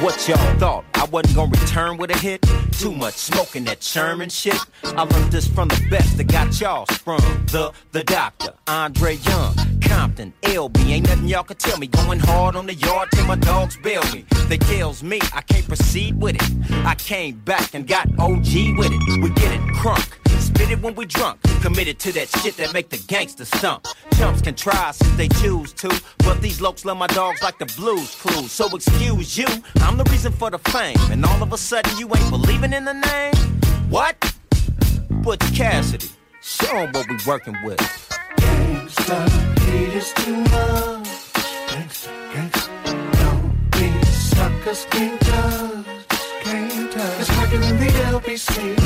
What 0.00 0.26
y'all 0.28 0.58
thought? 0.58 0.84
I 0.94 1.04
wasn't 1.04 1.36
gonna 1.36 1.52
return 1.52 1.98
with 1.98 2.10
a 2.10 2.18
hit? 2.18 2.44
Too 2.72 2.90
much 2.90 3.14
smoking 3.14 3.62
that 3.64 3.80
Sherman 3.80 4.28
shit. 4.28 4.58
I 4.82 5.04
learned 5.04 5.30
this 5.30 5.46
from 5.46 5.68
the 5.68 5.86
best 5.88 6.16
that 6.16 6.24
got 6.24 6.60
y'all 6.60 6.84
sprung. 6.86 7.20
The 7.46 7.72
the 7.92 8.02
doctor, 8.02 8.54
Andre 8.66 9.14
Young, 9.18 9.54
Compton, 9.82 10.32
LB. 10.42 10.90
Ain't 10.90 11.08
nothing 11.08 11.28
y'all 11.28 11.44
could 11.44 11.60
tell 11.60 11.78
me. 11.78 11.86
Going 11.86 12.18
hard 12.18 12.56
on 12.56 12.66
the 12.66 12.74
yard 12.74 13.08
till 13.12 13.26
my 13.26 13.36
dogs 13.36 13.76
bail 13.76 14.02
me. 14.12 14.24
They 14.48 14.58
tells 14.58 15.04
me 15.04 15.20
I 15.32 15.42
can't 15.42 15.66
proceed 15.66 16.20
with 16.20 16.34
it. 16.34 16.84
I 16.84 16.96
came 16.96 17.36
back 17.38 17.74
and 17.74 17.86
got 17.86 18.08
OG 18.18 18.76
with 18.76 18.90
it. 18.90 19.22
We 19.22 19.30
get 19.30 19.52
it 19.54 19.60
crunk. 19.76 20.18
Spit 20.40 20.72
it 20.72 20.82
when 20.82 20.96
we 20.96 21.06
drunk. 21.06 21.40
Committed 21.62 22.00
to 22.00 22.12
that 22.12 22.28
shit 22.28 22.56
that 22.56 22.72
make 22.74 22.90
the 22.90 22.98
gangster 23.06 23.44
stump. 23.44 23.86
Chumps 24.18 24.40
can 24.42 24.54
try 24.54 24.90
since 24.92 25.16
they 25.16 25.28
choose 25.28 25.72
to. 25.74 25.88
But 26.18 26.40
these 26.40 26.60
lokes 26.60 26.84
love 26.84 26.96
my 26.96 27.06
dogs 27.08 27.42
like 27.42 27.58
the 27.58 27.66
blues 27.76 28.14
clues. 28.14 28.52
So 28.52 28.74
excuse 28.74 29.36
you, 29.36 29.46
I'm 29.76 29.96
the 29.96 30.04
reason 30.04 30.32
for 30.32 30.50
the 30.50 30.58
fame. 30.58 30.96
And 31.10 31.24
all 31.24 31.42
of 31.42 31.52
a 31.52 31.58
sudden 31.58 31.96
you 31.98 32.06
ain't 32.14 32.30
believing 32.30 32.72
in 32.72 32.84
the 32.84 32.94
name? 32.94 33.34
What? 33.90 34.16
Butch 35.10 35.40
Cassidy. 35.54 36.08
Show 36.42 36.76
'em 36.76 36.92
what 36.92 37.08
we 37.08 37.16
working 37.26 37.56
with. 37.64 37.80
Gangsta, 38.38 39.28
hate 39.60 39.94
is 39.94 40.12
too 40.14 40.36
much. 40.36 41.08
Gangsta, 41.70 42.10
gangsta, 42.34 42.68
don't 43.20 43.70
be 43.72 44.04
suckers, 44.04 44.86
can't 44.90 45.20
touch, 45.20 46.18
can't 46.42 46.92
touch. 46.92 47.20
It's 47.20 47.30
working 47.38 47.62
in 47.62 47.76
the 47.78 47.90
LBC, 48.12 48.76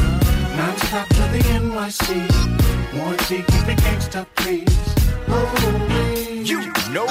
non-stop 0.59 1.09
to 1.09 1.23
the 1.33 1.39
NYC. 1.39 2.99
Warranty, 2.99 3.37
keep 3.37 3.69
it 3.69 3.79
gangsta, 3.79 4.27
please. 4.35 4.77
Holy. 5.29 6.43
You 6.43 6.61
know 6.93 7.07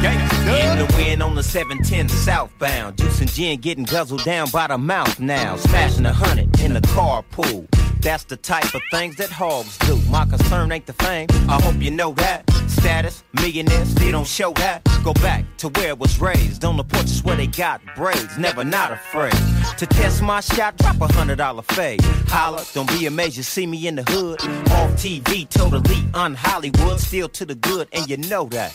gangsta. 0.00 0.72
In 0.72 0.78
the 0.78 0.94
wind 0.96 1.22
on 1.22 1.34
the 1.34 1.42
710 1.42 2.08
southbound. 2.08 2.96
Juice 2.98 3.20
and 3.20 3.30
gin 3.30 3.60
getting 3.60 3.84
guzzled 3.84 4.22
down 4.22 4.48
by 4.50 4.68
the 4.68 4.78
mouth 4.78 5.18
now. 5.18 5.56
Smashing 5.56 6.06
a 6.06 6.12
hundred 6.12 6.60
in 6.60 6.74
the 6.74 6.80
carpool. 6.80 7.66
That's 8.04 8.24
the 8.24 8.36
type 8.36 8.74
of 8.74 8.82
things 8.90 9.16
that 9.16 9.30
hogs 9.30 9.78
do. 9.78 9.96
My 10.10 10.26
concern 10.26 10.70
ain't 10.70 10.84
the 10.84 10.92
fame. 10.92 11.26
I 11.48 11.58
hope 11.62 11.76
you 11.80 11.90
know 11.90 12.12
that. 12.12 12.44
Status, 12.68 13.24
millionaire, 13.32 13.86
still 13.86 14.12
don't 14.12 14.26
show 14.26 14.52
that. 14.52 14.84
Go 15.02 15.14
back 15.14 15.46
to 15.56 15.70
where 15.70 15.88
it 15.88 15.98
was 15.98 16.20
raised. 16.20 16.66
On 16.66 16.76
the 16.76 16.84
porches 16.84 17.24
where 17.24 17.34
they 17.34 17.46
got 17.46 17.80
braids. 17.96 18.36
Never 18.36 18.62
not 18.62 18.92
afraid. 18.92 19.32
To 19.78 19.86
test 19.86 20.20
my 20.20 20.40
shot, 20.40 20.76
drop 20.76 21.00
a 21.00 21.10
hundred 21.14 21.36
dollar 21.36 21.62
fade. 21.62 22.02
Holla, 22.28 22.62
don't 22.74 22.90
be 22.90 23.06
amazed 23.06 23.38
you 23.38 23.42
see 23.42 23.66
me 23.66 23.86
in 23.86 23.94
the 23.94 24.02
hood. 24.02 24.38
Off 24.72 24.90
TV, 25.00 25.48
totally 25.48 26.04
un 26.12 26.34
Hollywood. 26.34 27.00
Still 27.00 27.30
to 27.30 27.46
the 27.46 27.54
good, 27.54 27.88
and 27.94 28.06
you 28.06 28.18
know 28.18 28.44
that. 28.50 28.72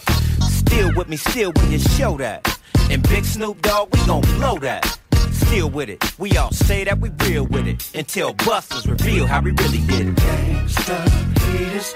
Still 0.49 0.91
with 0.95 1.07
me, 1.07 1.17
still 1.17 1.51
when 1.55 1.71
you 1.71 1.77
show 1.77 2.17
that. 2.17 2.47
And 2.89 3.07
Big 3.07 3.25
Snoop 3.25 3.61
Dogg, 3.61 3.93
we 3.93 4.03
gon' 4.07 4.21
blow 4.21 4.57
that. 4.57 4.99
Still 5.47 5.69
with 5.69 5.89
it, 5.89 6.03
we 6.19 6.37
all 6.37 6.51
say 6.51 6.83
that 6.83 6.99
we 6.99 7.09
real 7.25 7.45
with 7.45 7.67
it. 7.67 7.89
Until 7.95 8.33
Busters 8.33 8.87
reveal 8.87 9.25
how 9.25 9.41
we 9.41 9.51
really 9.51 9.79
did 9.79 10.09
it. 10.09 10.15
Gangsta, 10.15 10.97
hate 11.39 11.75
is. 11.75 11.93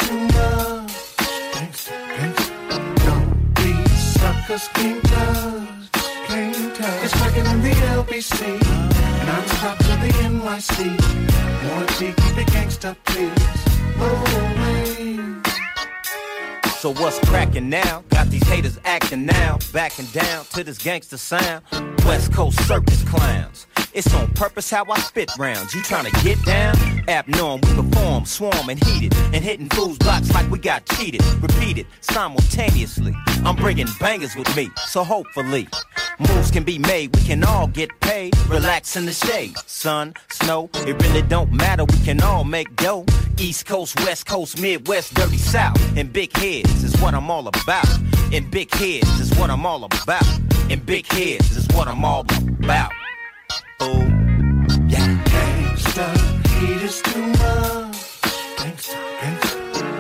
Gangsta, 1.56 2.78
don't 3.06 3.56
be 3.56 3.72
suckers. 3.90 4.70
It's 7.06 7.14
in 7.38 7.62
the 7.62 7.74
LBC, 7.98 8.60
non-stop 9.28 9.78
to 9.78 9.94
the 10.02 10.10
NYC. 10.24 10.78
Warranty, 11.70 12.08
keep 12.08 12.38
it 12.38 12.48
gangsta, 12.48 12.96
please. 13.06 13.64
So 16.84 16.92
what's 16.96 17.18
cracking 17.30 17.70
now? 17.70 18.04
Got 18.10 18.28
these 18.28 18.46
haters 18.46 18.78
acting 18.84 19.26
now, 19.26 19.58
backing 19.72 20.06
down 20.08 20.44
to 20.48 20.66
this 20.66 20.78
gangster 20.78 21.16
sound. 21.16 21.64
West 22.04 22.34
Coast 22.34 22.62
circus 22.68 23.02
clowns. 23.04 23.68
It's 23.94 24.12
on 24.16 24.28
purpose 24.34 24.72
how 24.72 24.86
I 24.90 25.00
spit 25.02 25.32
rounds. 25.38 25.76
You 25.76 25.84
trying 25.84 26.06
to 26.06 26.24
get 26.24 26.44
down? 26.44 26.76
Abnorm, 27.08 27.64
we 27.64 27.84
perform, 27.84 28.26
swarm 28.26 28.70
and 28.70 28.84
heated, 28.84 29.16
and 29.34 29.44
hitting 29.44 29.70
fools 29.70 30.00
blocks 30.00 30.34
like 30.34 30.50
we 30.50 30.58
got 30.58 30.84
cheated. 30.88 31.24
Repeated 31.42 31.86
simultaneously. 32.02 33.14
I'm 33.46 33.56
bringing 33.56 33.86
bangers 34.00 34.36
with 34.36 34.54
me, 34.56 34.72
so 34.88 35.04
hopefully 35.04 35.68
moves 36.18 36.50
can 36.50 36.64
be 36.64 36.80
made. 36.80 37.16
We 37.16 37.22
can 37.22 37.44
all 37.44 37.68
get 37.68 37.92
paid. 38.00 38.36
Relax 38.48 38.96
in 38.96 39.06
the 39.06 39.14
shade, 39.14 39.56
sun, 39.68 40.16
snow. 40.32 40.72
It 40.88 41.00
really 41.04 41.22
don't 41.22 41.52
matter. 41.52 41.86
We 41.86 41.98
can 42.04 42.20
all 42.24 42.44
make 42.44 42.76
dough. 42.76 43.06
East 43.38 43.68
Coast, 43.68 44.00
West 44.00 44.26
Coast, 44.26 44.60
Midwest, 44.60 45.14
dirty 45.14 45.38
South, 45.38 45.78
and 45.98 46.12
big 46.12 46.36
heads 46.36 46.84
is 46.84 47.00
what 47.00 47.14
I'm 47.14 47.30
all 47.30 47.48
about. 47.48 47.88
And 48.32 48.50
big 48.50 48.74
heads 48.74 49.20
is 49.20 49.32
what 49.38 49.52
I'm 49.52 49.68
all 49.68 49.84
about. 49.84 50.26
And 50.72 50.84
big 50.84 51.06
heads 51.12 51.56
is 51.56 51.68
what 51.76 51.88
I'm 51.88 52.04
all 52.04 52.22
about. 52.22 52.92
Hate 56.66 56.82
is 56.82 57.02
too 57.02 57.26
much. 57.28 57.98
Gangsta, 58.60 58.98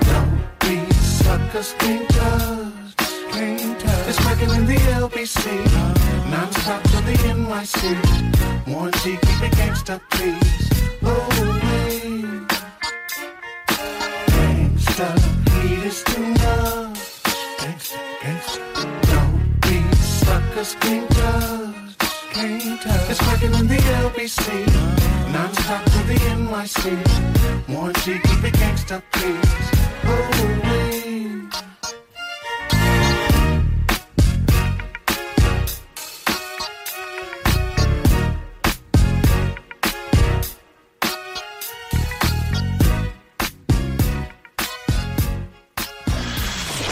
don't 0.09 0.33
be 0.61 0.75
suckers, 0.93 1.73
can't 1.79 2.09
touch. 2.09 4.07
It's 4.09 4.19
working 4.25 4.51
in 4.57 4.65
the 4.65 4.79
LBC, 5.03 5.43
non-stop 6.31 6.81
to 6.83 6.97
the 7.07 7.15
NYC. 7.37 7.81
Warranty, 8.67 9.13
keep 9.23 9.41
it 9.47 9.53
gangsta, 9.59 9.99
please. 10.11 10.69
Oh, 11.03 11.29
Gangsta, 14.35 15.07
hate 15.53 15.85
is 15.91 16.03
too 16.03 16.27
much. 16.43 16.99
Gangsta, 17.61 17.99
gangsta, 18.21 18.59
don't 19.09 19.35
be 19.61 19.77
suckers, 19.95 20.75
can't 20.81 21.09
touch, 21.11 21.82
touch. 22.33 23.09
It's 23.09 23.21
working 23.27 23.53
in 23.53 23.67
the 23.67 23.75
ABC. 23.75 24.65
Non-stop 25.31 25.83
to 25.85 26.03
the 26.07 26.15
NYC. 26.15 27.69
Warranty, 27.69 28.19
keep 28.19 28.43
it 28.43 28.53
gangsta, 28.53 29.01
please? 29.11 29.39
Oh, 30.05 30.43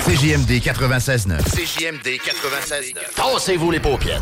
CJMD 0.06 0.62
96.9. 0.62 1.42
CJMD 1.46 2.20
96.9. 2.20 3.16
Tassez-vous 3.16 3.72
les 3.72 3.80
paupières. 3.80 4.22